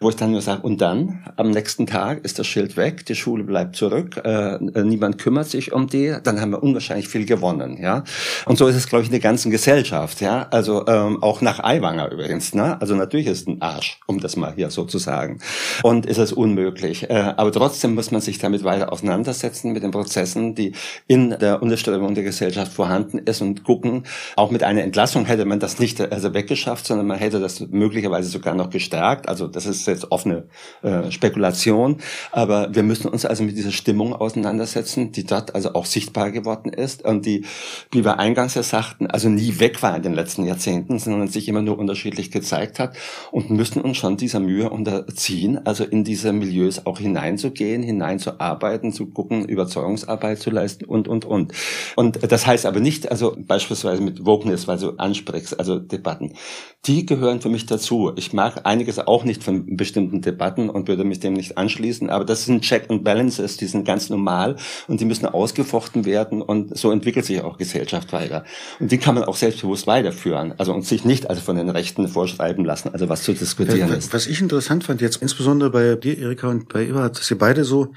wo 0.03 0.09
ich 0.09 0.15
dann 0.15 0.31
nur 0.31 0.41
sage, 0.41 0.61
und 0.61 0.81
dann, 0.81 1.23
am 1.37 1.51
nächsten 1.51 1.87
Tag 1.87 2.23
ist 2.23 2.37
das 2.37 2.45
Schild 2.45 2.77
weg, 2.77 3.05
die 3.05 3.15
Schule 3.15 3.43
bleibt 3.43 3.75
zurück, 3.75 4.21
äh, 4.23 4.59
niemand 4.59 5.17
kümmert 5.17 5.47
sich 5.47 5.71
um 5.71 5.87
die, 5.87 6.15
dann 6.23 6.41
haben 6.41 6.51
wir 6.51 6.61
unwahrscheinlich 6.61 7.07
viel 7.07 7.25
gewonnen, 7.25 7.77
ja. 7.81 8.03
Und 8.45 8.57
so 8.57 8.67
ist 8.67 8.75
es, 8.75 8.87
glaube 8.87 9.03
ich, 9.03 9.07
in 9.07 9.13
der 9.13 9.21
ganzen 9.21 9.49
Gesellschaft, 9.49 10.21
ja. 10.21 10.47
Also 10.51 10.85
ähm, 10.87 11.23
auch 11.23 11.41
nach 11.41 11.63
Aiwanger 11.63 12.11
übrigens, 12.11 12.53
ne? 12.53 12.79
Also 12.81 12.95
natürlich 12.95 13.27
ist 13.27 13.42
ein 13.47 13.61
Arsch, 13.61 13.99
um 14.07 14.19
das 14.19 14.35
mal 14.35 14.53
hier 14.55 14.69
so 14.69 14.85
zu 14.85 14.97
sagen. 14.97 15.39
Und 15.83 16.05
ist 16.05 16.17
es 16.17 16.33
unmöglich. 16.33 17.09
Äh, 17.09 17.33
aber 17.37 17.51
trotzdem 17.51 17.95
muss 17.95 18.11
man 18.11 18.21
sich 18.21 18.37
damit 18.37 18.63
weiter 18.63 18.91
auseinandersetzen 18.91 19.73
mit 19.73 19.83
den 19.83 19.91
Prozessen, 19.91 20.55
die 20.55 20.73
in 21.07 21.31
der 21.31 21.61
Unterstützung 21.61 22.13
der 22.15 22.23
Gesellschaft 22.23 22.73
vorhanden 22.73 23.19
ist 23.19 23.41
und 23.41 23.63
gucken, 23.63 24.03
auch 24.35 24.51
mit 24.51 24.63
einer 24.63 24.83
Entlassung 24.83 25.25
hätte 25.25 25.45
man 25.45 25.59
das 25.59 25.79
nicht 25.79 25.99
also 25.99 26.33
weggeschafft, 26.33 26.85
sondern 26.85 27.07
man 27.07 27.17
hätte 27.17 27.39
das 27.39 27.59
möglicherweise 27.59 28.29
sogar 28.29 28.55
noch 28.55 28.69
gestärkt. 28.69 29.27
Also 29.27 29.47
das 29.47 29.65
ist 29.65 29.87
jetzt 29.87 30.11
offene 30.11 30.45
äh, 30.81 31.11
Spekulation, 31.11 31.97
aber 32.31 32.73
wir 32.73 32.83
müssen 32.83 33.07
uns 33.07 33.25
also 33.25 33.43
mit 33.43 33.57
dieser 33.57 33.71
Stimmung 33.71 34.13
auseinandersetzen, 34.13 35.11
die 35.11 35.25
dort 35.25 35.55
also 35.55 35.73
auch 35.73 35.85
sichtbar 35.85 36.31
geworden 36.31 36.71
ist 36.71 37.03
und 37.03 37.25
die, 37.25 37.45
wie 37.91 38.03
wir 38.03 38.19
eingangs 38.19 38.55
ja 38.55 38.63
sagten, 38.63 39.07
also 39.07 39.29
nie 39.29 39.59
weg 39.59 39.81
war 39.83 39.95
in 39.95 40.03
den 40.03 40.13
letzten 40.13 40.45
Jahrzehnten, 40.45 40.99
sondern 40.99 41.27
sich 41.27 41.47
immer 41.47 41.61
nur 41.61 41.77
unterschiedlich 41.77 42.31
gezeigt 42.31 42.79
hat 42.79 42.95
und 43.33 43.49
müssen 43.49 43.81
uns 43.81 43.97
schon 43.97 44.15
dieser 44.15 44.39
Mühe 44.39 44.69
unterziehen, 44.69 45.65
also 45.65 45.83
in 45.83 46.03
diese 46.03 46.31
Milieus 46.31 46.85
auch 46.85 46.99
hineinzugehen, 46.99 47.81
hineinzuarbeiten, 47.81 48.91
zu 48.91 49.07
gucken, 49.07 49.45
Überzeugungsarbeit 49.45 50.37
zu 50.37 50.51
leisten 50.51 50.85
und, 50.85 51.07
und, 51.07 51.25
und. 51.25 51.51
Und 51.95 52.31
das 52.31 52.45
heißt 52.45 52.67
aber 52.67 52.79
nicht, 52.79 53.09
also 53.09 53.35
beispielsweise 53.35 54.03
mit 54.03 54.23
Wokeness, 54.23 54.67
weil 54.67 54.77
du 54.77 54.91
ansprichst, 54.97 55.57
also 55.57 55.79
Debatten, 55.79 56.33
die 56.85 57.07
gehören 57.07 57.41
für 57.41 57.49
mich 57.49 57.65
dazu. 57.65 58.11
Ich 58.17 58.33
mag 58.33 58.67
einiges 58.67 58.99
auch 58.99 59.23
nicht 59.23 59.43
von 59.43 59.77
bestimmten 59.77 60.21
Debatten 60.21 60.69
und 60.69 60.87
würde 60.87 61.03
mich 61.03 61.19
dem 61.19 61.33
nicht 61.33 61.57
anschließen. 61.57 62.11
Aber 62.11 62.25
das 62.25 62.45
sind 62.45 62.61
Check 62.61 62.91
and 62.91 63.03
Balances, 63.03 63.57
die 63.57 63.65
sind 63.65 63.83
ganz 63.85 64.09
normal 64.09 64.57
und 64.87 65.01
die 65.01 65.05
müssen 65.05 65.25
ausgefochten 65.25 66.05
werden 66.05 66.43
und 66.43 66.77
so 66.77 66.91
entwickelt 66.91 67.25
sich 67.25 67.41
auch 67.41 67.57
Gesellschaft 67.57 68.13
weiter. 68.13 68.43
Und 68.79 68.91
die 68.91 68.99
kann 68.99 69.15
man 69.15 69.23
auch 69.23 69.37
selbstbewusst 69.37 69.87
weiterführen. 69.87 70.53
Also 70.57 70.71
und 70.71 70.85
sich 70.85 71.03
nicht 71.03 71.29
also 71.29 71.41
von 71.41 71.55
den 71.55 71.69
Rechten 71.69 72.07
vorschreiben 72.07 72.63
lassen, 72.63 72.89
also 72.93 73.09
was 73.09 73.22
zu 73.23 73.33
diskutieren 73.33 73.89
was, 73.89 73.97
ist. 73.97 74.13
Was 74.13 74.27
ich 74.27 74.41
interessant 74.41 74.83
fand 74.83 75.01
jetzt, 75.01 75.21
insbesondere 75.21 75.69
bei 75.69 75.95
dir, 75.95 76.17
Erika, 76.17 76.47
und 76.47 76.69
bei 76.69 76.85
Eberhard, 76.87 77.17
dass 77.17 77.31
ihr 77.31 77.37
beide 77.37 77.63
so 77.63 77.93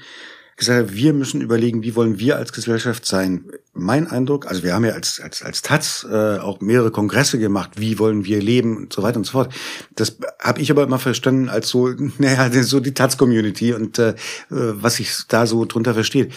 gesagt, 0.57 0.95
wir 0.95 1.13
müssen 1.13 1.41
überlegen, 1.41 1.83
wie 1.83 1.95
wollen 1.95 2.19
wir 2.19 2.35
als 2.35 2.51
Gesellschaft 2.51 3.05
sein. 3.05 3.45
Mein 3.73 4.07
Eindruck, 4.07 4.47
also 4.47 4.63
wir 4.63 4.73
haben 4.73 4.85
ja 4.85 4.93
als 4.93 5.19
als 5.19 5.43
als 5.43 5.61
Taz 5.61 6.05
äh, 6.09 6.39
auch 6.39 6.61
mehrere 6.61 6.89
Kongresse 6.89 7.37
gemacht, 7.37 7.71
wie 7.75 7.99
wollen 7.99 8.25
wir 8.25 8.41
leben 8.41 8.75
und 8.75 8.91
so 8.91 9.03
weiter 9.03 9.17
und 9.17 9.25
so 9.25 9.33
fort. 9.33 9.53
Das 9.95 10.17
habe 10.41 10.59
ich 10.59 10.71
aber 10.71 10.83
immer 10.83 10.97
verstanden 10.97 11.47
als 11.47 11.69
so, 11.69 11.89
naja, 12.17 12.51
so 12.63 12.79
die 12.79 12.95
Taz-Community 12.95 13.73
und 13.73 13.99
äh, 13.99 14.15
was 14.49 14.99
ich 14.99 15.11
da 15.27 15.45
so 15.45 15.63
drunter 15.65 15.93
versteht. 15.93 16.33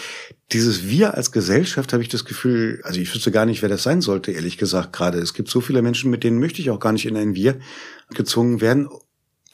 Dieses 0.51 0.87
Wir 0.87 1.15
als 1.15 1.31
Gesellschaft 1.31 1.91
habe 1.93 2.03
ich 2.03 2.09
das 2.09 2.25
Gefühl, 2.25 2.81
also 2.83 2.99
ich 2.99 3.13
wüsste 3.13 3.31
gar 3.31 3.45
nicht, 3.45 3.61
wer 3.61 3.69
das 3.69 3.83
sein 3.83 4.01
sollte, 4.01 4.31
ehrlich 4.33 4.57
gesagt 4.57 4.93
gerade. 4.93 5.17
Es 5.17 5.33
gibt 5.33 5.49
so 5.49 5.61
viele 5.61 5.81
Menschen, 5.81 6.11
mit 6.11 6.23
denen 6.23 6.39
möchte 6.39 6.61
ich 6.61 6.69
auch 6.69 6.79
gar 6.79 6.91
nicht 6.91 7.07
in 7.07 7.17
ein 7.17 7.33
Wir 7.33 7.57
gezwungen 8.13 8.61
werden. 8.61 8.87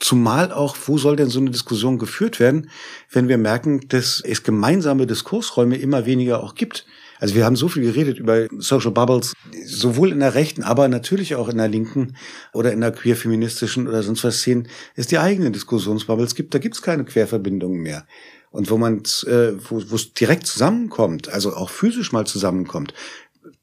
Zumal 0.00 0.52
auch, 0.52 0.76
wo 0.86 0.96
soll 0.96 1.16
denn 1.16 1.28
so 1.28 1.40
eine 1.40 1.50
Diskussion 1.50 1.98
geführt 1.98 2.38
werden, 2.38 2.70
wenn 3.10 3.28
wir 3.28 3.38
merken, 3.38 3.88
dass 3.88 4.22
es 4.24 4.44
gemeinsame 4.44 5.06
Diskursräume 5.06 5.76
immer 5.76 6.06
weniger 6.06 6.42
auch 6.42 6.54
gibt. 6.54 6.86
Also 7.18 7.34
wir 7.34 7.44
haben 7.44 7.56
so 7.56 7.68
viel 7.68 7.82
geredet 7.82 8.18
über 8.18 8.46
Social 8.58 8.92
Bubbles, 8.92 9.34
sowohl 9.64 10.12
in 10.12 10.20
der 10.20 10.34
rechten, 10.34 10.62
aber 10.62 10.86
natürlich 10.86 11.34
auch 11.34 11.48
in 11.48 11.58
der 11.58 11.66
linken 11.66 12.14
oder 12.52 12.72
in 12.72 12.80
der 12.80 12.92
queer-feministischen 12.92 13.88
oder 13.88 14.04
sonst 14.04 14.22
was 14.22 14.38
Szenen, 14.38 14.68
ist 14.94 15.10
die 15.10 15.18
eigene 15.18 15.50
Diskussionsbubbles 15.50 16.36
gibt. 16.36 16.54
Da 16.54 16.58
gibt's 16.58 16.80
keine 16.80 17.04
Querverbindungen 17.04 17.80
mehr. 17.80 18.06
Und 18.50 18.70
wo 18.70 18.78
man, 18.78 19.02
äh, 19.26 19.52
wo 19.68 19.78
es 19.94 20.14
direkt 20.14 20.46
zusammenkommt, 20.46 21.28
also 21.28 21.54
auch 21.54 21.70
physisch 21.70 22.12
mal 22.12 22.26
zusammenkommt, 22.26 22.94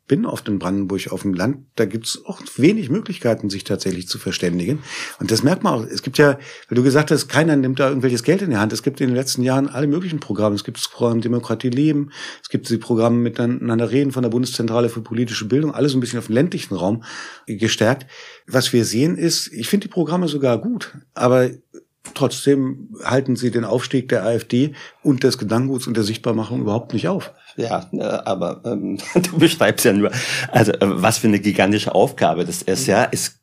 bin 0.07 0.25
oft 0.25 0.47
in 0.47 0.59
Brandenburg 0.59 1.11
auf 1.11 1.23
dem 1.23 1.33
Land, 1.33 1.65
da 1.75 1.85
gibt's 1.85 2.21
auch 2.25 2.39
wenig 2.57 2.89
Möglichkeiten, 2.89 3.49
sich 3.49 3.63
tatsächlich 3.63 4.07
zu 4.07 4.19
verständigen. 4.19 4.79
Und 5.19 5.31
das 5.31 5.41
merkt 5.41 5.63
man 5.63 5.73
auch. 5.73 5.85
Es 5.85 6.03
gibt 6.03 6.17
ja, 6.17 6.37
weil 6.69 6.75
du 6.75 6.83
gesagt 6.83 7.09
hast, 7.09 7.27
keiner 7.27 7.55
nimmt 7.55 7.79
da 7.79 7.87
irgendwelches 7.87 8.23
Geld 8.23 8.41
in 8.43 8.51
die 8.51 8.57
Hand. 8.57 8.71
Es 8.71 8.83
gibt 8.83 9.01
in 9.01 9.07
den 9.07 9.15
letzten 9.15 9.41
Jahren 9.41 9.67
alle 9.67 9.87
möglichen 9.87 10.19
Programme. 10.19 10.55
Es 10.55 10.63
gibt 10.63 10.77
das 10.77 10.87
Programm 10.87 11.21
Demokratie 11.21 11.69
leben, 11.69 12.11
es 12.43 12.49
gibt 12.49 12.69
die 12.69 12.77
Programme 12.77 13.17
miteinander 13.17 13.89
reden 13.89 14.11
von 14.11 14.21
der 14.21 14.29
Bundeszentrale 14.29 14.89
für 14.89 15.01
politische 15.01 15.45
Bildung, 15.45 15.73
alles 15.73 15.93
ein 15.95 15.99
bisschen 15.99 16.19
auf 16.19 16.27
den 16.27 16.33
ländlichen 16.33 16.75
Raum 16.75 17.03
gestärkt. 17.47 18.05
Was 18.47 18.73
wir 18.73 18.85
sehen 18.85 19.17
ist, 19.17 19.51
ich 19.51 19.67
finde 19.67 19.87
die 19.87 19.93
Programme 19.93 20.27
sogar 20.27 20.59
gut, 20.59 20.95
aber 21.13 21.49
Trotzdem 22.13 22.89
halten 23.03 23.35
sie 23.35 23.51
den 23.51 23.65
Aufstieg 23.65 24.09
der 24.09 24.23
AfD 24.23 24.73
und 25.03 25.23
des 25.23 25.37
Gedankenguts 25.37 25.87
und 25.87 25.97
der 25.97 26.03
Sichtbarmachung 26.03 26.61
überhaupt 26.61 26.93
nicht 26.93 27.07
auf. 27.07 27.31
Ja, 27.57 27.89
äh, 27.93 28.03
aber 28.03 28.61
ähm, 28.65 28.97
du 29.15 29.39
beschreibst 29.39 29.85
ja 29.85 29.93
nur, 29.93 30.11
also 30.51 30.71
äh, 30.73 30.77
was 30.81 31.17
für 31.17 31.27
eine 31.27 31.39
gigantische 31.39 31.95
Aufgabe 31.95 32.45
das 32.45 32.61
ist. 32.61 32.87
Ja, 32.87 33.07
es 33.11 33.39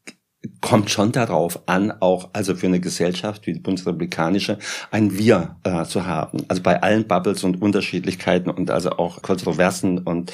kommt 0.61 0.91
schon 0.91 1.13
darauf 1.13 1.61
an, 1.67 1.93
auch 2.01 2.31
also 2.33 2.57
für 2.57 2.67
eine 2.67 2.81
Gesellschaft 2.81 3.47
wie 3.47 3.53
die 3.53 3.61
bundesrepublikanische 3.61 4.59
ein 4.91 5.17
Wir 5.17 5.57
äh, 5.63 5.85
zu 5.85 6.07
haben. 6.07 6.45
Also 6.49 6.63
bei 6.63 6.83
allen 6.83 7.07
Bubbles 7.07 7.45
und 7.45 7.63
Unterschiedlichkeiten 7.63 8.51
und 8.51 8.71
also 8.71 8.91
auch 8.91 9.23
Kontroversen 9.23 9.99
und 9.99 10.33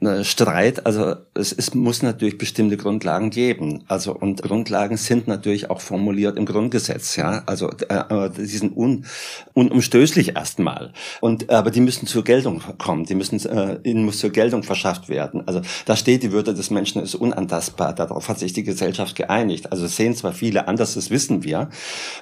äh, 0.00 0.22
Streit. 0.24 0.84
Also 0.84 1.16
es, 1.34 1.52
es 1.52 1.74
muss 1.74 2.02
natürlich 2.02 2.36
bestimmte 2.36 2.76
Grundlagen 2.76 3.30
geben. 3.30 3.84
Also 3.88 4.14
und 4.14 4.42
Grundlagen 4.42 4.98
sind 4.98 5.28
natürlich 5.28 5.70
auch 5.70 5.80
formuliert 5.80 6.36
im 6.36 6.44
Grundgesetz. 6.44 7.16
Ja, 7.16 7.42
also 7.46 7.70
äh, 7.70 8.30
die 8.36 8.44
sind 8.44 8.76
un, 8.76 9.06
unumstößlich 9.54 10.36
erstmal. 10.36 10.92
Und 11.22 11.48
aber 11.48 11.70
die 11.70 11.80
müssen 11.80 12.06
zur 12.06 12.22
Geltung 12.22 12.62
kommen. 12.76 13.04
Die 13.04 13.14
müssen 13.14 13.38
äh, 13.46 13.78
ihnen 13.82 14.04
muss 14.04 14.18
zur 14.18 14.30
Geltung 14.30 14.62
verschafft 14.62 15.08
werden. 15.08 15.46
Also 15.46 15.62
da 15.86 15.96
steht 15.96 16.22
die 16.22 16.32
Würde 16.32 16.52
des 16.52 16.70
Menschen 16.70 17.02
ist 17.02 17.14
unantastbar. 17.14 17.94
Darauf 17.94 18.28
hat 18.28 18.38
sich 18.38 18.52
die 18.52 18.64
Gesellschaft 18.64 19.16
geeinigt 19.16 19.37
nicht. 19.44 19.72
Also 19.72 19.86
sehen 19.86 20.14
zwar 20.14 20.32
viele 20.32 20.68
anders, 20.68 20.94
das 20.94 21.10
wissen 21.10 21.42
wir. 21.44 21.70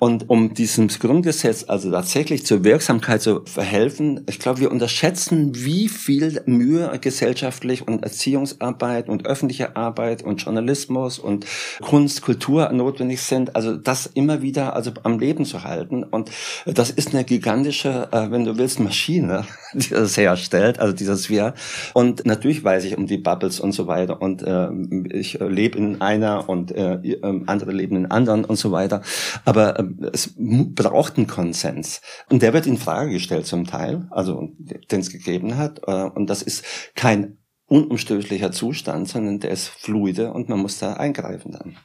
Und 0.01 0.29
um 0.29 0.55
diesem 0.55 0.89
Grundgesetz 0.89 1.65
also 1.69 1.91
tatsächlich 1.91 2.45
zur 2.47 2.65
Wirksamkeit 2.65 3.23
zu 3.23 3.43
verhelfen, 3.45 4.25
ich 4.29 4.39
glaube, 4.39 4.61
wir 4.61 4.71
unterschätzen, 4.71 5.53
wie 5.55 5.89
viel 5.89 6.43
Mühe 6.47 6.99
gesellschaftlich 7.01 7.87
und 7.87 8.03
Erziehungsarbeit 8.03 9.09
und 9.09 9.27
öffentliche 9.27 9.77
Arbeit 9.77 10.23
und 10.23 10.43
Journalismus 10.43 11.19
und 11.19 11.47
Kunst, 11.81 12.23
Kultur 12.23 12.71
notwendig 12.73 13.23
sind. 13.23 13.57
Also 13.57 13.77
das 13.77 14.07
immer 14.07 14.43
wieder 14.43 14.75
also 14.75 14.93
am 15.03 15.19
Leben 15.19 15.45
zu 15.45 15.65
halten. 15.65 16.03
Und 16.05 16.31
das 16.65 16.91
ist 16.91 17.15
eine 17.15 17.25
gigantische, 17.25 18.09
äh, 18.13 18.31
wenn 18.31 18.45
du 18.45 18.59
willst, 18.59 18.81
Maschine, 18.81 19.45
die 19.91 20.23
herstellt, 20.23 20.79
also 20.79 20.95
dieses 20.95 21.29
Wir. 21.29 21.55
Und 21.95 22.25
natürlich 22.27 22.65
weiß 22.65 22.85
ich 22.85 22.97
um 22.97 23.07
die 23.07 23.19
Bubbles 23.19 23.61
und 23.61 23.73
so 23.73 23.87
weiter. 23.87 24.21
Und 24.21 24.43
äh, 24.43 24.69
ich 25.11 25.39
lebe 25.41 25.79
in 25.79 26.01
einer 26.01 26.49
und 26.49 26.73
äh, 26.73 26.95
ähm, 26.95 27.45
andere 27.47 27.73
leben 27.73 27.97
in 27.97 28.07
anderen 28.07 28.45
und 28.45 28.57
so 28.57 28.73
weiter. 28.73 29.03
Aber 29.45 29.79
ähm, 29.79 30.09
es 30.13 30.35
braucht 30.37 31.17
einen 31.17 31.27
Konsens. 31.27 32.01
Und 32.31 32.43
der 32.43 32.53
wird 32.53 32.67
in 32.67 32.79
Frage 32.79 33.11
gestellt 33.11 33.47
zum 33.47 33.67
Teil, 33.67 34.07
also 34.11 34.51
den 34.59 35.01
es 35.01 35.11
gegeben 35.11 35.57
hat. 35.57 35.81
Äh, 35.87 36.05
und 36.05 36.31
das 36.31 36.43
ist 36.43 36.65
kein 36.95 37.39
unumstößlicher 37.67 38.53
Zustand, 38.53 39.09
sondern 39.09 39.41
der 39.41 39.51
ist 39.51 39.69
fluide 39.69 40.33
und 40.33 40.49
man 40.49 40.61
muss 40.61 40.79
da 40.79 40.95
eingreifen 40.95 41.53
dann. 41.53 41.77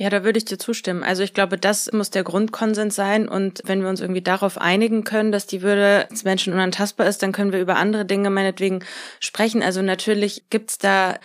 Ja, 0.00 0.10
da 0.10 0.22
würde 0.22 0.38
ich 0.38 0.44
dir 0.44 0.58
zustimmen. 0.58 1.02
Also 1.02 1.24
ich 1.24 1.34
glaube, 1.34 1.58
das 1.58 1.90
muss 1.90 2.10
der 2.10 2.22
Grundkonsens 2.22 2.94
sein. 2.94 3.28
Und 3.28 3.62
wenn 3.64 3.82
wir 3.82 3.88
uns 3.88 4.00
irgendwie 4.00 4.22
darauf 4.22 4.56
einigen 4.56 5.02
können, 5.02 5.32
dass 5.32 5.48
die 5.48 5.60
Würde 5.60 6.06
des 6.12 6.22
Menschen 6.22 6.52
unantastbar 6.52 7.08
ist, 7.08 7.20
dann 7.24 7.32
können 7.32 7.50
wir 7.50 7.60
über 7.60 7.74
andere 7.74 8.04
Dinge 8.04 8.30
meinetwegen 8.30 8.84
sprechen. 9.18 9.60
Also 9.60 9.82
natürlich 9.82 10.44
gibt's 10.50 10.78
da 10.78 11.18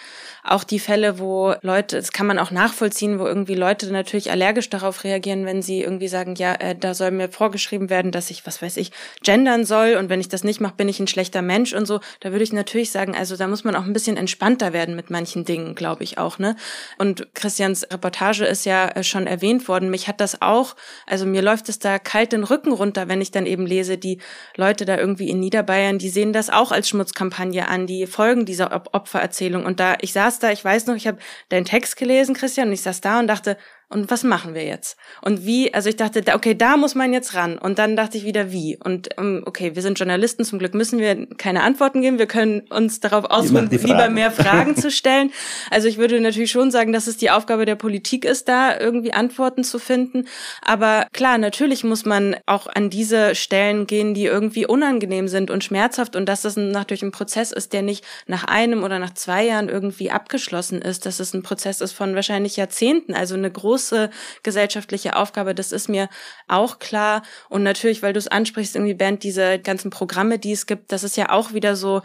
auch 0.43 0.63
die 0.63 0.79
Fälle, 0.79 1.19
wo 1.19 1.53
Leute, 1.61 1.97
das 1.97 2.11
kann 2.11 2.27
man 2.27 2.39
auch 2.39 2.51
nachvollziehen, 2.51 3.19
wo 3.19 3.25
irgendwie 3.25 3.55
Leute 3.55 3.91
natürlich 3.91 4.31
allergisch 4.31 4.69
darauf 4.69 5.03
reagieren, 5.03 5.45
wenn 5.45 5.61
sie 5.61 5.81
irgendwie 5.81 6.07
sagen, 6.07 6.35
ja, 6.35 6.55
äh, 6.55 6.75
da 6.75 6.93
soll 6.93 7.11
mir 7.11 7.29
vorgeschrieben 7.29 7.89
werden, 7.89 8.11
dass 8.11 8.29
ich, 8.29 8.45
was 8.45 8.61
weiß 8.61 8.77
ich, 8.77 8.91
gendern 9.21 9.65
soll 9.65 9.95
und 9.95 10.09
wenn 10.09 10.19
ich 10.19 10.29
das 10.29 10.43
nicht 10.43 10.59
mache, 10.59 10.75
bin 10.75 10.89
ich 10.89 10.99
ein 10.99 11.07
schlechter 11.07 11.41
Mensch 11.41 11.73
und 11.73 11.85
so. 11.85 12.01
Da 12.19 12.31
würde 12.31 12.43
ich 12.43 12.51
natürlich 12.51 12.91
sagen, 12.91 13.15
also 13.15 13.37
da 13.37 13.47
muss 13.47 13.63
man 13.63 13.75
auch 13.75 13.85
ein 13.85 13.93
bisschen 13.93 14.17
entspannter 14.17 14.73
werden 14.73 14.95
mit 14.95 15.09
manchen 15.09 15.45
Dingen, 15.45 15.75
glaube 15.75 16.03
ich 16.03 16.17
auch, 16.17 16.39
ne? 16.39 16.55
Und 16.97 17.27
Christians 17.35 17.87
Reportage 17.89 18.45
ist 18.45 18.62
ja 18.65 18.87
äh, 18.89 19.03
schon 19.03 19.27
erwähnt 19.27 19.67
worden. 19.67 19.89
Mich 19.89 20.07
hat 20.07 20.21
das 20.21 20.41
auch, 20.41 20.75
also 21.05 21.25
mir 21.25 21.41
läuft 21.41 21.69
es 21.69 21.79
da 21.79 21.99
kalt 21.99 22.31
den 22.33 22.43
Rücken 22.43 22.71
runter, 22.71 23.07
wenn 23.07 23.21
ich 23.21 23.31
dann 23.31 23.45
eben 23.45 23.65
lese, 23.65 23.97
die 23.97 24.19
Leute 24.55 24.85
da 24.85 24.97
irgendwie 24.97 25.29
in 25.29 25.39
Niederbayern, 25.39 25.97
die 25.97 26.09
sehen 26.09 26.33
das 26.33 26.49
auch 26.49 26.71
als 26.71 26.89
Schmutzkampagne 26.89 27.67
an, 27.67 27.87
die 27.87 28.07
folgen 28.07 28.45
dieser 28.45 28.83
Opfererzählung 28.93 29.65
und 29.65 29.79
da 29.79 29.95
ich 30.01 30.13
saß 30.13 30.39
da, 30.39 30.51
ich 30.51 30.63
weiß 30.63 30.87
noch, 30.87 30.95
ich 30.95 31.07
habe 31.07 31.17
deinen 31.49 31.65
Text 31.65 31.97
gelesen, 31.97 32.35
Christian, 32.35 32.67
und 32.67 32.73
ich 32.73 32.81
saß 32.81 33.01
da 33.01 33.19
und 33.19 33.27
dachte, 33.27 33.57
und 33.93 34.09
was 34.09 34.23
machen 34.23 34.55
wir 34.55 34.65
jetzt? 34.65 34.97
Und 35.21 35.45
wie, 35.45 35.71
also 35.73 35.87
ich 35.87 35.95
dachte, 35.95 36.23
okay, 36.33 36.55
da 36.55 36.77
muss 36.77 36.95
man 36.95 37.13
jetzt 37.13 37.35
ran. 37.35 37.59
Und 37.59 37.77
dann 37.77 37.95
dachte 37.95 38.17
ich 38.17 38.25
wieder, 38.25 38.51
wie? 38.51 38.75
Und 38.83 39.09
ähm, 39.19 39.43
okay, 39.45 39.75
wir 39.75 39.83
sind 39.83 39.99
Journalisten, 39.99 40.43
zum 40.43 40.57
Glück 40.57 40.73
müssen 40.73 40.97
wir 40.97 41.27
keine 41.37 41.61
Antworten 41.61 42.01
geben. 42.01 42.17
Wir 42.17 42.25
können 42.25 42.61
uns 42.71 42.99
darauf 43.01 43.25
ausruhen, 43.25 43.69
lieber 43.69 44.09
mehr 44.09 44.31
Fragen 44.31 44.75
zu 44.75 44.89
stellen. 44.91 45.31
Also 45.69 45.87
ich 45.87 45.97
würde 45.99 46.19
natürlich 46.19 46.51
schon 46.51 46.71
sagen, 46.71 46.91
dass 46.91 47.05
es 47.05 47.17
die 47.17 47.29
Aufgabe 47.29 47.65
der 47.65 47.75
Politik 47.75 48.25
ist, 48.25 48.47
da 48.47 48.79
irgendwie 48.79 49.13
Antworten 49.13 49.63
zu 49.63 49.77
finden. 49.77 50.25
Aber 50.63 51.05
klar, 51.13 51.37
natürlich 51.37 51.83
muss 51.83 52.03
man 52.03 52.35
auch 52.47 52.65
an 52.65 52.89
diese 52.89 53.35
Stellen 53.35 53.85
gehen, 53.85 54.15
die 54.15 54.25
irgendwie 54.25 54.65
unangenehm 54.65 55.27
sind 55.27 55.51
und 55.51 55.63
schmerzhaft 55.63 56.15
und 56.15 56.27
dass 56.27 56.41
das 56.41 56.57
natürlich 56.57 57.03
ein 57.03 57.11
Prozess 57.11 57.51
ist, 57.51 57.73
der 57.73 57.83
nicht 57.83 58.03
nach 58.25 58.43
einem 58.43 58.83
oder 58.83 58.97
nach 58.97 59.13
zwei 59.13 59.45
Jahren 59.45 59.69
irgendwie 59.69 60.09
abgeschlossen 60.09 60.81
ist, 60.81 61.05
dass 61.05 61.19
es 61.19 61.35
ein 61.35 61.43
Prozess 61.43 61.79
ist 61.79 61.91
von 61.93 62.15
wahrscheinlich 62.15 62.57
Jahrzehnten, 62.57 63.13
also 63.13 63.35
eine 63.35 63.51
große 63.51 63.82
große 63.83 64.09
gesellschaftliche 64.43 65.15
Aufgabe, 65.15 65.55
das 65.55 65.71
ist 65.71 65.89
mir 65.89 66.09
auch 66.47 66.79
klar. 66.79 67.23
Und 67.49 67.63
natürlich, 67.63 68.01
weil 68.01 68.13
du 68.13 68.19
es 68.19 68.27
ansprichst, 68.27 68.75
irgendwie 68.75 68.93
Band, 68.93 69.23
diese 69.23 69.59
ganzen 69.59 69.89
Programme, 69.89 70.39
die 70.39 70.53
es 70.53 70.65
gibt, 70.65 70.91
das 70.91 71.03
ist 71.03 71.17
ja 71.17 71.29
auch 71.29 71.53
wieder 71.53 71.75
so 71.75 72.01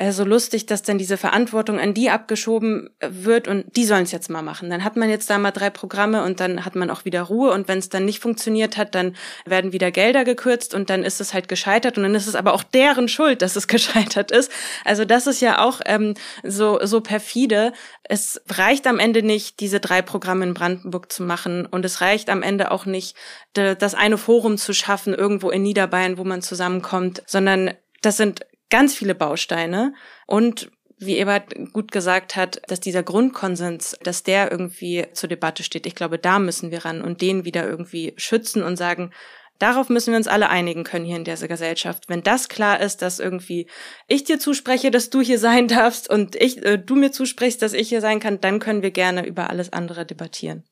äh, 0.00 0.12
so 0.12 0.24
lustig, 0.24 0.64
dass 0.64 0.82
dann 0.82 0.96
diese 0.96 1.18
Verantwortung 1.18 1.78
an 1.78 1.92
die 1.92 2.08
abgeschoben 2.08 2.88
äh, 3.00 3.08
wird 3.10 3.48
und 3.48 3.76
die 3.76 3.84
sollen 3.84 4.04
es 4.04 4.12
jetzt 4.12 4.30
mal 4.30 4.40
machen. 4.40 4.70
Dann 4.70 4.82
hat 4.82 4.96
man 4.96 5.10
jetzt 5.10 5.28
da 5.28 5.36
mal 5.36 5.50
drei 5.50 5.68
Programme 5.68 6.24
und 6.24 6.40
dann 6.40 6.64
hat 6.64 6.74
man 6.74 6.88
auch 6.88 7.04
wieder 7.04 7.20
Ruhe 7.20 7.50
und 7.50 7.68
wenn 7.68 7.78
es 7.78 7.90
dann 7.90 8.06
nicht 8.06 8.18
funktioniert 8.18 8.78
hat, 8.78 8.94
dann 8.94 9.14
werden 9.44 9.74
wieder 9.74 9.90
Gelder 9.90 10.24
gekürzt 10.24 10.72
und 10.72 10.88
dann 10.88 11.04
ist 11.04 11.20
es 11.20 11.34
halt 11.34 11.48
gescheitert 11.48 11.98
und 11.98 12.04
dann 12.04 12.14
ist 12.14 12.26
es 12.26 12.34
aber 12.34 12.54
auch 12.54 12.62
deren 12.62 13.08
Schuld, 13.08 13.42
dass 13.42 13.56
es 13.56 13.68
gescheitert 13.68 14.30
ist. 14.30 14.50
Also 14.86 15.04
das 15.04 15.26
ist 15.26 15.42
ja 15.42 15.62
auch 15.62 15.82
ähm, 15.84 16.14
so 16.42 16.78
so 16.82 17.02
perfide. 17.02 17.74
Es 18.02 18.40
reicht 18.48 18.86
am 18.86 18.98
Ende 18.98 19.22
nicht, 19.22 19.60
diese 19.60 19.80
drei 19.80 20.00
Programme 20.00 20.46
in 20.46 20.54
Brandenburg 20.54 21.12
zu 21.12 21.22
machen 21.22 21.66
und 21.66 21.84
es 21.84 22.00
reicht 22.00 22.30
am 22.30 22.42
Ende 22.42 22.70
auch 22.70 22.86
nicht, 22.86 23.16
das 23.52 23.94
eine 23.94 24.16
Forum 24.16 24.56
zu 24.56 24.72
schaffen 24.72 25.12
irgendwo 25.12 25.50
in 25.50 25.62
Niederbayern, 25.62 26.16
wo 26.16 26.24
man 26.24 26.40
zusammenkommt, 26.40 27.22
sondern 27.26 27.74
das 28.00 28.16
sind 28.16 28.46
ganz 28.70 28.94
viele 28.94 29.14
Bausteine 29.14 29.94
und 30.26 30.70
wie 31.00 31.16
Ebert 31.16 31.54
gut 31.72 31.92
gesagt 31.92 32.36
hat, 32.36 32.60
dass 32.68 32.78
dieser 32.78 33.02
Grundkonsens, 33.02 33.96
dass 34.02 34.22
der 34.22 34.50
irgendwie 34.52 35.06
zur 35.14 35.30
Debatte 35.30 35.62
steht. 35.62 35.86
Ich 35.86 35.94
glaube, 35.94 36.18
da 36.18 36.38
müssen 36.38 36.70
wir 36.70 36.84
ran 36.84 37.00
und 37.00 37.22
den 37.22 37.46
wieder 37.46 37.66
irgendwie 37.66 38.12
schützen 38.18 38.62
und 38.62 38.76
sagen, 38.76 39.10
darauf 39.58 39.88
müssen 39.88 40.12
wir 40.12 40.18
uns 40.18 40.28
alle 40.28 40.50
einigen 40.50 40.84
können 40.84 41.06
hier 41.06 41.16
in 41.16 41.24
dieser 41.24 41.48
Gesellschaft. 41.48 42.04
Wenn 42.08 42.22
das 42.22 42.48
klar 42.50 42.80
ist, 42.80 43.00
dass 43.00 43.18
irgendwie 43.18 43.66
ich 44.08 44.24
dir 44.24 44.38
zuspreche, 44.38 44.90
dass 44.90 45.08
du 45.08 45.22
hier 45.22 45.38
sein 45.38 45.68
darfst 45.68 46.10
und 46.10 46.36
ich, 46.36 46.62
äh, 46.64 46.76
du 46.76 46.96
mir 46.96 47.12
zusprichst, 47.12 47.62
dass 47.62 47.72
ich 47.72 47.88
hier 47.88 48.02
sein 48.02 48.20
kann, 48.20 48.40
dann 48.40 48.58
können 48.58 48.82
wir 48.82 48.90
gerne 48.90 49.26
über 49.26 49.48
alles 49.48 49.72
andere 49.72 50.04
debattieren. 50.04 50.64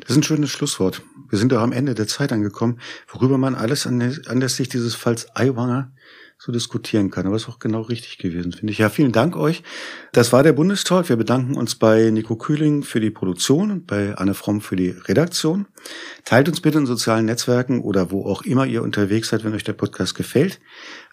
Das 0.00 0.10
ist 0.10 0.16
ein 0.16 0.22
schönes 0.24 0.50
Schlusswort. 0.50 1.02
Wir 1.30 1.38
sind 1.38 1.52
auch 1.54 1.60
am 1.62 1.70
Ende 1.70 1.94
der 1.94 2.08
Zeit 2.08 2.32
angekommen, 2.32 2.80
worüber 3.06 3.38
man 3.38 3.54
alles 3.54 3.86
anlässlich 3.86 4.68
dieses 4.68 4.96
Falls 4.96 5.28
Aiwanger 5.36 5.92
so 6.38 6.52
diskutieren 6.52 7.10
kann. 7.10 7.26
Aber 7.26 7.34
ist 7.34 7.48
auch 7.48 7.58
genau 7.58 7.82
richtig 7.82 8.18
gewesen, 8.18 8.52
finde 8.52 8.72
ich. 8.72 8.78
Ja, 8.78 8.90
vielen 8.90 9.10
Dank 9.10 9.36
euch. 9.36 9.64
Das 10.12 10.32
war 10.32 10.44
der 10.44 10.52
Bundestalk. 10.52 11.08
Wir 11.08 11.16
bedanken 11.16 11.56
uns 11.56 11.74
bei 11.74 12.10
Nico 12.10 12.36
Kühling 12.36 12.84
für 12.84 13.00
die 13.00 13.10
Produktion 13.10 13.72
und 13.72 13.86
bei 13.88 14.14
Anne 14.16 14.34
Fromm 14.34 14.60
für 14.60 14.76
die 14.76 14.90
Redaktion. 14.90 15.66
Teilt 16.24 16.48
uns 16.48 16.60
bitte 16.60 16.78
in 16.78 16.86
sozialen 16.86 17.26
Netzwerken 17.26 17.80
oder 17.80 18.12
wo 18.12 18.24
auch 18.24 18.42
immer 18.42 18.66
ihr 18.66 18.82
unterwegs 18.82 19.28
seid, 19.28 19.42
wenn 19.42 19.54
euch 19.54 19.64
der 19.64 19.72
Podcast 19.72 20.14
gefällt. 20.14 20.60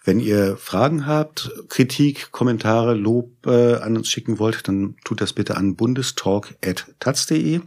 Wenn 0.03 0.19
ihr 0.19 0.57
Fragen 0.57 1.07
habt, 1.07 1.51
Kritik, 1.69 2.31
Kommentare, 2.31 2.93
Lob 2.93 3.31
äh, 3.47 3.77
an 3.77 3.97
uns 3.97 4.07
schicken 4.07 4.37
wollt, 4.37 4.67
dann 4.67 4.95
tut 5.03 5.19
das 5.19 5.33
bitte 5.33 5.57
an 5.57 5.75
bundestalk.taz.de. 5.75 7.61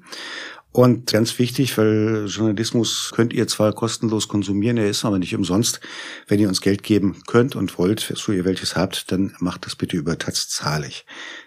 Und 0.70 1.10
ganz 1.10 1.38
wichtig, 1.38 1.76
weil 1.78 2.26
Journalismus 2.26 3.12
könnt 3.14 3.32
ihr 3.32 3.46
zwar 3.48 3.72
kostenlos 3.72 4.28
konsumieren, 4.28 4.76
er 4.76 4.88
ist 4.88 5.04
aber 5.04 5.18
nicht 5.18 5.34
umsonst. 5.34 5.80
Wenn 6.26 6.38
ihr 6.38 6.48
uns 6.48 6.60
Geld 6.60 6.82
geben 6.82 7.22
könnt 7.26 7.56
und 7.56 7.78
wollt, 7.78 8.12
so 8.14 8.32
ihr 8.32 8.44
welches 8.44 8.76
habt, 8.76 9.10
dann 9.10 9.34
macht 9.38 9.66
das 9.66 9.76
bitte 9.76 9.96
über 9.96 10.18
Taz 10.18 10.48
zahlig. 10.48 11.06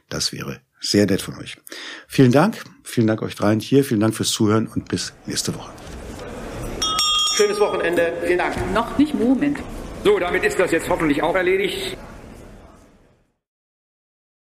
Das 0.09 0.33
wäre 0.33 0.61
sehr 0.79 1.05
nett 1.05 1.21
von 1.21 1.37
euch. 1.37 1.57
Vielen 2.07 2.31
Dank. 2.31 2.63
Vielen 2.83 3.07
Dank 3.07 3.21
euch 3.21 3.35
dreien 3.35 3.59
hier. 3.59 3.83
Vielen 3.83 3.99
Dank 3.99 4.15
fürs 4.15 4.31
Zuhören 4.31 4.67
und 4.67 4.89
bis 4.89 5.13
nächste 5.27 5.53
Woche. 5.55 5.71
Schönes 7.35 7.59
Wochenende. 7.59 8.13
Vielen 8.25 8.39
Dank. 8.39 8.55
Noch 8.73 8.97
nicht 8.97 9.13
Moment. 9.13 9.59
So, 10.03 10.17
damit 10.17 10.43
ist 10.43 10.59
das 10.59 10.71
jetzt 10.71 10.89
hoffentlich 10.89 11.21
auch 11.21 11.35
erledigt. 11.35 11.95